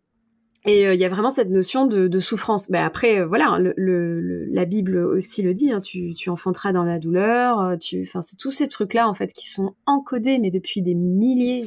Et 0.66 0.84
euh, 0.84 0.94
il 0.94 1.00
y 1.00 1.04
a 1.04 1.08
vraiment 1.08 1.30
cette 1.30 1.48
notion 1.48 1.86
de, 1.86 2.18
souffrance. 2.18 2.68
Mais 2.70 2.78
après, 2.78 3.20
euh, 3.20 3.26
voilà, 3.26 3.58
le, 3.76 4.46
la 4.46 4.64
Bible 4.64 4.98
aussi 4.98 5.42
le 5.42 5.54
dit. 5.54 5.70
Hein, 5.70 5.80
tu, 5.80 6.14
enfanteras 6.28 6.72
dans 6.72 6.82
la 6.82 6.98
douleur. 6.98 7.60
Euh, 7.60 7.76
enfin, 8.02 8.20
c'est 8.20 8.36
tous 8.36 8.50
ces 8.50 8.66
trucs-là 8.66 9.08
en 9.08 9.14
fait 9.14 9.32
qui 9.32 9.48
sont 9.48 9.74
encodés, 9.86 10.38
mais 10.38 10.50
depuis 10.50 10.82
des 10.82 10.94
milliers, 10.94 11.64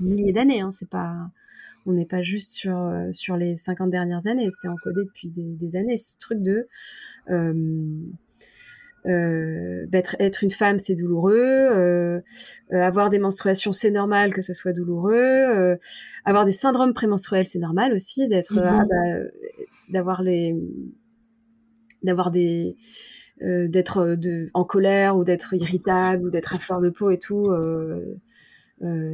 milliers 0.00 0.32
d'années. 0.32 0.62
Hein, 0.62 0.70
c'est 0.70 0.88
pas, 0.88 1.14
on 1.84 1.92
n'est 1.92 2.06
pas 2.06 2.22
juste 2.22 2.54
sur 2.54 2.90
sur 3.12 3.36
les 3.36 3.56
50 3.56 3.90
dernières 3.90 4.26
années. 4.26 4.48
C'est 4.50 4.68
encodé 4.68 5.04
depuis 5.04 5.28
des, 5.28 5.42
des, 5.42 5.76
années. 5.76 5.98
Ce 5.98 6.16
truc 6.18 6.40
de 6.40 6.68
euh, 9.08 9.86
être, 9.92 10.16
être, 10.18 10.44
une 10.44 10.50
femme, 10.50 10.78
c'est 10.78 10.94
douloureux. 10.94 11.34
Euh, 11.36 12.20
euh, 12.72 12.82
avoir 12.82 13.10
des 13.10 13.18
menstruations, 13.18 13.72
c'est 13.72 13.90
normal 13.90 14.34
que 14.34 14.42
ce 14.42 14.52
soit 14.52 14.72
douloureux. 14.72 15.78
Avoir 16.24 16.44
des 16.44 16.52
syndromes 16.52 16.94
prémenstruels, 16.94 17.46
c'est 17.46 17.58
normal 17.58 17.92
aussi. 17.92 18.28
D'être, 18.28 18.54
mm-hmm. 18.54 18.80
ah 18.80 18.84
bah, 18.88 19.28
d'avoir 19.88 20.22
les, 20.22 20.54
d'avoir 22.02 22.30
des, 22.30 22.76
d'être 23.40 24.16
de, 24.16 24.50
en 24.54 24.64
colère 24.64 25.16
ou 25.16 25.24
d'être 25.24 25.54
irritable 25.54 26.26
ou 26.26 26.30
d'être 26.30 26.54
à 26.54 26.58
fleur 26.58 26.80
de 26.80 26.90
peau 26.90 27.10
et 27.10 27.18
tout. 27.18 27.50
euh, 27.50 28.18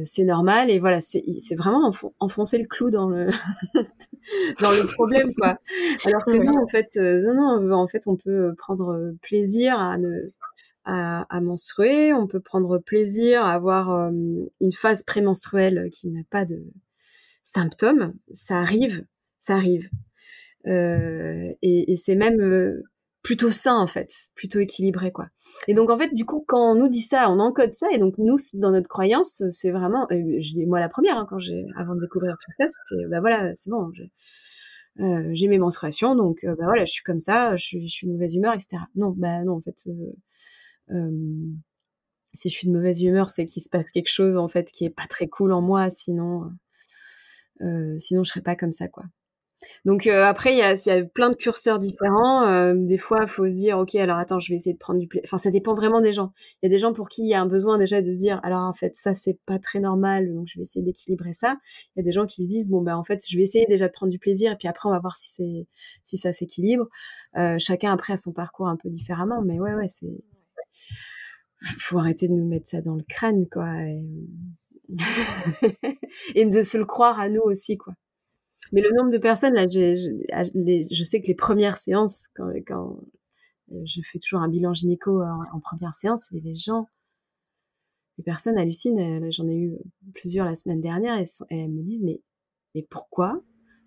c'est 0.03 0.23
normal 0.23 0.69
et 0.69 0.79
voilà 0.79 0.99
c'est 0.99 1.23
c'est 1.39 1.55
vraiment 1.55 1.91
enfoncer 2.19 2.57
le 2.57 2.65
clou 2.67 2.91
dans 2.91 3.09
le 3.09 3.27
dans 4.61 4.71
le 4.71 4.85
problème 4.93 5.33
quoi. 5.33 5.57
Alors 6.05 6.23
que 6.25 6.31
non 6.31 6.61
en 6.61 6.67
fait 6.67 6.97
euh, 6.97 7.33
non 7.33 7.59
non 7.61 7.75
en 7.75 7.87
fait 7.87 8.07
on 8.07 8.15
peut 8.15 8.53
prendre 8.57 9.13
plaisir 9.21 9.79
à 9.79 9.97
ne 9.97 10.31
à, 10.85 11.25
à 11.35 11.41
menstruer. 11.41 12.13
On 12.13 12.27
peut 12.27 12.39
prendre 12.39 12.77
plaisir 12.77 13.43
à 13.43 13.53
avoir 13.53 13.91
euh, 13.91 14.11
une 14.61 14.71
phase 14.71 15.03
prémenstruelle 15.03 15.89
qui 15.91 16.09
n'a 16.09 16.21
pas 16.29 16.45
de 16.45 16.63
symptômes. 17.43 18.13
Ça 18.31 18.59
arrive 18.59 19.05
ça 19.39 19.55
arrive. 19.55 19.89
Euh, 20.67 21.51
et, 21.61 21.91
et 21.91 21.95
c'est 21.95 22.15
même 22.15 22.81
plutôt 23.25 23.49
sain 23.49 23.75
en 23.75 23.87
fait, 23.87 24.11
plutôt 24.35 24.59
équilibré 24.59 25.11
quoi. 25.11 25.29
Et 25.67 25.73
donc 25.73 25.89
en 25.89 25.97
fait 25.97 26.13
du 26.13 26.25
coup 26.25 26.45
quand 26.47 26.73
on 26.73 26.75
nous 26.75 26.87
dit 26.87 27.01
ça, 27.01 27.27
on 27.31 27.39
encode 27.39 27.73
ça 27.73 27.87
et 27.91 27.97
donc 27.97 28.19
nous 28.19 28.37
dans 28.53 28.69
notre 28.69 28.87
croyance 28.87 29.41
c'est 29.49 29.71
vraiment, 29.71 30.05
je 30.11 30.53
dis 30.53 30.67
moi 30.67 30.79
la 30.79 30.89
première 30.89 31.17
hein, 31.17 31.25
quand 31.27 31.39
j'ai 31.39 31.65
avant 31.75 31.95
de 31.95 32.01
découvrir 32.01 32.37
tout 32.39 32.51
ça 32.55 32.65
c'était 32.69 33.07
bah 33.09 33.21
voilà 33.21 33.55
c'est 33.55 33.71
bon 33.71 33.91
euh, 34.99 35.29
j'ai 35.33 35.47
mes 35.47 35.57
menstruations 35.57 36.15
donc 36.15 36.43
euh, 36.43 36.55
bah 36.55 36.65
voilà 36.65 36.85
je 36.85 36.91
suis 36.91 37.03
comme 37.03 37.17
ça, 37.17 37.55
je, 37.55 37.87
suis 37.87 38.05
de 38.05 38.11
mauvaise 38.11 38.35
humeur 38.35 38.53
etc. 38.53 38.83
Non 38.93 39.09
bah 39.09 39.43
non 39.43 39.53
en 39.53 39.61
fait 39.61 39.87
euh, 39.87 40.95
euh, 40.95 41.49
si 42.35 42.49
je 42.49 42.53
suis 42.55 42.67
de 42.67 42.73
mauvaise 42.73 43.01
humeur 43.01 43.31
c'est 43.31 43.47
qu'il 43.47 43.63
se 43.63 43.69
passe 43.69 43.89
quelque 43.89 44.11
chose 44.11 44.37
en 44.37 44.47
fait 44.47 44.71
qui 44.71 44.85
est 44.85 44.91
pas 44.91 45.07
très 45.09 45.27
cool 45.27 45.51
en 45.51 45.61
moi 45.61 45.89
sinon 45.89 46.51
euh, 47.61 47.97
sinon 47.97 48.23
je 48.23 48.29
serais 48.29 48.43
pas 48.43 48.55
comme 48.55 48.71
ça 48.71 48.87
quoi. 48.87 49.05
Donc 49.85 50.07
euh, 50.07 50.23
après, 50.23 50.53
il 50.53 50.57
y 50.57 50.61
a, 50.61 51.03
plein 51.05 51.29
de 51.29 51.35
curseurs 51.35 51.79
différents. 51.79 52.47
Euh, 52.47 52.73
des 52.75 52.97
fois, 52.97 53.19
il 53.21 53.27
faut 53.27 53.47
se 53.47 53.53
dire, 53.53 53.77
ok, 53.77 53.95
alors 53.95 54.17
attends, 54.17 54.39
je 54.39 54.49
vais 54.51 54.55
essayer 54.55 54.73
de 54.73 54.79
prendre 54.79 54.99
du 54.99 55.07
plaisir. 55.07 55.27
Enfin, 55.27 55.37
ça 55.37 55.51
dépend 55.51 55.75
vraiment 55.75 56.01
des 56.01 56.13
gens. 56.13 56.33
Il 56.61 56.65
y 56.65 56.67
a 56.67 56.69
des 56.69 56.77
gens 56.77 56.93
pour 56.93 57.09
qui 57.09 57.23
il 57.23 57.29
y 57.29 57.33
a 57.33 57.41
un 57.41 57.45
besoin 57.45 57.77
déjà 57.77 58.01
de 58.01 58.09
se 58.11 58.17
dire, 58.17 58.39
alors 58.43 58.61
en 58.61 58.73
fait, 58.73 58.95
ça 58.95 59.13
c'est 59.13 59.39
pas 59.45 59.59
très 59.59 59.79
normal, 59.79 60.33
donc 60.33 60.47
je 60.47 60.57
vais 60.57 60.63
essayer 60.63 60.83
d'équilibrer 60.83 61.33
ça. 61.33 61.57
Il 61.95 61.99
y 61.99 62.01
a 62.01 62.03
des 62.03 62.11
gens 62.11 62.25
qui 62.25 62.43
se 62.43 62.49
disent, 62.49 62.69
bon 62.69 62.81
ben 62.81 62.95
en 62.95 63.03
fait, 63.03 63.23
je 63.27 63.37
vais 63.37 63.43
essayer 63.43 63.65
déjà 63.67 63.87
de 63.87 63.93
prendre 63.93 64.11
du 64.11 64.19
plaisir 64.19 64.51
et 64.51 64.55
puis 64.55 64.67
après 64.67 64.89
on 64.89 64.91
va 64.91 64.99
voir 64.99 65.15
si 65.15 65.29
c'est 65.31 65.67
si 66.03 66.17
ça 66.17 66.31
s'équilibre. 66.31 66.87
Euh, 67.37 67.57
chacun 67.59 67.91
après 67.91 68.13
a 68.13 68.17
son 68.17 68.31
parcours 68.33 68.67
un 68.67 68.77
peu 68.77 68.89
différemment, 68.89 69.41
mais 69.41 69.59
ouais 69.59 69.73
ouais 69.73 69.87
c'est 69.87 70.23
faut 71.79 71.97
arrêter 71.99 72.27
de 72.27 72.33
nous 72.33 72.47
mettre 72.47 72.69
ça 72.69 72.81
dans 72.81 72.95
le 72.95 73.03
crâne 73.07 73.47
quoi 73.51 73.71
et 76.35 76.45
de 76.45 76.61
se 76.61 76.77
le 76.77 76.85
croire 76.85 77.19
à 77.19 77.29
nous 77.29 77.41
aussi 77.41 77.77
quoi. 77.77 77.93
Mais 78.71 78.81
le 78.81 78.91
nombre 78.95 79.11
de 79.11 79.17
personnes, 79.17 79.53
là, 79.53 79.65
ah, 80.33 80.43
je 80.53 81.03
sais 81.03 81.21
que 81.21 81.27
les 81.27 81.35
premières 81.35 81.77
séances, 81.77 82.27
quand, 82.35 82.51
quand, 82.65 82.99
euh, 83.71 83.81
je 83.85 84.01
fais 84.01 84.19
toujours 84.19 84.41
un 84.41 84.49
bilan 84.49 84.73
gynéco 84.73 85.21
en, 85.21 85.59
première 85.59 85.93
séance, 85.93 86.31
et 86.33 86.39
les 86.39 86.55
gens, 86.55 86.87
les 88.17 88.23
personnes 88.23 88.57
hallucinent. 88.57 89.31
J'en 89.31 89.47
ai 89.47 89.55
eu 89.55 89.77
plusieurs 90.13 90.45
la 90.45 90.55
semaine 90.55 90.81
dernière, 90.81 91.19
et, 91.19 91.25
elles 91.49 91.69
me 91.69 91.83
disent, 91.83 92.03
mais, 92.03 92.21
mais 92.73 92.85
pourquoi? 92.89 93.41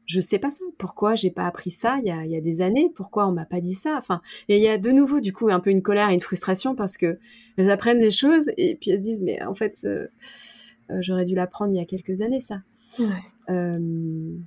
Je 0.08 0.20
sais 0.20 0.38
pas 0.38 0.50
ça. 0.50 0.64
Pourquoi 0.78 1.14
j'ai 1.14 1.30
pas 1.30 1.46
appris 1.46 1.70
ça 1.70 1.98
il 1.98 2.06
y 2.06 2.10
a, 2.10 2.24
il 2.24 2.30
y 2.30 2.36
a 2.36 2.40
des 2.40 2.62
années? 2.62 2.90
Pourquoi 2.96 3.28
on 3.28 3.32
m'a 3.32 3.44
pas 3.44 3.60
dit 3.60 3.74
ça? 3.74 3.94
Enfin, 3.98 4.22
et 4.48 4.56
il 4.56 4.62
y 4.62 4.68
a 4.68 4.78
de 4.78 4.90
nouveau 4.90 5.20
du 5.20 5.34
coup 5.34 5.50
un 5.50 5.60
peu 5.60 5.68
une 5.68 5.82
colère 5.82 6.08
et 6.08 6.14
une 6.14 6.22
frustration 6.22 6.74
parce 6.74 6.96
que 6.96 7.18
elles 7.58 7.70
apprennent 7.70 7.98
des 7.98 8.10
choses 8.10 8.50
et 8.56 8.74
puis 8.76 8.90
elles 8.90 9.02
disent 9.02 9.20
mais 9.20 9.42
en 9.42 9.52
fait 9.52 9.82
euh, 9.84 10.08
euh, 10.90 10.96
j'aurais 11.00 11.26
dû 11.26 11.34
l'apprendre 11.34 11.74
il 11.74 11.76
y 11.76 11.80
a 11.80 11.84
quelques 11.84 12.22
années 12.22 12.40
ça. 12.40 12.62
Ouais. 12.98 13.06
Euh, 13.50 14.38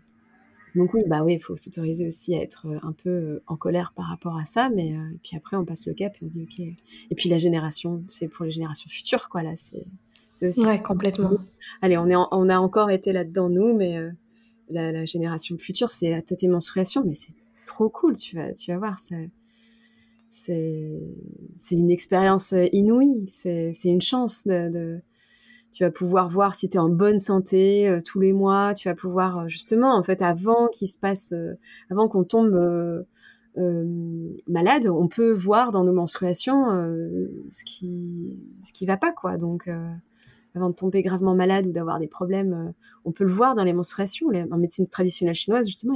donc 0.76 0.94
oui, 0.94 1.02
bah 1.06 1.24
oui, 1.24 1.34
il 1.34 1.40
faut 1.40 1.56
s'autoriser 1.56 2.06
aussi 2.06 2.36
à 2.36 2.42
être 2.42 2.68
euh, 2.68 2.80
un 2.84 2.94
peu 2.94 3.10
euh, 3.10 3.44
en 3.48 3.58
colère 3.58 3.94
par 3.96 4.06
rapport 4.08 4.38
à 4.38 4.46
ça, 4.46 4.70
mais 4.70 4.94
euh, 4.94 5.18
puis 5.22 5.36
après 5.36 5.58
on 5.58 5.66
passe 5.66 5.86
le 5.86 5.94
cap 5.94 6.16
et 6.16 6.26
on 6.26 6.28
dit 6.28 6.44
ok. 6.44 6.60
Et 6.60 7.16
puis 7.16 7.30
la 7.30 7.38
génération, 7.38 8.04
c'est 8.08 8.28
pour 8.28 8.46
les 8.46 8.52
générations 8.52 8.90
futures, 8.90 9.30
quoi 9.30 9.44
là, 9.44 9.54
c'est 9.56 9.86
aussi. 10.46 10.66
Ouais, 10.66 10.82
complètement. 10.82 11.32
Allez, 11.82 11.98
on 11.98 12.08
est, 12.08 12.16
on 12.16 12.50
a 12.50 12.58
encore 12.58 12.90
été 12.90 13.12
là-dedans 13.12 13.50
nous, 13.50 13.76
mais 13.76 14.00
la, 14.70 14.92
la, 14.92 15.06
génération 15.06 15.58
future, 15.58 15.92
c'est 15.92 16.14
à 16.14 16.22
tes 16.22 16.48
menstruations, 16.48 17.04
mais 17.06 17.14
c'est 17.14 17.34
trop 17.66 17.90
cool, 17.90 18.18
tu 18.18 18.38
vas, 18.38 18.52
tu 18.54 18.72
vas 18.72 18.78
voir, 18.78 18.98
c'est 18.98 19.30
c'est 20.30 21.76
une 21.76 21.92
expérience 21.92 22.56
inouïe, 22.72 23.26
c'est 23.28 23.74
une 23.84 24.02
chance 24.02 24.48
de, 24.48 24.70
de 24.72 25.02
tu 25.72 25.84
vas 25.84 25.92
pouvoir 25.92 26.30
voir 26.30 26.54
si 26.54 26.70
tu 26.70 26.76
es 26.76 26.80
en 26.80 26.90
bonne 26.90 27.20
santé 27.20 27.88
euh, 27.88 28.02
tous 28.04 28.20
les 28.20 28.34
mois, 28.34 28.74
tu 28.74 28.90
vas 28.90 28.96
pouvoir 28.96 29.40
euh, 29.40 29.48
justement 29.48 29.96
en 29.98 30.04
fait 30.04 30.22
avant 30.22 30.68
qu'il 30.68 30.88
se 30.88 31.00
passe 31.00 31.32
euh, 31.32 31.54
avant 31.90 32.08
qu'on 32.08 32.24
tombe 32.24 33.06
malade, 34.48 34.88
on 34.88 35.08
peut 35.08 35.32
voir 35.32 35.72
dans 35.72 35.84
nos 35.84 35.92
menstruations 35.92 36.68
ce 37.50 37.66
qui 37.66 38.40
ce 38.64 38.72
qui 38.72 38.86
va 38.86 38.96
pas 38.96 39.12
quoi. 39.12 39.38
Donc 39.38 39.70
avant 40.56 40.70
de 40.70 40.76
tomber 40.76 41.02
gravement 41.02 41.36
malade 41.36 41.68
ou 41.68 41.74
d'avoir 41.74 42.00
des 42.00 42.08
problèmes, 42.08 42.74
on 43.04 43.12
peut 43.12 43.26
le 43.26 43.34
voir 43.34 43.54
dans 43.56 43.66
les 43.66 43.74
menstruations. 43.74 44.28
En 44.52 44.58
médecine 44.58 44.88
traditionnelle 44.88 45.36
chinoise, 45.36 45.68
justement, 45.68 45.96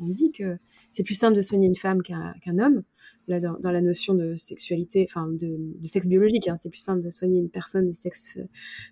on 0.00 0.08
dit 0.08 0.32
que 0.32 0.58
c'est 0.90 1.04
plus 1.04 1.14
simple 1.14 1.36
de 1.36 1.42
soigner 1.42 1.68
une 1.68 1.76
femme 1.76 2.02
qu'un 2.02 2.58
homme 2.58 2.82
là, 3.28 3.40
dans, 3.40 3.70
la 3.70 3.80
notion 3.80 4.14
de 4.14 4.34
sexualité, 4.36 5.06
enfin 5.08 5.28
de, 5.28 5.58
sexe 5.82 6.06
biologique. 6.06 6.48
Hein, 6.48 6.56
c'est 6.56 6.70
plus 6.70 6.80
simple 6.80 7.02
de 7.02 7.10
soigner 7.10 7.38
une 7.38 7.50
personne 7.50 7.86
de 7.86 7.92
sexe 7.92 8.38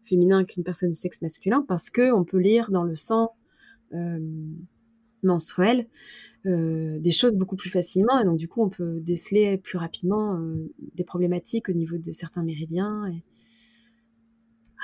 féminin 0.05 0.45
qu'une 0.45 0.65
personne 0.65 0.91
de 0.91 0.95
sexe 0.95 1.23
masculin 1.23 1.65
parce 1.67 1.91
que 1.91 2.13
on 2.13 2.25
peut 2.25 2.39
lire 2.39 2.71
dans 2.71 2.85
le 2.85 2.97
sang 2.97 3.33
euh, 3.95 4.19
menstruel 5.23 5.87
euh, 6.47 6.99
des 6.99 7.11
choses 7.11 7.33
beaucoup 7.33 7.57
plus 7.57 7.71
facilement 7.71 8.21
et 8.21 8.25
donc 8.25 8.37
du 8.37 8.49
coup 8.49 8.63
on 8.63 8.69
peut 8.69 9.01
déceler 9.01 9.57
plus 9.57 9.79
rapidement 9.79 10.37
euh, 10.37 10.71
des 10.95 11.05
problématiques 11.05 11.71
au 11.71 11.73
niveau 11.73 11.97
de 11.97 12.13
certains 12.13 12.43
méridiens. 12.43 13.11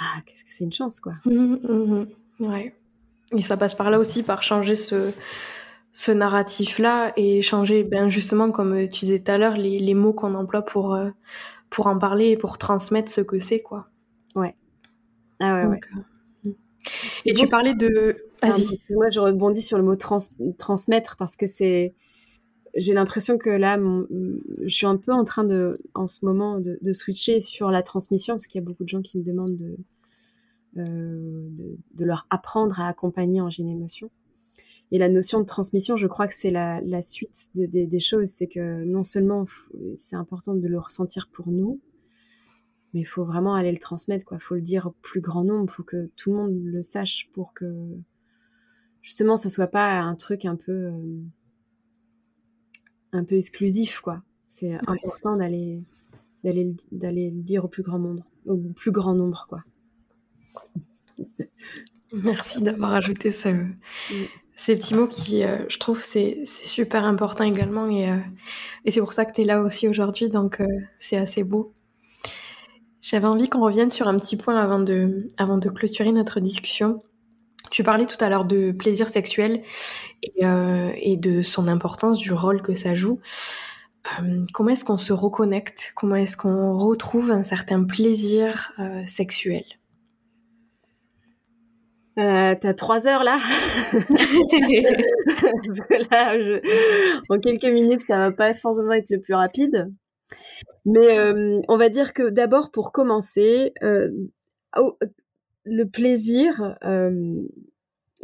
Ah, 0.00 0.22
qu'est-ce 0.24 0.44
que 0.44 0.50
c'est 0.50 0.64
une 0.64 0.72
chance 0.72 1.00
quoi. 1.00 1.14
Mmh, 1.26 1.32
mmh, 1.32 2.06
mmh. 2.38 2.46
ouais. 2.46 2.74
Et 3.36 3.42
ça 3.42 3.56
passe 3.56 3.74
par 3.74 3.90
là 3.90 3.98
aussi, 3.98 4.22
par 4.22 4.42
changer 4.42 4.74
ce, 4.74 5.12
ce 5.92 6.12
narratif-là 6.12 7.12
et 7.16 7.42
changer, 7.42 7.82
ben 7.84 8.08
justement, 8.08 8.50
comme 8.50 8.74
euh, 8.74 8.88
tu 8.88 9.06
disais 9.06 9.20
tout 9.20 9.30
à 9.30 9.38
l'heure, 9.38 9.56
les, 9.56 9.78
les, 9.78 9.94
mots 9.94 10.12
qu'on 10.12 10.34
emploie 10.34 10.62
pour, 10.62 10.94
euh, 10.94 11.10
pour 11.68 11.86
en 11.86 11.98
parler 11.98 12.28
et 12.28 12.36
pour 12.36 12.58
transmettre 12.58 13.10
ce 13.10 13.20
que 13.20 13.38
c'est, 13.38 13.60
quoi. 13.60 13.88
Ouais. 14.34 14.54
Ah 15.40 15.56
ouais, 15.56 15.66
ouais. 15.66 15.80
Euh, 16.46 16.50
et, 17.24 17.34
tu 17.34 17.48
parlais 17.48 17.74
de... 17.74 18.16
Vas-y. 18.42 18.80
Moi, 18.90 19.10
je 19.10 19.20
rebondis 19.20 19.62
sur 19.62 19.78
le 19.78 19.84
mot 19.84 19.96
trans 19.96 20.16
transmettre 20.58 21.16
parce 21.16 21.36
que 21.36 21.46
c'est... 21.46 21.94
J'ai 22.76 22.94
l'impression 22.94 23.36
que 23.36 23.50
là, 23.50 23.76
je 24.62 24.72
suis 24.72 24.86
un 24.86 24.96
peu 24.96 25.12
en 25.12 25.24
train 25.24 25.42
de, 25.42 25.80
en 25.94 26.06
ce 26.06 26.24
moment, 26.24 26.60
de, 26.60 26.78
de 26.80 26.92
switcher 26.92 27.40
sur 27.40 27.72
la 27.72 27.82
transmission 27.82 28.34
parce 28.34 28.46
qu'il 28.46 28.60
y 28.60 28.62
a 28.62 28.64
beaucoup 28.64 28.84
de 28.84 28.88
gens 28.88 29.02
qui 29.02 29.18
me 29.18 29.24
demandent 29.24 29.56
de, 29.56 29.76
euh, 30.76 31.48
de, 31.50 31.76
de, 31.94 32.04
leur 32.04 32.28
apprendre 32.30 32.78
à 32.78 32.86
accompagner 32.86 33.40
en 33.40 33.50
gynémotion. 33.50 34.08
Et 34.92 34.98
la 34.98 35.08
notion 35.08 35.40
de 35.40 35.44
transmission, 35.44 35.96
je 35.96 36.06
crois 36.08 36.26
que 36.26 36.34
c'est 36.34 36.50
la, 36.50 36.80
la, 36.80 37.00
suite 37.00 37.50
des, 37.54 38.00
choses. 38.00 38.28
C'est 38.28 38.48
que 38.48 38.82
non 38.84 39.04
seulement 39.04 39.46
c'est 39.94 40.16
important 40.16 40.54
de 40.54 40.66
le 40.66 40.78
ressentir 40.78 41.28
pour 41.28 41.48
nous, 41.48 41.80
mais 42.92 43.00
il 43.00 43.04
faut 43.04 43.24
vraiment 43.24 43.54
aller 43.54 43.70
le 43.70 43.78
transmettre. 43.78 44.26
Il 44.32 44.40
faut 44.40 44.56
le 44.56 44.60
dire 44.60 44.86
au 44.88 44.90
plus 45.00 45.20
grand 45.20 45.44
nombre. 45.44 45.66
Il 45.68 45.72
faut 45.72 45.84
que 45.84 46.10
tout 46.16 46.30
le 46.30 46.36
monde 46.36 46.60
le 46.64 46.82
sache 46.82 47.28
pour 47.32 47.54
que 47.54 47.72
justement 49.00 49.36
ça 49.36 49.48
soit 49.48 49.68
pas 49.68 50.00
un 50.00 50.16
truc 50.16 50.44
un 50.44 50.56
peu 50.56 50.72
euh, 50.72 51.22
un 53.12 53.22
peu 53.22 53.36
exclusif. 53.36 54.00
quoi. 54.00 54.22
C'est 54.48 54.74
important 54.88 55.36
d'aller 55.36 55.84
d'aller 56.42 56.74
d'aller 56.90 57.30
le 57.30 57.42
dire 57.42 57.64
au 57.64 57.68
plus 57.68 57.84
grand 57.84 58.00
monde, 58.00 58.24
au 58.44 58.56
plus 58.56 58.90
grand 58.90 59.14
nombre. 59.14 59.46
quoi. 59.48 59.62
Merci 62.12 62.60
d'avoir 62.60 62.94
ajouté 62.94 63.30
ce, 63.30 63.50
mm 63.50 63.74
ces 64.60 64.76
petits 64.76 64.94
mots 64.94 65.06
qui, 65.06 65.42
euh, 65.42 65.56
je 65.70 65.78
trouve, 65.78 66.02
c'est 66.02 66.44
super 66.44 67.06
important 67.06 67.44
également. 67.44 67.88
Et, 67.88 68.10
euh, 68.10 68.18
et 68.84 68.90
c'est 68.90 69.00
pour 69.00 69.14
ça 69.14 69.24
que 69.24 69.32
tu 69.32 69.40
es 69.40 69.44
là 69.44 69.62
aussi 69.62 69.88
aujourd'hui. 69.88 70.28
Donc, 70.28 70.60
euh, 70.60 70.66
c'est 70.98 71.16
assez 71.16 71.44
beau. 71.44 71.72
J'avais 73.00 73.26
envie 73.26 73.48
qu'on 73.48 73.62
revienne 73.62 73.90
sur 73.90 74.06
un 74.06 74.18
petit 74.18 74.36
point 74.36 74.58
avant 74.58 74.78
de, 74.78 75.28
avant 75.38 75.56
de 75.56 75.70
clôturer 75.70 76.12
notre 76.12 76.40
discussion. 76.40 77.02
Tu 77.70 77.82
parlais 77.82 78.04
tout 78.04 78.22
à 78.22 78.28
l'heure 78.28 78.44
de 78.44 78.70
plaisir 78.72 79.08
sexuel 79.08 79.62
et, 80.22 80.44
et, 80.96 81.16
de 81.16 81.40
son 81.40 81.66
importance, 81.66 82.18
du 82.18 82.32
rôle 82.32 82.60
que 82.60 82.74
ça 82.74 82.94
joue. 82.94 83.20
comment 84.52 84.70
est-ce 84.70 84.84
qu'on 84.84 84.96
se 84.96 85.14
reconnecte? 85.14 85.92
Comment 85.94 86.16
est-ce 86.16 86.36
qu'on 86.36 86.76
retrouve 86.76 87.30
un 87.30 87.42
certain 87.42 87.84
plaisir 87.84 88.72
sexuel? 89.06 89.64
Euh, 92.18 92.54
T'as 92.60 92.74
trois 92.74 93.06
heures 93.06 93.24
là 93.24 93.38
Parce 93.92 94.06
que 95.80 96.10
là, 96.10 96.38
je... 96.38 96.60
en 97.28 97.38
quelques 97.38 97.64
minutes, 97.64 98.02
ça 98.08 98.18
va 98.18 98.32
pas 98.32 98.54
forcément 98.54 98.92
être 98.92 99.10
le 99.10 99.20
plus 99.20 99.34
rapide. 99.34 99.92
Mais 100.84 101.18
euh, 101.18 101.60
on 101.68 101.76
va 101.76 101.88
dire 101.88 102.12
que 102.12 102.28
d'abord, 102.28 102.70
pour 102.70 102.92
commencer, 102.92 103.72
euh, 103.82 104.10
oh, 104.76 104.96
le 105.64 105.84
plaisir, 105.84 106.76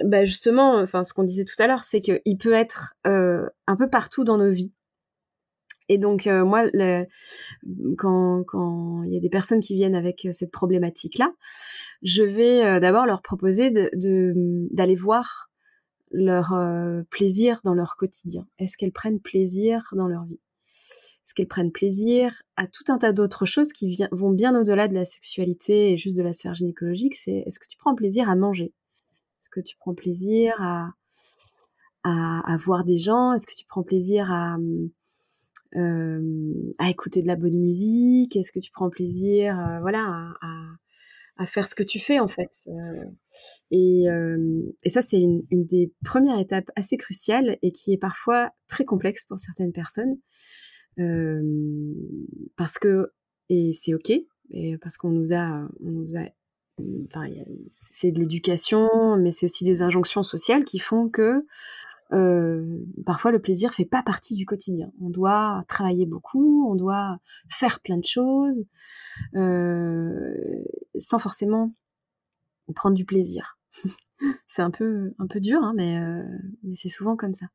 bah 0.04 0.24
justement, 0.24 0.74
enfin, 0.80 1.02
ce 1.02 1.12
qu'on 1.14 1.24
disait 1.24 1.44
tout 1.44 1.60
à 1.60 1.66
l'heure, 1.66 1.84
c'est 1.84 2.00
qu'il 2.00 2.38
peut 2.38 2.52
être 2.52 2.94
un 3.04 3.76
peu 3.76 3.88
partout 3.88 4.24
dans 4.24 4.38
nos 4.38 4.50
vies. 4.50 4.72
Et 5.88 5.98
donc 5.98 6.26
moi, 6.26 6.64
quand 7.98 8.44
quand 8.46 9.02
il 9.04 9.12
y 9.12 9.16
a 9.16 9.20
des 9.20 9.28
personnes 9.28 9.60
qui 9.60 9.74
viennent 9.74 9.94
avec 9.94 10.26
cette 10.32 10.50
problématique-là, 10.50 11.32
je 12.02 12.24
vais 12.24 12.80
d'abord 12.80 13.06
leur 13.06 13.22
proposer 13.22 13.70
de 13.70 14.32
d'aller 14.72 14.96
voir 14.96 15.48
leur 16.10 16.54
plaisir 17.10 17.60
dans 17.64 17.74
leur 17.74 17.96
quotidien. 17.96 18.46
Est-ce 18.58 18.76
qu'elles 18.76 18.92
prennent 18.92 19.20
plaisir 19.20 19.84
dans 19.92 20.08
leur 20.08 20.24
vie? 20.24 20.40
Est-ce 21.26 21.34
qu'elles 21.34 21.48
prennent 21.48 21.72
plaisir 21.72 22.40
à 22.54 22.68
tout 22.68 22.84
un 22.86 22.98
tas 22.98 23.12
d'autres 23.12 23.46
choses 23.46 23.72
qui 23.72 23.98
vont 24.12 24.30
bien 24.30 24.56
au-delà 24.56 24.86
de 24.86 24.94
la 24.94 25.04
sexualité 25.04 25.92
et 25.92 25.98
juste 25.98 26.16
de 26.16 26.22
la 26.22 26.32
sphère 26.32 26.54
gynécologique? 26.54 27.16
C'est 27.16 27.42
est-ce 27.44 27.58
que 27.58 27.66
tu 27.66 27.76
prends 27.76 27.96
plaisir 27.96 28.30
à 28.30 28.36
manger? 28.36 28.72
Est-ce 29.40 29.50
que 29.50 29.60
tu 29.60 29.76
prends 29.76 29.94
plaisir 29.94 30.54
à, 30.60 30.92
à, 32.04 32.52
à 32.52 32.56
voir 32.58 32.84
des 32.84 32.96
gens? 32.96 33.32
Est-ce 33.32 33.44
que 33.44 33.56
tu 33.56 33.66
prends 33.66 33.82
plaisir 33.82 34.30
à 34.30 34.56
euh, 34.56 34.86
à 36.78 36.90
écouter 36.90 37.22
de 37.22 37.26
la 37.26 37.36
bonne 37.36 37.58
musique 37.58 38.36
Est-ce 38.36 38.52
que 38.52 38.60
tu 38.60 38.70
prends 38.70 38.90
plaisir, 38.90 39.58
euh, 39.58 39.80
voilà, 39.80 40.32
à, 40.40 41.46
faire 41.46 41.68
ce 41.68 41.74
que 41.74 41.82
tu 41.82 41.98
fais 42.00 42.18
en 42.18 42.28
fait 42.28 42.50
euh, 42.68 43.04
et, 43.70 44.06
ça, 44.88 45.02
c'est 45.02 45.20
une, 45.20 45.44
des 45.50 45.92
premières 46.02 46.38
étapes 46.38 46.70
assez 46.76 46.96
cruciales 46.96 47.58
et 47.60 47.72
qui 47.72 47.92
est 47.92 47.98
parfois 47.98 48.52
très 48.68 48.84
complexe 48.84 49.26
pour 49.26 49.38
certaines 49.38 49.72
personnes 49.72 50.16
parce 52.56 52.78
que 52.78 53.12
et 53.50 53.72
c'est 53.74 53.92
ok, 53.92 54.12
parce 54.80 54.96
qu'on 54.96 55.10
nous 55.10 55.34
a, 55.34 55.68
c'est 57.70 58.12
de 58.12 58.18
l'éducation, 58.18 59.16
mais 59.18 59.30
c'est 59.30 59.46
aussi 59.46 59.64
des 59.64 59.82
injonctions 59.82 60.22
sociales 60.22 60.64
qui 60.64 60.78
font 60.78 61.08
que 61.08 61.44
euh, 62.12 62.84
parfois 63.04 63.32
le 63.32 63.40
plaisir 63.40 63.74
fait 63.74 63.84
pas 63.84 64.02
partie 64.02 64.34
du 64.34 64.46
quotidien. 64.46 64.92
On 65.00 65.10
doit 65.10 65.64
travailler 65.68 66.06
beaucoup, 66.06 66.68
on 66.70 66.74
doit 66.74 67.18
faire 67.48 67.80
plein 67.80 67.98
de 67.98 68.04
choses, 68.04 68.64
euh, 69.34 70.34
sans 70.98 71.18
forcément 71.18 71.72
prendre 72.74 72.96
du 72.96 73.04
plaisir. 73.04 73.58
c'est 74.46 74.62
un 74.62 74.70
peu 74.70 75.14
un 75.18 75.26
peu 75.26 75.40
dur, 75.40 75.62
hein, 75.62 75.72
mais, 75.76 75.98
euh, 75.98 76.22
mais 76.62 76.76
c'est 76.76 76.88
souvent 76.88 77.16
comme 77.16 77.32
ça. 77.32 77.46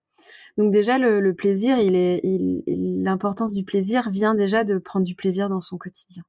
Donc 0.57 0.71
déjà 0.71 0.97
le, 0.97 1.19
le 1.19 1.33
plaisir, 1.33 1.79
il 1.79 1.95
est, 1.95 2.21
l'importance 2.67 3.53
du 3.53 3.63
plaisir 3.63 4.09
vient 4.11 4.35
déjà 4.35 4.63
de 4.63 4.77
prendre 4.77 5.05
du 5.05 5.15
plaisir 5.15 5.49
dans 5.49 5.61
son 5.61 5.77
quotidien. 5.77 6.23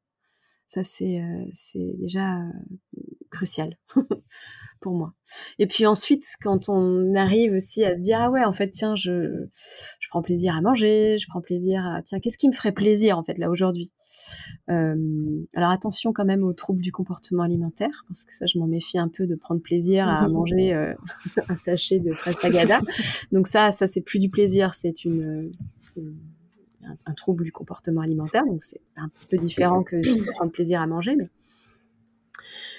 Ça 0.67 0.83
c'est 0.83 1.23
c'est 1.53 1.97
déjà 1.99 2.39
crucial 3.31 3.77
pour 4.83 4.93
moi. 4.93 5.15
Et 5.59 5.67
puis 5.67 5.87
ensuite, 5.87 6.27
quand 6.43 6.69
on 6.69 7.15
arrive 7.15 7.55
aussi 7.55 7.85
à 7.85 7.95
se 7.95 8.01
dire 8.01 8.19
ah 8.21 8.31
ouais, 8.31 8.45
en 8.45 8.53
fait 8.53 8.69
tiens, 8.71 8.95
je 8.97 9.47
je 10.01 10.09
prends 10.11 10.23
plaisir 10.23 10.55
à 10.55 10.61
manger, 10.61 11.17
je 11.19 11.27
prends 11.29 11.41
plaisir 11.41 11.87
à 11.87 12.03
tiens, 12.03 12.21
qu'est-ce 12.21 12.37
qui 12.37 12.49
me 12.49 12.53
ferait 12.53 12.73
plaisir 12.73 13.17
en 13.17 13.25
fait 13.25 13.39
là 13.39 13.49
aujourd'hui? 13.49 13.93
Euh, 14.71 15.45
Alors 15.55 15.71
attention 15.71 16.13
quand 16.13 16.27
même 16.27 16.43
aux 16.43 16.53
troubles 16.53 16.83
du 16.83 16.93
comportement 16.93 17.45
alimentaire 17.45 18.05
parce 18.09 18.25
que 18.25 18.35
ça, 18.35 18.45
je 18.47 18.59
m'en 18.59 18.67
méfie 18.67 18.99
un 18.99 19.09
peu 19.09 19.27
de 19.27 19.35
prendre 19.35 19.63
plaisir 19.63 20.07
à 20.09 20.29
manger 20.29 20.75
euh, 20.75 20.93
un 21.49 21.57
sachet 21.57 21.99
de 21.99 22.13
fraises 22.13 22.39
tagada. 22.39 22.81
Donc 23.31 23.47
ça, 23.47 23.73
ça 23.73 23.87
c'est 23.87 24.03
plus 24.03 24.19
du 24.19 24.29
plaisir, 24.29 24.75
c'est 24.75 25.05
une, 25.05 25.53
un, 27.07 27.15
trouble 27.15 27.45
du 27.45 27.53
comportement 27.53 28.01
alimentaire. 28.01 28.45
Donc 28.45 28.65
c'est 28.65 28.81
un 28.97 29.09
petit 29.09 29.27
peu 29.27 29.39
différent 29.39 29.83
que 29.83 30.03
juste 30.03 30.25
prendre 30.33 30.53
plaisir 30.53 30.81
à 30.81 30.87
manger, 30.87 31.17
mais 31.17 31.29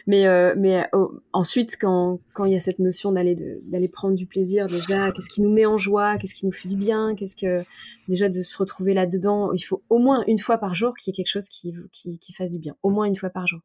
mais, 0.05 0.27
euh, 0.27 0.53
mais 0.57 0.85
euh, 0.93 1.07
ensuite, 1.31 1.77
quand 1.79 2.19
quand 2.33 2.45
il 2.45 2.51
y 2.51 2.55
a 2.55 2.59
cette 2.59 2.79
notion 2.79 3.11
d'aller 3.11 3.35
d'aller 3.63 3.87
prendre 3.87 4.15
du 4.15 4.25
plaisir, 4.25 4.67
déjà, 4.67 5.11
qu'est-ce 5.11 5.29
qui 5.29 5.41
nous 5.41 5.51
met 5.51 5.65
en 5.65 5.77
joie, 5.77 6.17
qu'est-ce 6.17 6.35
qui 6.35 6.45
nous 6.45 6.51
fait 6.51 6.67
du 6.67 6.75
bien, 6.75 7.15
qu'est-ce 7.15 7.35
que 7.35 7.63
déjà 8.07 8.27
de 8.27 8.33
se 8.33 8.57
retrouver 8.57 8.93
là-dedans, 8.93 9.53
il 9.53 9.61
faut 9.61 9.81
au 9.89 9.99
moins 9.99 10.23
une 10.27 10.37
fois 10.37 10.57
par 10.57 10.75
jour 10.75 10.93
qu'il 10.93 11.11
y 11.11 11.13
ait 11.13 11.15
quelque 11.15 11.31
chose 11.31 11.47
qui, 11.47 11.73
qui, 11.91 12.19
qui 12.19 12.33
fasse 12.33 12.49
du 12.49 12.59
bien, 12.59 12.75
au 12.83 12.89
moins 12.89 13.05
une 13.05 13.15
fois 13.15 13.29
par 13.29 13.47
jour. 13.47 13.61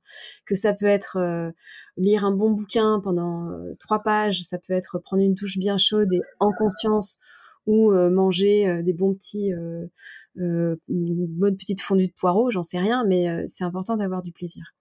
Que 0.47 0.55
ça 0.55 0.73
peut 0.73 0.87
être 0.87 1.17
euh, 1.17 1.51
lire 1.97 2.25
un 2.25 2.33
bon 2.33 2.51
bouquin 2.53 3.01
pendant 3.03 3.51
trois 3.81 4.03
pages, 4.03 4.43
ça 4.43 4.59
peut 4.59 4.75
être 4.75 4.99
prendre 4.99 5.23
une 5.23 5.35
douche 5.35 5.59
bien 5.59 5.79
chaude 5.79 6.13
et 6.13 6.21
en 6.41 6.53
conscience 6.53 7.19
ou 7.67 7.93
manger 7.93 8.83
des 8.83 8.95
bons 8.95 9.13
petits, 9.13 9.53
euh, 10.41 10.77
une 10.89 11.27
bonne 11.27 11.57
petite 11.57 11.81
fondue 11.81 12.07
de 12.07 12.13
poireaux, 12.13 12.51
j'en 12.51 12.63
sais 12.63 12.79
rien, 12.79 13.05
mais 13.05 13.47
c'est 13.47 13.65
important 13.65 13.97
d'avoir 13.97 14.23
du 14.23 14.33
plaisir. 14.33 14.75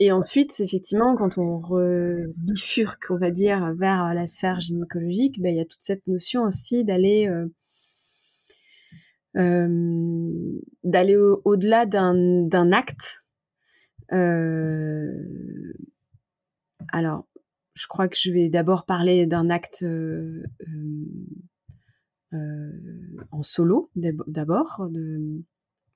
Et 0.00 0.10
ensuite, 0.10 0.58
effectivement, 0.58 1.16
quand 1.16 1.38
on 1.38 1.62
bifurque, 2.36 3.10
on 3.10 3.16
va 3.16 3.30
dire, 3.30 3.74
vers 3.74 4.12
la 4.12 4.26
sphère 4.26 4.60
gynécologique, 4.60 5.40
ben, 5.40 5.50
il 5.50 5.56
y 5.56 5.60
a 5.60 5.64
toute 5.64 5.82
cette 5.82 6.04
notion 6.08 6.42
aussi 6.42 6.84
d'aller 6.84 7.28
euh, 7.28 7.46
euh, 9.36 11.38
au-delà 11.44 11.86
d'un 11.86 12.72
acte. 12.72 13.22
Euh, 14.12 15.12
alors, 16.88 17.26
je 17.74 17.86
crois 17.86 18.08
que 18.08 18.16
je 18.16 18.32
vais 18.32 18.48
d'abord 18.48 18.86
parler 18.86 19.26
d'un 19.26 19.48
acte 19.48 19.86
en 23.30 23.42
solo, 23.42 23.90
d'abord. 23.94 24.88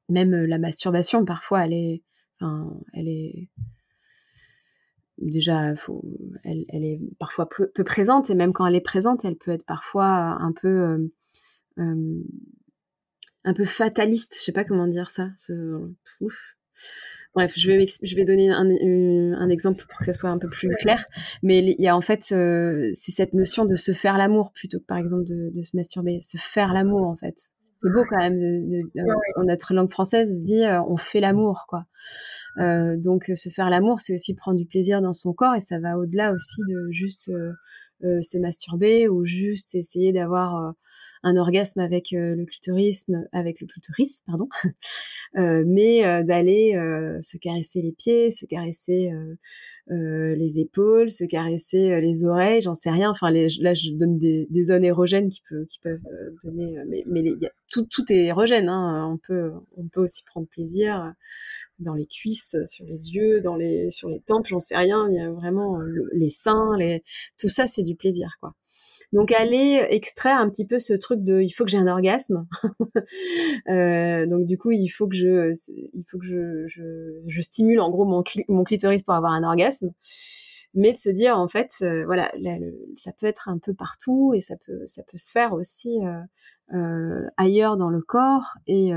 Même 0.09 0.31
la 0.31 0.59
masturbation, 0.59 1.25
parfois, 1.25 1.67
elle 1.67 1.73
est, 1.73 2.03
enfin, 2.41 2.81
elle 2.95 3.09
est 3.09 3.49
déjà, 5.21 5.75
faut, 5.77 6.03
elle, 6.45 6.65
elle, 6.69 6.85
est 6.85 7.01
parfois 7.19 7.49
peu, 7.49 7.69
peu, 7.69 7.85
présente 7.85 8.31
et 8.31 8.35
même 8.35 8.53
quand 8.53 8.67
elle 8.67 8.75
est 8.75 8.81
présente, 8.81 9.25
elle 9.25 9.37
peut 9.37 9.51
être 9.51 9.65
parfois 9.65 10.05
un 10.07 10.53
peu, 10.53 10.69
euh, 10.69 10.99
euh, 11.79 12.23
un 13.45 13.55
peu 13.55 13.65
fataliste. 13.65 14.35
Je 14.39 14.45
sais 14.45 14.53
pas 14.53 14.65
comment 14.65 14.87
dire 14.87 15.09
ça. 15.09 15.31
Ouf. 16.21 16.57
Bref, 17.35 17.53
je 17.57 17.71
vais, 17.71 17.87
je 18.03 18.17
vais 18.17 18.25
donner 18.25 18.51
un, 18.51 18.67
un, 18.67 19.49
exemple 19.49 19.85
pour 19.87 19.99
que 19.99 20.05
ça 20.05 20.13
soit 20.13 20.31
un 20.31 20.39
peu 20.39 20.49
plus 20.49 20.75
clair. 20.77 21.05
Mais 21.43 21.59
il 21.59 21.81
y 21.81 21.89
a 21.89 21.97
en 21.97 22.01
fait, 22.01 22.33
euh, 22.33 22.91
c'est 22.95 23.13
cette 23.13 23.35
notion 23.35 23.65
de 23.65 23.77
se 23.77 23.93
faire 23.93 24.19
l'amour 24.19 24.53
plutôt 24.53 24.79
que 24.79 24.85
par 24.85 24.99
exemple 24.99 25.25
de, 25.25 25.51
de 25.53 25.63
se 25.63 25.77
masturber. 25.77 26.21
Se 26.21 26.39
faire 26.39 26.73
l'amour 26.73 27.07
en 27.07 27.17
fait. 27.17 27.37
C'est 27.81 27.93
beau 27.93 28.05
quand 28.09 28.19
même. 28.19 28.41
De, 28.41 28.81
de, 28.93 29.45
notre 29.45 29.75
langue 29.75 29.91
française 29.91 30.43
dit 30.43 30.63
on 30.89 30.97
fait 30.97 31.21
l'amour 31.21 31.67
quoi. 31.69 31.85
Euh, 32.59 32.97
donc 32.97 33.31
se 33.35 33.49
faire 33.49 33.71
l'amour, 33.71 34.01
c'est 34.01 34.15
aussi 34.15 34.35
prendre 34.35 34.59
du 34.59 34.67
plaisir 34.67 35.01
dans 35.01 35.13
son 35.13 35.33
corps 35.33 35.55
et 35.55 35.61
ça 35.61 35.79
va 35.79 35.97
au-delà 35.99 36.33
aussi 36.33 36.61
de 36.69 36.91
juste 36.91 37.29
euh, 37.29 37.53
euh, 38.05 38.21
se 38.23 38.39
masturber 38.39 39.09
ou 39.09 39.25
juste 39.25 39.75
essayer 39.75 40.13
d'avoir 40.13 40.75
un 41.25 41.37
orgasme 41.37 41.81
avec 41.81 42.13
le 42.13 42.45
clitorisme, 42.45 43.27
avec 43.33 43.61
le 43.61 43.67
clitoris, 43.67 44.23
pardon, 44.25 44.49
mais 45.35 46.23
d'aller 46.23 46.75
se 47.21 47.37
caresser 47.39 47.83
les 47.83 47.91
pieds, 47.91 48.31
se 48.31 48.47
caresser 48.47 49.11
les 49.91 50.59
épaules, 50.59 51.11
se 51.11 51.25
caresser 51.25 52.01
les 52.01 52.25
oreilles, 52.25 52.61
j'en 52.61 52.75
sais 52.75 52.91
rien. 52.91 53.11
Enfin, 53.11 53.31
là, 53.31 53.47
je 53.49 53.93
donne 53.93 54.19
des, 54.19 54.47
zones 54.63 54.85
érogènes 54.85 55.29
qui, 55.29 55.43
peuvent 55.83 56.01
donner, 56.45 56.77
mais, 57.07 57.25
tout, 57.71 57.87
est 58.11 58.27
érogène. 58.27 58.69
Hein. 58.69 59.09
On 59.13 59.19
peut, 59.19 59.53
aussi 59.97 60.25
prendre 60.25 60.47
plaisir 60.47 61.15
dans 61.79 61.95
les 61.95 62.07
cuisses, 62.07 62.57
sur 62.67 62.85
les 62.85 63.15
yeux, 63.15 63.43
sur 63.91 64.09
les 64.09 64.21
tempes, 64.21 64.47
j'en 64.47 64.59
sais 64.59 64.77
rien. 64.77 65.07
Il 65.09 65.15
y 65.15 65.21
a 65.21 65.31
vraiment 65.31 65.81
euh, 65.81 66.09
les 66.13 66.31
seins, 66.31 66.77
les, 66.77 67.03
tout 67.39 67.49
ça, 67.49 67.67
c'est 67.67 67.83
du 67.83 67.95
plaisir, 67.95 68.37
quoi. 68.41 68.55
Donc 69.13 69.33
aller 69.33 69.87
extraire 69.89 70.39
un 70.39 70.51
petit 70.51 70.67
peu 70.67 70.79
ce 70.79 70.93
truc 70.93 71.25
de, 71.25 71.41
il 71.41 71.51
faut 71.51 71.65
que 71.65 71.71
j'ai 71.71 71.79
un 71.79 71.87
orgasme. 71.87 72.47
euh, 73.69 74.27
donc 74.27 74.47
du 74.47 74.59
coup, 74.59 74.71
il 74.71 74.89
faut 74.89 75.09
que 75.09 75.17
je, 75.17 75.53
il 75.71 76.05
faut 76.11 76.19
que 76.19 76.27
je, 76.27 76.67
je, 77.27 77.41
stimule 77.41 77.81
en 77.81 77.91
gros 77.91 78.05
mon, 78.05 78.65
clitoris 78.65 79.03
pour 79.03 79.15
avoir 79.15 79.33
un 79.33 79.45
orgasme 79.45 79.93
mais 80.75 80.93
de 80.93 80.99
se 80.99 81.09
dire 81.09 81.39
en 81.39 81.49
fait 81.49 81.73
euh, 81.81 82.05
voilà 82.05 82.31
ça 82.95 83.11
peut 83.13 83.27
être 83.27 83.49
un 83.49 83.57
peu 83.59 83.73
partout 83.73 84.35
et 84.35 84.41
ça 84.41 84.55
peut 84.67 84.85
ça 84.85 85.03
peut 85.03 85.17
se 85.17 85.31
faire 85.31 85.55
aussi 85.55 85.99
euh, 86.75 87.27
ailleurs 87.39 87.79
dans 87.79 87.89
le 87.89 88.03
corps 88.03 88.59
et 88.67 88.93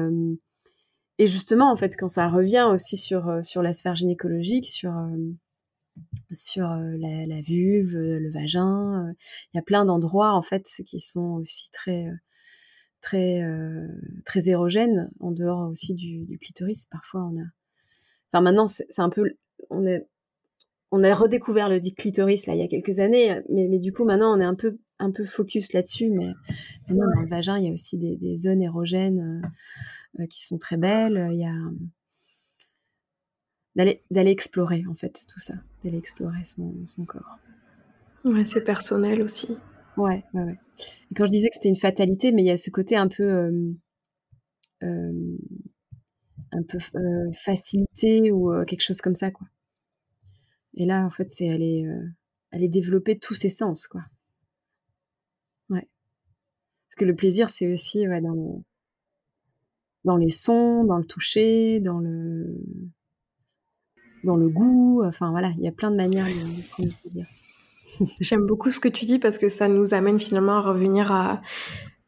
et 1.18 1.28
justement, 1.28 1.72
en 1.72 1.76
fait, 1.76 1.96
quand 1.96 2.08
ça 2.08 2.28
revient 2.30 2.68
aussi 2.72 2.98
sur, 2.98 3.44
sur 3.44 3.62
la 3.62 3.74
sphère 3.74 3.96
gynécologique, 3.96 4.66
sur, 4.66 4.92
sur 6.32 6.68
la, 6.68 7.26
la, 7.26 7.42
vulve, 7.42 7.96
le 7.96 8.32
vagin, 8.32 9.14
il 9.54 9.58
y 9.58 9.60
a 9.60 9.64
plein 9.64 9.86
d'endroits, 9.86 10.34
en 10.34 10.42
fait, 10.42 10.68
qui 10.86 11.00
sont 11.00 11.36
aussi 11.40 11.70
très, 11.72 12.06
très, 13.02 13.44
très 14.26 14.50
érogènes, 14.50 15.12
en 15.20 15.32
dehors 15.32 15.70
aussi 15.70 15.94
du, 15.94 16.26
du, 16.26 16.38
clitoris. 16.38 16.86
Parfois, 16.86 17.22
on 17.24 17.40
a. 17.40 17.46
Enfin, 18.32 18.42
maintenant, 18.42 18.68
c'est 18.68 19.00
un 19.00 19.10
peu. 19.10 19.24
On 19.70 19.86
est 19.86 20.08
on 20.92 21.04
a 21.04 21.14
redécouvert 21.14 21.70
le 21.70 21.80
clitoris 21.80 22.46
là 22.48 22.54
il 22.54 22.60
y 22.60 22.64
a 22.64 22.68
quelques 22.68 23.00
années, 23.00 23.42
mais, 23.50 23.68
mais 23.70 23.80
du 23.80 23.94
coup 23.94 24.04
maintenant 24.04 24.38
on 24.38 24.42
est 24.42 24.46
un 24.46 24.56
peu 24.56 24.78
un 25.00 25.12
peu 25.12 25.24
focus 25.24 25.74
là-dessus. 25.74 26.10
Mais 26.10 26.34
dans 26.90 27.06
le 27.06 27.28
vagin 27.30 27.58
il 27.58 27.66
y 27.66 27.70
a 27.70 27.72
aussi 27.72 27.98
des, 27.98 28.18
des 28.18 28.38
zones 28.38 28.62
érogènes 28.62 29.42
euh, 30.20 30.26
qui 30.28 30.46
sont 30.46 30.58
très 30.58 30.78
belles. 30.78 31.30
Il 31.32 31.40
y 31.40 31.46
a 31.46 31.56
d'aller 33.76 34.04
d'aller 34.12 34.32
explorer 34.32 34.84
en 34.90 34.96
fait 34.96 35.26
tout 35.28 35.40
ça, 35.40 35.56
d'aller 35.84 35.98
explorer 35.98 36.44
son, 36.44 36.76
son 36.86 37.06
corps. 37.06 37.38
Ouais, 38.24 38.46
c'est 38.46 38.62
personnel 38.62 39.22
aussi. 39.22 39.58
Ouais, 39.98 40.24
ouais, 40.34 40.44
ouais. 40.44 40.60
Et 41.12 41.16
quand 41.16 41.26
je 41.26 41.30
disais 41.30 41.50
que 41.50 41.56
c'était 41.56 41.70
une 41.70 41.76
fatalité, 41.76 42.32
mais 42.32 42.44
il 42.44 42.48
y 42.48 42.52
a 42.52 42.58
ce 42.58 42.70
côté 42.70 42.96
un 42.96 43.08
peu, 43.08 43.24
euh, 44.84 45.38
un 46.52 46.64
peu 46.64 46.78
facilité 47.34 48.32
ou 48.32 48.52
quelque 48.66 48.82
chose 48.82 49.02
comme 49.02 49.16
ça, 49.16 49.32
quoi. 49.32 49.48
Et 50.76 50.86
là, 50.86 51.04
en 51.06 51.10
fait, 51.10 51.30
c'est 51.30 51.50
aller, 51.50 51.86
aller 52.52 52.68
développer 52.68 53.18
tous 53.20 53.36
ses 53.36 53.50
sens, 53.50 53.88
quoi. 53.88 54.02
Ouais. 55.70 55.88
Parce 56.88 56.96
que 56.98 57.06
le 57.06 57.16
plaisir, 57.16 57.50
c'est 57.50 57.72
aussi 57.72 58.08
ouais, 58.08 58.22
dans, 58.22 58.64
dans 60.06 60.18
les 60.18 60.30
sons, 60.30 60.84
dans 60.84 60.98
le 60.98 61.06
toucher, 61.06 61.80
dans 61.80 62.00
le, 62.00 62.64
dans 64.24 64.36
le 64.36 64.50
goût. 64.50 65.04
Enfin 65.04 65.32
voilà, 65.32 65.52
il 65.58 65.64
y 65.64 65.68
a 65.68 65.72
plein 65.72 65.92
de 65.92 65.96
manières 65.96 66.28
de 66.28 66.70
prendre 66.70 66.90
plaisir. 67.02 67.26
J'aime 68.20 68.46
beaucoup 68.46 68.72
ce 68.72 68.80
que 68.80 68.88
tu 68.88 69.06
dis 69.06 69.20
parce 69.20 69.38
que 69.38 69.50
ça 69.50 69.68
nous 69.68 69.94
amène 69.94 70.20
finalement 70.20 70.58
à 70.58 70.62
revenir 70.62 71.12
à 71.12 71.42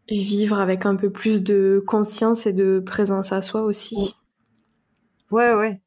vivre 0.09 0.59
avec 0.59 0.85
un 0.85 0.95
peu 0.95 1.11
plus 1.11 1.41
de 1.41 1.83
conscience 1.85 2.45
et 2.45 2.53
de 2.53 2.79
présence 2.79 3.31
à 3.31 3.41
soi 3.41 3.61
aussi. 3.63 4.15
Ouais, 5.31 5.53
ouais. 5.53 5.81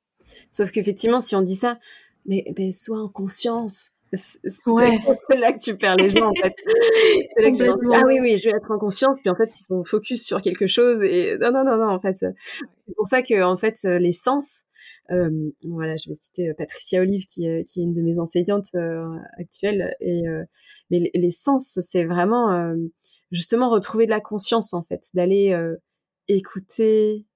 Sauf 0.50 0.70
qu'effectivement, 0.70 1.20
si 1.20 1.36
on 1.36 1.42
dit 1.42 1.56
ça, 1.56 1.78
mais, 2.24 2.44
mais 2.58 2.72
sois 2.72 3.00
en 3.00 3.08
conscience. 3.08 3.92
C'est 4.12 5.36
là 5.38 5.52
que 5.52 5.58
tu 5.58 5.76
perds 5.76 5.96
les 5.96 6.10
gens 6.10 6.28
en 6.28 6.34
fait. 6.34 6.54
ah 7.92 8.02
oui 8.06 8.18
oui, 8.20 8.38
je 8.38 8.48
vais 8.48 8.56
être 8.56 8.70
en 8.70 8.78
conscience 8.78 9.16
puis 9.20 9.30
en 9.30 9.34
fait 9.34 9.52
ils 9.54 9.64
sont 9.66 9.84
focus 9.84 10.24
sur 10.24 10.40
quelque 10.42 10.66
chose 10.66 11.02
et 11.02 11.36
non 11.40 11.50
non 11.50 11.64
non 11.64 11.76
non 11.76 11.88
en 11.88 12.00
fait 12.00 12.14
c'est 12.14 12.94
pour 12.96 13.06
ça 13.06 13.22
que 13.22 13.42
en 13.42 13.56
fait 13.56 13.82
les 13.82 14.12
sens 14.12 14.66
euh, 15.12 15.50
voilà, 15.62 15.96
je 15.96 16.08
vais 16.08 16.14
citer 16.14 16.48
euh, 16.48 16.54
Patricia 16.54 17.00
Olive 17.00 17.26
qui, 17.26 17.42
qui 17.42 17.80
est 17.80 17.82
une 17.82 17.94
de 17.94 18.02
mes 18.02 18.18
enseignantes 18.18 18.74
euh, 18.74 19.04
actuelles 19.38 19.94
et 20.00 20.22
mais 20.90 21.10
les, 21.14 21.30
sens 21.30 21.78
c'est 21.80 22.04
vraiment 22.04 22.74
justement 23.30 23.70
retrouver 23.70 24.06
de 24.06 24.10
la 24.10 24.20
conscience 24.20 24.74
en 24.74 24.82
fait, 24.82 25.02
d'aller 25.14 25.56
écouter 26.28 27.26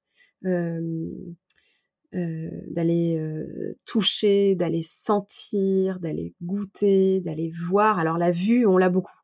euh, 2.15 2.51
d'aller 2.67 3.17
euh, 3.19 3.79
toucher, 3.87 4.57
d'aller 4.57 4.83
sentir, 4.83 6.01
d'aller 6.01 6.35
goûter, 6.43 7.21
d'aller 7.21 7.53
voir. 7.69 7.99
Alors 7.99 8.19
la 8.19 8.31
vue, 8.33 8.67
on 8.67 8.77
l'a 8.79 8.89
beaucoup. 8.89 9.15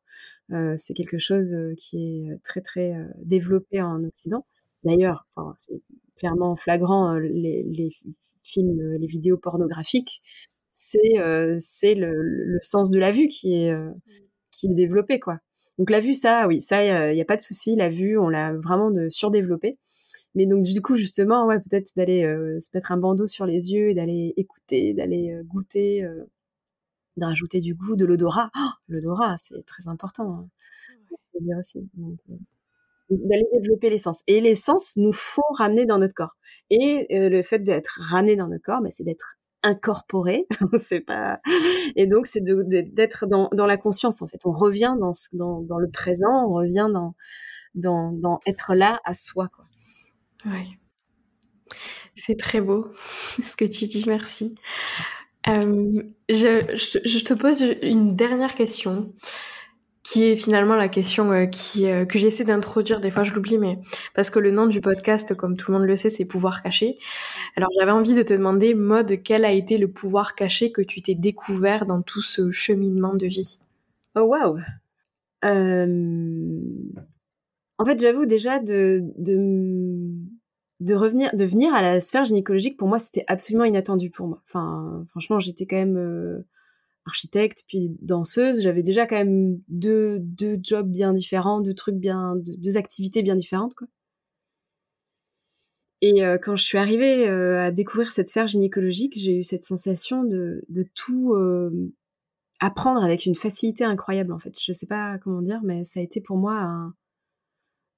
Euh, 0.53 0.73
c'est 0.77 0.93
quelque 0.93 1.17
chose 1.17 1.53
qui 1.77 1.97
est 1.97 2.41
très 2.43 2.61
très 2.61 2.93
développé 3.23 3.81
en 3.81 4.03
Occident. 4.05 4.45
D'ailleurs, 4.83 5.27
c'est 5.57 5.81
clairement 6.15 6.55
flagrant 6.55 7.13
les, 7.15 7.89
films, 8.43 8.95
les 8.97 9.07
vidéos 9.07 9.37
pornographiques, 9.37 10.21
c'est 10.69 11.57
c'est 11.57 11.95
le, 11.95 12.13
le, 12.13 12.59
sens 12.61 12.89
de 12.89 12.99
la 12.99 13.11
vue 13.11 13.27
qui 13.27 13.55
est 13.55 13.75
qui 14.51 14.67
est 14.67 14.75
développé 14.75 15.19
quoi. 15.19 15.39
Donc 15.77 15.89
la 15.89 15.99
vue, 15.99 16.13
ça, 16.13 16.47
oui, 16.47 16.61
ça, 16.61 16.83
il 16.83 17.13
n'y 17.13 17.19
a, 17.19 17.23
a, 17.23 17.25
pas 17.25 17.35
de 17.35 17.41
souci. 17.41 17.75
La 17.75 17.89
vue, 17.89 18.17
on 18.17 18.29
l'a 18.29 18.53
vraiment 18.53 18.89
de 18.91 19.09
surdéveloppé. 19.09 19.77
Mais 20.37 20.45
donc 20.45 20.61
du 20.61 20.81
coup 20.83 20.95
justement, 20.95 21.47
ouais, 21.47 21.59
peut-être 21.59 21.93
d'aller 21.95 22.23
euh, 22.23 22.59
se 22.59 22.69
mettre 22.75 22.91
un 22.91 22.97
bandeau 22.97 23.25
sur 23.25 23.47
les 23.47 23.73
yeux 23.73 23.89
et 23.89 23.95
d'aller 23.95 24.35
écouter, 24.37 24.93
d'aller 24.93 25.31
euh, 25.31 25.41
goûter, 25.43 26.03
euh, 26.03 26.25
d'ajouter 27.17 27.59
du 27.59 27.73
goût, 27.73 27.95
de 27.95 28.05
l'odorat. 28.05 28.51
Oh, 28.55 28.69
l'odorat, 28.87 29.35
c'est 29.37 29.65
très 29.65 29.87
important. 29.87 30.47
Hein. 31.41 31.57
aussi. 31.59 31.89
d'aller 33.09 33.47
développer 33.51 33.89
l'essence. 33.89 34.21
Et 34.27 34.39
l'essence 34.39 34.95
nous 34.95 35.11
font 35.11 35.41
ramener 35.57 35.87
dans 35.87 35.97
notre 35.97 36.13
corps. 36.13 36.37
Et 36.69 37.07
le 37.09 37.41
fait 37.41 37.59
d'être 37.59 37.97
ramené 37.99 38.35
dans 38.35 38.47
notre 38.47 38.63
corps, 38.63 38.81
bah, 38.83 38.91
c'est 38.91 39.03
d'être 39.03 39.37
incorporé. 39.63 40.45
c'est 40.79 41.01
pas. 41.01 41.39
Et 41.95 42.05
donc 42.05 42.27
c'est 42.27 42.43
d'être 42.43 43.25
dans, 43.25 43.49
dans, 43.53 43.65
la 43.65 43.77
conscience 43.77 44.21
en 44.21 44.27
fait. 44.27 44.45
On 44.45 44.51
revient 44.51 44.93
dans, 44.99 45.13
dans, 45.33 45.61
dans 45.61 45.79
le 45.79 45.89
présent, 45.89 46.45
on 46.45 46.53
revient 46.53 46.89
dans, 46.93 47.15
dans, 47.73 48.11
dans 48.11 48.39
être 48.45 48.75
là 48.75 48.99
à 49.03 49.15
soi 49.15 49.49
quoi. 49.55 49.65
Oui. 50.45 50.77
C'est 52.15 52.37
très 52.37 52.61
beau 52.61 52.91
ce 53.41 53.55
que 53.55 53.65
tu 53.65 53.85
dis, 53.85 54.03
merci. 54.07 54.55
Euh, 55.47 56.03
je, 56.29 57.23
te 57.23 57.33
pose 57.33 57.63
une 57.81 58.15
dernière 58.15 58.55
question 58.55 59.13
qui 60.03 60.23
est 60.23 60.37
finalement 60.37 60.75
la 60.75 60.87
question 60.87 61.31
euh, 61.31 61.45
qui, 61.45 61.85
euh, 61.89 62.05
que 62.05 62.17
j'essaie 62.17 62.45
d'introduire. 62.45 63.01
Des 63.01 63.09
fois, 63.09 63.23
je 63.23 63.33
l'oublie, 63.33 63.57
mais 63.57 63.77
parce 64.13 64.29
que 64.29 64.39
le 64.39 64.51
nom 64.51 64.65
du 64.65 64.81
podcast, 64.81 65.35
comme 65.35 65.57
tout 65.57 65.71
le 65.71 65.77
monde 65.77 65.87
le 65.87 65.95
sait, 65.97 66.09
c'est 66.09 66.25
pouvoir 66.25 66.63
caché. 66.63 66.97
Alors, 67.57 67.69
j'avais 67.77 67.91
envie 67.91 68.15
de 68.15 68.23
te 68.23 68.33
demander, 68.33 68.73
mode, 68.73 69.21
quel 69.21 69.43
a 69.43 69.51
été 69.51 69.77
le 69.77 69.89
pouvoir 69.89 70.35
caché 70.35 70.71
que 70.71 70.81
tu 70.81 71.01
t'es 71.01 71.15
découvert 71.15 71.85
dans 71.85 72.01
tout 72.01 72.21
ce 72.21 72.51
cheminement 72.51 73.15
de 73.15 73.27
vie? 73.27 73.59
Oh, 74.15 74.21
waouh 74.21 74.59
En 77.77 77.85
fait, 77.85 77.99
j'avoue 77.99 78.25
déjà 78.25 78.59
de, 78.59 79.03
revenir, 80.93 81.35
de 81.35 81.45
venir 81.45 81.73
à 81.73 81.81
la 81.81 81.99
sphère 81.99 82.25
gynécologique, 82.25 82.77
pour 82.77 82.87
moi, 82.87 82.97
c'était 82.97 83.23
absolument 83.27 83.65
inattendu 83.65 84.09
pour 84.09 84.27
moi. 84.27 84.41
Franchement, 84.47 85.39
j'étais 85.39 85.67
quand 85.67 85.75
même 85.75 85.97
euh, 85.97 86.39
architecte, 87.05 87.65
puis 87.67 87.95
danseuse. 88.01 88.61
J'avais 88.61 88.81
déjà 88.81 89.05
quand 89.05 89.17
même 89.17 89.61
deux, 89.67 90.23
jobs 90.63 90.89
bien 90.89 91.13
différents, 91.13 91.61
deux 91.61 92.77
activités 92.77 93.21
bien 93.21 93.35
différentes. 93.35 93.75
Et 96.01 96.23
euh, 96.23 96.37
quand 96.37 96.55
je 96.55 96.63
suis 96.63 96.77
arrivée 96.77 97.27
euh, 97.27 97.59
à 97.63 97.71
découvrir 97.71 98.11
cette 98.11 98.29
sphère 98.29 98.47
gynécologique, 98.47 99.13
j'ai 99.15 99.37
eu 99.39 99.43
cette 99.43 99.63
sensation 99.63 100.23
de, 100.23 100.63
de 100.69 100.83
tout 100.95 101.35
apprendre 102.59 103.03
avec 103.03 103.27
une 103.27 103.35
facilité 103.35 103.83
incroyable, 103.83 104.31
en 104.33 104.39
fait. 104.39 104.59
Je 104.59 104.71
sais 104.71 104.87
pas 104.87 105.19
comment 105.19 105.43
dire, 105.43 105.61
mais 105.63 105.83
ça 105.83 105.99
a 105.99 106.03
été 106.03 106.21
pour 106.21 106.37
moi 106.37 106.55
un, 106.55 106.95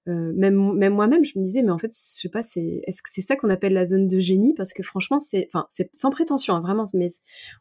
euh, 0.07 0.31
même 0.35 0.73
même 0.75 0.93
moi-même 0.93 1.25
je 1.25 1.37
me 1.37 1.43
disais 1.43 1.61
mais 1.61 1.71
en 1.71 1.77
fait 1.77 1.91
je 1.91 2.21
sais 2.21 2.29
pas 2.29 2.41
c'est 2.41 2.81
est-ce 2.87 3.01
que 3.01 3.09
c'est 3.11 3.21
ça 3.21 3.35
qu'on 3.35 3.49
appelle 3.49 3.73
la 3.73 3.85
zone 3.85 4.07
de 4.07 4.19
génie? 4.19 4.53
Parce 4.55 4.73
que 4.73 4.81
franchement 4.81 5.19
c'est 5.19 5.47
enfin 5.51 5.65
c'est 5.69 5.89
sans 5.93 6.09
prétention 6.09 6.55
hein, 6.55 6.61
vraiment 6.61 6.85
mais 6.93 7.07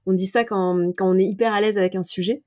on 0.06 0.12
dit 0.12 0.26
ça 0.26 0.44
quand 0.44 0.92
quand 0.96 1.10
on 1.10 1.18
est 1.18 1.24
hyper 1.24 1.52
à 1.52 1.60
l'aise 1.60 1.78
avec 1.78 1.94
un 1.94 2.02
sujet. 2.02 2.42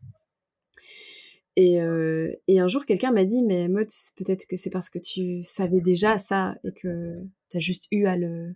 Et, 1.57 1.81
euh, 1.81 2.31
un 2.49 2.67
jour 2.69 2.85
quelqu'un 2.85 3.11
m'a 3.11 3.25
dit 3.25 3.43
mais 3.43 3.67
Maud 3.67 3.87
peut-être 4.15 4.45
que 4.47 4.55
c'est 4.55 4.69
parce 4.69 4.89
que 4.89 4.99
tu 4.99 5.43
savais 5.43 5.81
déjà 5.81 6.17
ça 6.17 6.55
et 6.63 6.71
que 6.71 7.17
tu 7.49 7.57
as 7.57 7.59
juste 7.59 7.87
eu 7.91 8.05
à 8.05 8.15
le 8.15 8.55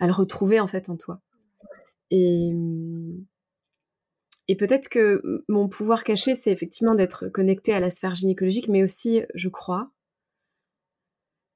à 0.00 0.06
le 0.06 0.12
retrouver 0.12 0.58
en 0.60 0.66
fait 0.66 0.88
en 0.88 0.96
toi. 0.96 1.20
Et 4.48 4.56
peut-être 4.56 4.88
que 4.88 5.44
mon 5.48 5.68
pouvoir 5.68 6.04
caché, 6.04 6.34
c'est 6.34 6.50
effectivement 6.50 6.94
d'être 6.94 7.28
connecté 7.28 7.72
à 7.72 7.80
la 7.80 7.90
sphère 7.90 8.14
gynécologique, 8.14 8.68
mais 8.68 8.82
aussi, 8.82 9.22
je 9.34 9.48
crois, 9.48 9.90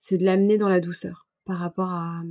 c'est 0.07 0.19
de 0.19 0.25
l'amener 0.25 0.57
dans 0.57 0.69
la 0.69 0.79
douceur 0.79 1.27
par 1.45 1.59
rapport 1.59 1.91
à, 1.91 2.23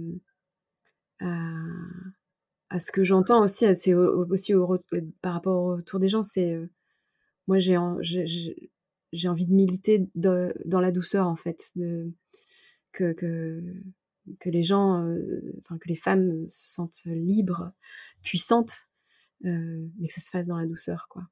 à, 1.20 2.80
ce 2.80 2.90
que 2.90 3.04
j'entends 3.04 3.44
aussi, 3.44 3.66
c'est 3.76 3.94
aussi 3.94 4.54
euh, 4.54 4.78
par 5.22 5.34
rapport 5.34 5.62
au 5.62 5.76
retour 5.76 6.00
des 6.00 6.08
gens, 6.08 6.22
c'est 6.22 6.54
euh, 6.54 6.70
moi 7.48 7.60
j'ai 7.60 7.76
j'ai 9.12 9.28
envie 9.28 9.46
de 9.46 9.54
militer 9.54 10.08
dans 10.16 10.80
la 10.80 10.92
douceur 10.94 11.28
en 11.28 11.36
fait, 11.36 11.72
de, 11.76 12.14
que, 12.94 13.12
que, 13.12 13.62
que 14.40 14.50
les 14.50 14.64
gens, 14.64 15.04
euh, 15.04 15.42
que 15.68 15.90
les 15.90 15.98
femmes 15.98 16.48
se 16.48 16.74
sentent 16.74 17.04
libres, 17.08 17.74
puissantes, 18.22 18.88
mais 19.42 20.08
que 20.08 20.14
ça 20.14 20.22
se 20.22 20.30
fasse 20.30 20.48
dans 20.48 20.58
la 20.58 20.66
douceur 20.66 21.10
quoi. 21.10 21.28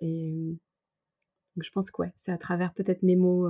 Et 0.00 0.58
je 1.56 1.70
pense 1.70 1.92
que 1.92 2.02
ouais, 2.02 2.12
c'est 2.16 2.32
à 2.32 2.38
travers 2.38 2.74
peut-être 2.74 3.04
mes 3.04 3.16
mots, 3.16 3.48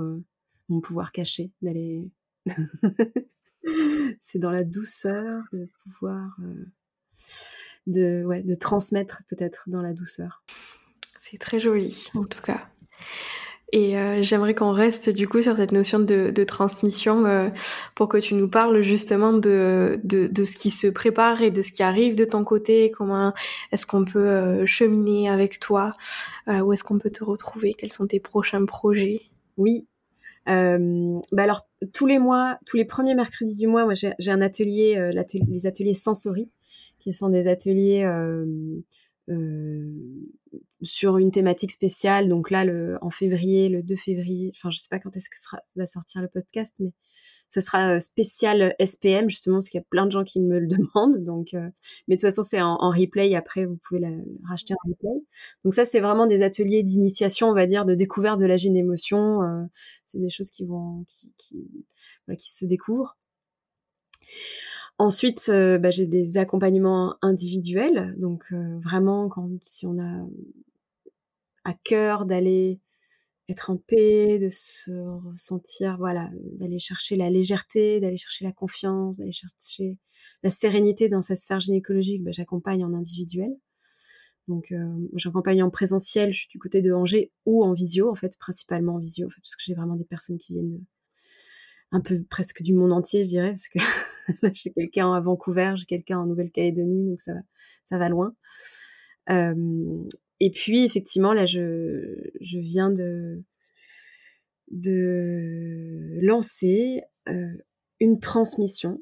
mon 0.67 0.79
pouvoir 0.79 1.11
caché 1.11 1.51
d'aller 1.63 2.07
c'est 4.21 4.39
dans 4.39 4.51
la 4.51 4.63
douceur 4.63 5.43
de 5.53 5.67
pouvoir 5.83 6.35
euh, 6.43 6.65
de, 7.87 8.23
ouais, 8.25 8.41
de 8.41 8.55
transmettre 8.55 9.23
peut-être 9.29 9.63
dans 9.67 9.81
la 9.81 9.93
douceur. 9.93 10.43
C'est 11.19 11.37
très 11.37 11.59
joli 11.59 12.07
en 12.15 12.25
tout 12.25 12.41
cas. 12.41 12.61
Et 13.71 13.99
euh, 13.99 14.23
j'aimerais 14.23 14.55
qu'on 14.55 14.71
reste 14.71 15.11
du 15.11 15.27
coup 15.27 15.41
sur 15.41 15.55
cette 15.55 15.71
notion 15.71 15.99
de, 15.99 16.31
de 16.31 16.43
transmission 16.43 17.25
euh, 17.25 17.49
pour 17.93 18.09
que 18.09 18.17
tu 18.17 18.33
nous 18.33 18.49
parles 18.49 18.81
justement 18.81 19.31
de, 19.31 19.99
de, 20.03 20.25
de, 20.25 20.43
ce 20.43 20.55
qui 20.55 20.71
se 20.71 20.87
prépare 20.87 21.43
et 21.43 21.51
de 21.51 21.61
ce 21.61 21.71
qui 21.71 21.83
arrive 21.83 22.15
de 22.15 22.25
ton 22.25 22.43
côté. 22.43 22.89
Comment 22.89 23.31
est-ce 23.71 23.85
qu'on 23.85 24.05
peut 24.05 24.65
cheminer 24.65 25.29
avec 25.29 25.59
toi? 25.59 25.95
Où 26.47 26.73
est-ce 26.73 26.83
qu'on 26.83 26.97
peut 26.97 27.11
te 27.11 27.23
retrouver? 27.23 27.75
Quels 27.75 27.91
sont 27.91 28.07
tes 28.07 28.19
prochains 28.19 28.65
projets? 28.65 29.29
Oui, 29.57 29.88
euh, 30.49 31.19
bah 31.31 31.43
alors 31.43 31.61
tous 31.93 32.07
les 32.07 32.19
mois, 32.19 32.57
tous 32.65 32.77
les 32.77 32.85
premiers 32.85 33.15
mercredis 33.15 33.55
du 33.55 33.67
mois, 33.67 33.85
moi 33.85 33.93
j'ai 33.93 34.31
un 34.31 34.41
atelier, 34.41 34.95
euh, 34.97 35.11
les 35.47 35.65
ateliers 35.67 35.93
sensory, 35.93 36.49
qui 36.99 37.13
sont 37.13 37.29
des 37.29 37.47
ateliers 37.47 38.03
euh, 38.03 38.81
sur 40.81 41.17
une 41.17 41.31
thématique 41.31 41.71
spéciale. 41.71 42.29
Donc 42.29 42.49
là, 42.49 42.65
en 43.01 43.09
février, 43.09 43.69
le 43.69 43.83
2 43.83 43.95
février, 43.95 44.51
enfin 44.55 44.71
je 44.71 44.79
sais 44.79 44.89
pas 44.89 44.99
quand 44.99 45.15
est-ce 45.15 45.29
que 45.29 45.57
va 45.75 45.85
sortir 45.85 46.21
le 46.21 46.27
podcast, 46.27 46.75
mais 46.79 46.93
ce 47.49 47.61
sera 47.61 47.95
euh, 47.95 47.99
spécial 47.99 48.75
SPM 48.79 49.29
justement 49.29 49.57
parce 49.57 49.69
qu'il 49.69 49.79
y 49.79 49.83
a 49.83 49.87
plein 49.89 50.05
de 50.05 50.11
gens 50.11 50.23
qui 50.23 50.39
me 50.39 50.59
le 50.59 50.67
demandent. 50.93 51.21
Donc, 51.23 51.53
euh, 51.53 51.69
mais 52.07 52.15
de 52.15 52.21
toute 52.21 52.29
façon 52.29 52.43
c'est 52.43 52.61
en, 52.61 52.77
replay. 52.77 53.35
Après 53.35 53.65
vous 53.65 53.77
pouvez 53.83 53.99
la, 53.99 54.11
racheter 54.47 54.73
en 54.73 54.89
replay. 54.89 55.23
Donc 55.63 55.73
ça 55.73 55.85
c'est 55.85 55.99
vraiment 55.99 56.27
des 56.27 56.43
ateliers 56.43 56.83
d'initiation, 56.83 57.49
on 57.49 57.53
va 57.53 57.65
dire, 57.65 57.85
de 57.85 57.95
découverte 57.95 58.39
de 58.39 58.45
la 58.45 58.57
gêne 58.57 58.77
émotion. 58.77 59.41
Euh, 59.41 59.63
c'est 60.05 60.19
des 60.19 60.29
choses 60.29 60.51
qui 60.51 60.65
vont 60.65 61.03
qui 61.07 61.33
qui, 61.37 61.67
voilà, 62.27 62.37
qui 62.37 62.53
se 62.53 62.65
découvrent. 62.65 63.17
Ensuite, 64.99 65.45
bah, 65.47 65.91
j'ai 65.91 66.05
des 66.05 66.37
accompagnements 66.37 67.15
individuels, 67.21 68.15
donc 68.17 68.43
vraiment 68.83 69.29
quand 69.29 69.49
si 69.63 69.85
on 69.87 69.97
a 69.97 70.25
à 71.63 71.73
cœur 71.73 72.25
d'aller 72.25 72.81
être 73.49 73.69
en 73.69 73.77
paix, 73.77 74.39
de 74.39 74.49
se 74.49 74.91
ressentir, 75.27 75.97
voilà, 75.97 76.29
d'aller 76.53 76.79
chercher 76.79 77.15
la 77.15 77.29
légèreté, 77.29 77.99
d'aller 77.99 78.17
chercher 78.17 78.45
la 78.45 78.51
confiance, 78.51 79.17
d'aller 79.17 79.31
chercher 79.31 79.97
la 80.43 80.49
sérénité 80.49 81.09
dans 81.09 81.21
sa 81.21 81.35
sphère 81.35 81.59
gynécologique, 81.59 82.23
bah, 82.23 82.31
j'accompagne 82.31 82.83
en 82.83 82.93
individuel. 82.93 83.51
Donc, 84.47 84.71
euh, 84.71 85.07
j'accompagne 85.15 85.61
en 85.61 85.69
présentiel, 85.69 86.33
je 86.33 86.39
suis 86.39 86.49
du 86.49 86.59
côté 86.59 86.81
de 86.81 86.91
Angers, 86.91 87.31
ou 87.45 87.63
en 87.63 87.73
visio, 87.73 88.09
en 88.09 88.15
fait, 88.15 88.37
principalement 88.39 88.95
en 88.95 88.99
visio, 88.99 89.27
parce 89.27 89.55
que 89.55 89.63
j'ai 89.65 89.75
vraiment 89.75 89.95
des 89.95 90.05
personnes 90.05 90.37
qui 90.37 90.53
viennent 90.53 90.83
un 91.91 92.01
peu 92.01 92.23
presque 92.29 92.61
du 92.61 92.73
monde 92.73 92.91
entier, 92.91 93.23
je 93.23 93.29
dirais, 93.29 93.49
parce 93.49 93.69
que 93.69 93.79
j'ai 94.53 94.71
quelqu'un 94.71 95.13
à 95.13 95.19
Vancouver, 95.19 95.73
j'ai 95.77 95.85
quelqu'un 95.85 96.19
en 96.19 96.25
Nouvelle-Calédonie, 96.25 97.09
donc 97.09 97.19
ça 97.19 97.33
va, 97.33 97.39
ça 97.85 97.97
va 97.97 98.09
loin. 98.09 98.33
Euh, 99.29 100.03
et 100.39 100.51
puis, 100.51 100.85
effectivement, 100.85 101.33
là, 101.33 101.45
je, 101.45 102.15
je 102.39 102.59
viens 102.59 102.89
de, 102.89 103.43
de 104.71 106.19
lancer 106.21 107.01
euh, 107.27 107.53
une 107.99 108.19
transmission 108.19 108.99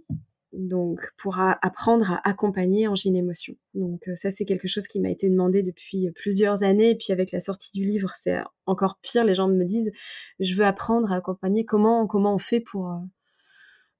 donc 0.53 1.11
pour 1.17 1.39
apprendre 1.39 2.13
à 2.13 2.21
accompagner 2.27 2.87
en 2.87 2.95
gynémotion. 2.95 3.55
Donc 3.75 4.07
euh, 4.07 4.15
ça 4.15 4.31
c'est 4.31 4.45
quelque 4.45 4.67
chose 4.67 4.87
qui 4.87 4.99
m'a 4.99 5.09
été 5.09 5.29
demandé 5.29 5.61
depuis 5.61 6.09
plusieurs 6.15 6.63
années 6.63 6.91
et 6.91 6.95
puis 6.95 7.11
avec 7.11 7.31
la 7.31 7.41
sortie 7.41 7.71
du 7.73 7.85
livre 7.85 8.11
c'est 8.15 8.37
encore 8.65 8.97
pire. 9.01 9.25
Les 9.25 9.35
gens 9.35 9.49
me 9.49 9.65
disent 9.65 9.91
je 10.39 10.55
veux 10.55 10.65
apprendre 10.65 11.11
à 11.11 11.17
accompagner. 11.17 11.65
Comment 11.65 12.07
comment 12.07 12.33
on 12.33 12.39
fait 12.39 12.61
pour 12.61 12.91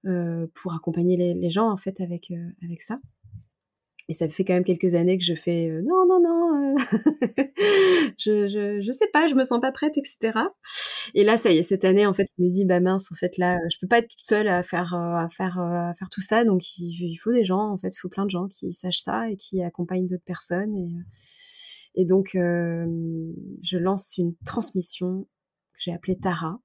euh, 0.06 0.48
pour 0.56 0.74
accompagner 0.74 1.18
les, 1.18 1.34
les, 1.34 1.50
gens 1.50 1.70
en 1.70 1.78
fait 1.78 2.00
avec 2.02 2.32
avec 2.64 2.82
ça? 2.82 3.00
Et 4.10 4.14
ça 4.14 4.30
fait 4.30 4.46
quand 4.46 4.54
même 4.54 4.64
quelques 4.64 4.96
années 4.96 5.18
que 5.18 5.24
je 5.24 5.34
fais 5.34 5.70
euh, 5.70 5.82
non, 5.82 6.06
non, 6.08 6.22
non, 6.22 6.76
euh, 6.78 7.44
je, 8.18 8.48
je, 8.48 8.82
je 8.82 8.92
sais 8.92 9.08
pas, 9.12 9.28
je 9.28 9.36
me 9.36 9.44
sens 9.44 9.60
pas 9.60 9.74
prête, 9.74 9.98
etc. 9.98 10.40
Et 11.14 11.26
là, 11.26 11.36
ça 11.38 11.52
y 11.52 11.58
est, 11.58 11.64
cette 11.64 11.84
année, 11.84 12.06
en 12.06 12.14
fait, 12.14 12.26
je 12.38 12.44
me 12.44 12.48
dis, 12.50 12.64
bah 12.64 12.80
mince, 12.80 13.12
en 13.12 13.16
fait, 13.16 13.38
là, 13.38 13.60
je 13.70 13.78
peux 13.82 13.88
pas 13.88 14.00
être 14.00 14.08
toute 14.08 14.28
seule 14.28 14.48
à 14.48 14.64
faire, 14.64 14.94
euh, 14.94 15.26
à 15.26 15.28
faire, 15.30 15.60
à 15.60 15.94
faire 16.00 16.10
tout 16.10 16.22
ça. 16.22 16.46
Donc, 16.46 16.62
il, 16.78 17.18
faut 17.18 17.34
des 17.34 17.44
gens, 17.44 17.72
en 17.72 17.78
fait, 17.78 17.90
il 17.94 18.00
faut 18.00 18.10
plein 18.10 18.26
de 18.26 18.30
gens 18.30 18.48
qui 18.48 18.72
sachent 18.72 19.02
ça 19.02 19.30
et 19.30 19.36
qui 19.36 19.62
accompagnent 19.62 20.08
d'autres 20.08 20.24
personnes. 20.26 20.76
Et, 20.78 22.02
et 22.02 22.06
donc, 22.06 22.30
je 22.34 23.78
lance 23.78 24.18
une 24.18 24.36
transmission 24.46 25.24
que 25.74 25.80
j'ai 25.80 25.92
appelée 25.92 26.18
Tara 26.18 26.60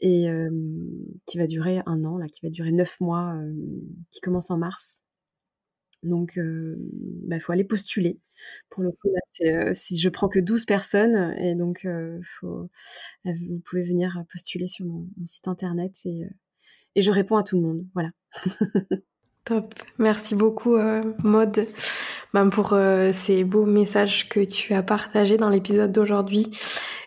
et 0.00 0.26
qui 1.26 1.38
va 1.38 1.46
durer 1.46 1.82
un 1.86 2.04
an, 2.04 2.18
là, 2.18 2.26
qui 2.26 2.40
va 2.42 2.50
durer 2.50 2.72
neuf 2.72 2.98
mois, 3.00 3.36
qui 4.10 4.20
commence 4.20 4.50
en 4.50 4.58
mars 4.58 5.02
donc, 6.02 6.34
il 6.36 6.76
bah, 7.26 7.40
faut 7.40 7.52
aller 7.52 7.64
postuler. 7.64 8.18
Pour 8.70 8.82
le 8.82 8.92
coup, 8.92 9.08
là, 9.12 9.74
si 9.74 9.98
je 9.98 10.08
prends 10.08 10.28
que 10.28 10.38
12 10.38 10.64
personnes, 10.64 11.34
et 11.38 11.54
donc, 11.54 11.86
faut, 12.40 12.68
vous 13.24 13.60
pouvez 13.64 13.82
venir 13.82 14.22
postuler 14.30 14.66
sur 14.66 14.86
mon, 14.86 15.06
site 15.24 15.48
internet 15.48 15.96
et, 16.04 16.22
et, 16.94 17.02
je 17.02 17.10
réponds 17.10 17.36
à 17.36 17.42
tout 17.42 17.56
le 17.56 17.62
monde. 17.62 17.86
Voilà. 17.94 18.10
Top. 19.44 19.74
Merci 19.98 20.34
beaucoup, 20.34 20.76
Maude, 21.24 21.66
ben, 22.34 22.50
pour 22.50 22.76
ces 23.12 23.44
beaux 23.44 23.66
messages 23.66 24.28
que 24.28 24.44
tu 24.44 24.74
as 24.74 24.82
partagés 24.82 25.36
dans 25.36 25.48
l'épisode 25.48 25.90
d'aujourd'hui. 25.90 26.46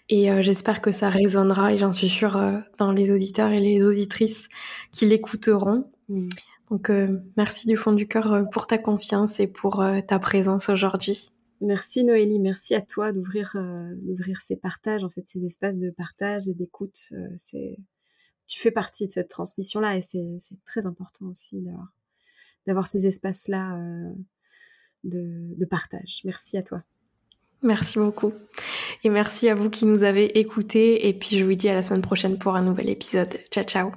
Et 0.10 0.30
j'espère 0.42 0.82
que 0.82 0.92
ça 0.92 1.10
résonnera, 1.10 1.72
et 1.72 1.78
j'en 1.78 1.94
suis 1.94 2.10
sûre, 2.10 2.38
dans 2.78 2.92
les 2.92 3.12
auditeurs 3.12 3.52
et 3.52 3.62
les 3.62 3.86
auditrices 3.86 4.50
qui 4.92 5.06
l'écouteront. 5.06 5.90
Mmh. 6.10 6.28
Donc 6.72 6.90
euh, 6.90 7.20
merci 7.36 7.68
du 7.68 7.76
fond 7.76 7.92
du 7.92 8.08
cœur 8.08 8.32
euh, 8.32 8.44
pour 8.46 8.66
ta 8.66 8.78
confiance 8.78 9.42
et 9.42 9.48
pour 9.48 9.82
euh, 9.82 10.00
ta 10.00 10.18
présence 10.20 10.70
aujourd'hui. 10.70 11.28
Merci 11.60 12.04
Noélie, 12.04 12.40
merci 12.40 12.74
à 12.74 12.82
toi 12.82 13.12
d'ouvrir 13.12 13.56
d'ouvrir 14.02 14.42
ces 14.42 14.56
partages, 14.56 15.04
en 15.04 15.10
fait 15.10 15.24
ces 15.28 15.46
espaces 15.46 15.78
de 15.78 15.92
partage 15.92 16.48
et 16.48 16.56
d'écoute. 16.56 17.12
c'est 17.36 17.78
tu 18.48 18.60
fais 18.60 18.72
partie 18.72 19.06
de 19.06 19.12
cette 19.12 19.28
transmission 19.28 19.80
là 19.80 19.96
et 19.96 20.02
c'est 20.02 20.40
très 20.66 20.88
important 20.88 21.28
aussi 21.28 21.62
d'avoir 21.62 21.94
d'avoir 22.66 22.88
ces 22.88 23.06
espaces 23.06 23.48
là 23.48 23.78
de, 25.04 25.54
de 25.56 25.66
partage. 25.66 26.22
Merci 26.24 26.58
à 26.58 26.64
toi. 26.64 26.82
Merci 27.62 28.00
beaucoup. 28.00 28.34
Et 29.04 29.10
merci 29.12 29.48
à 29.48 29.54
vous 29.54 29.70
qui 29.70 29.86
nous 29.86 30.02
avez 30.02 30.40
écoutés. 30.40 31.08
Et 31.08 31.14
puis 31.14 31.38
je 31.38 31.46
vous 31.46 31.54
dis 31.54 31.70
à 31.70 31.76
la 31.76 31.84
semaine 31.84 32.02
prochaine 32.02 32.40
pour 32.40 32.56
un 32.56 32.64
nouvel 32.64 32.90
épisode. 32.90 33.38
Ciao, 33.52 33.64
ciao. 33.66 33.92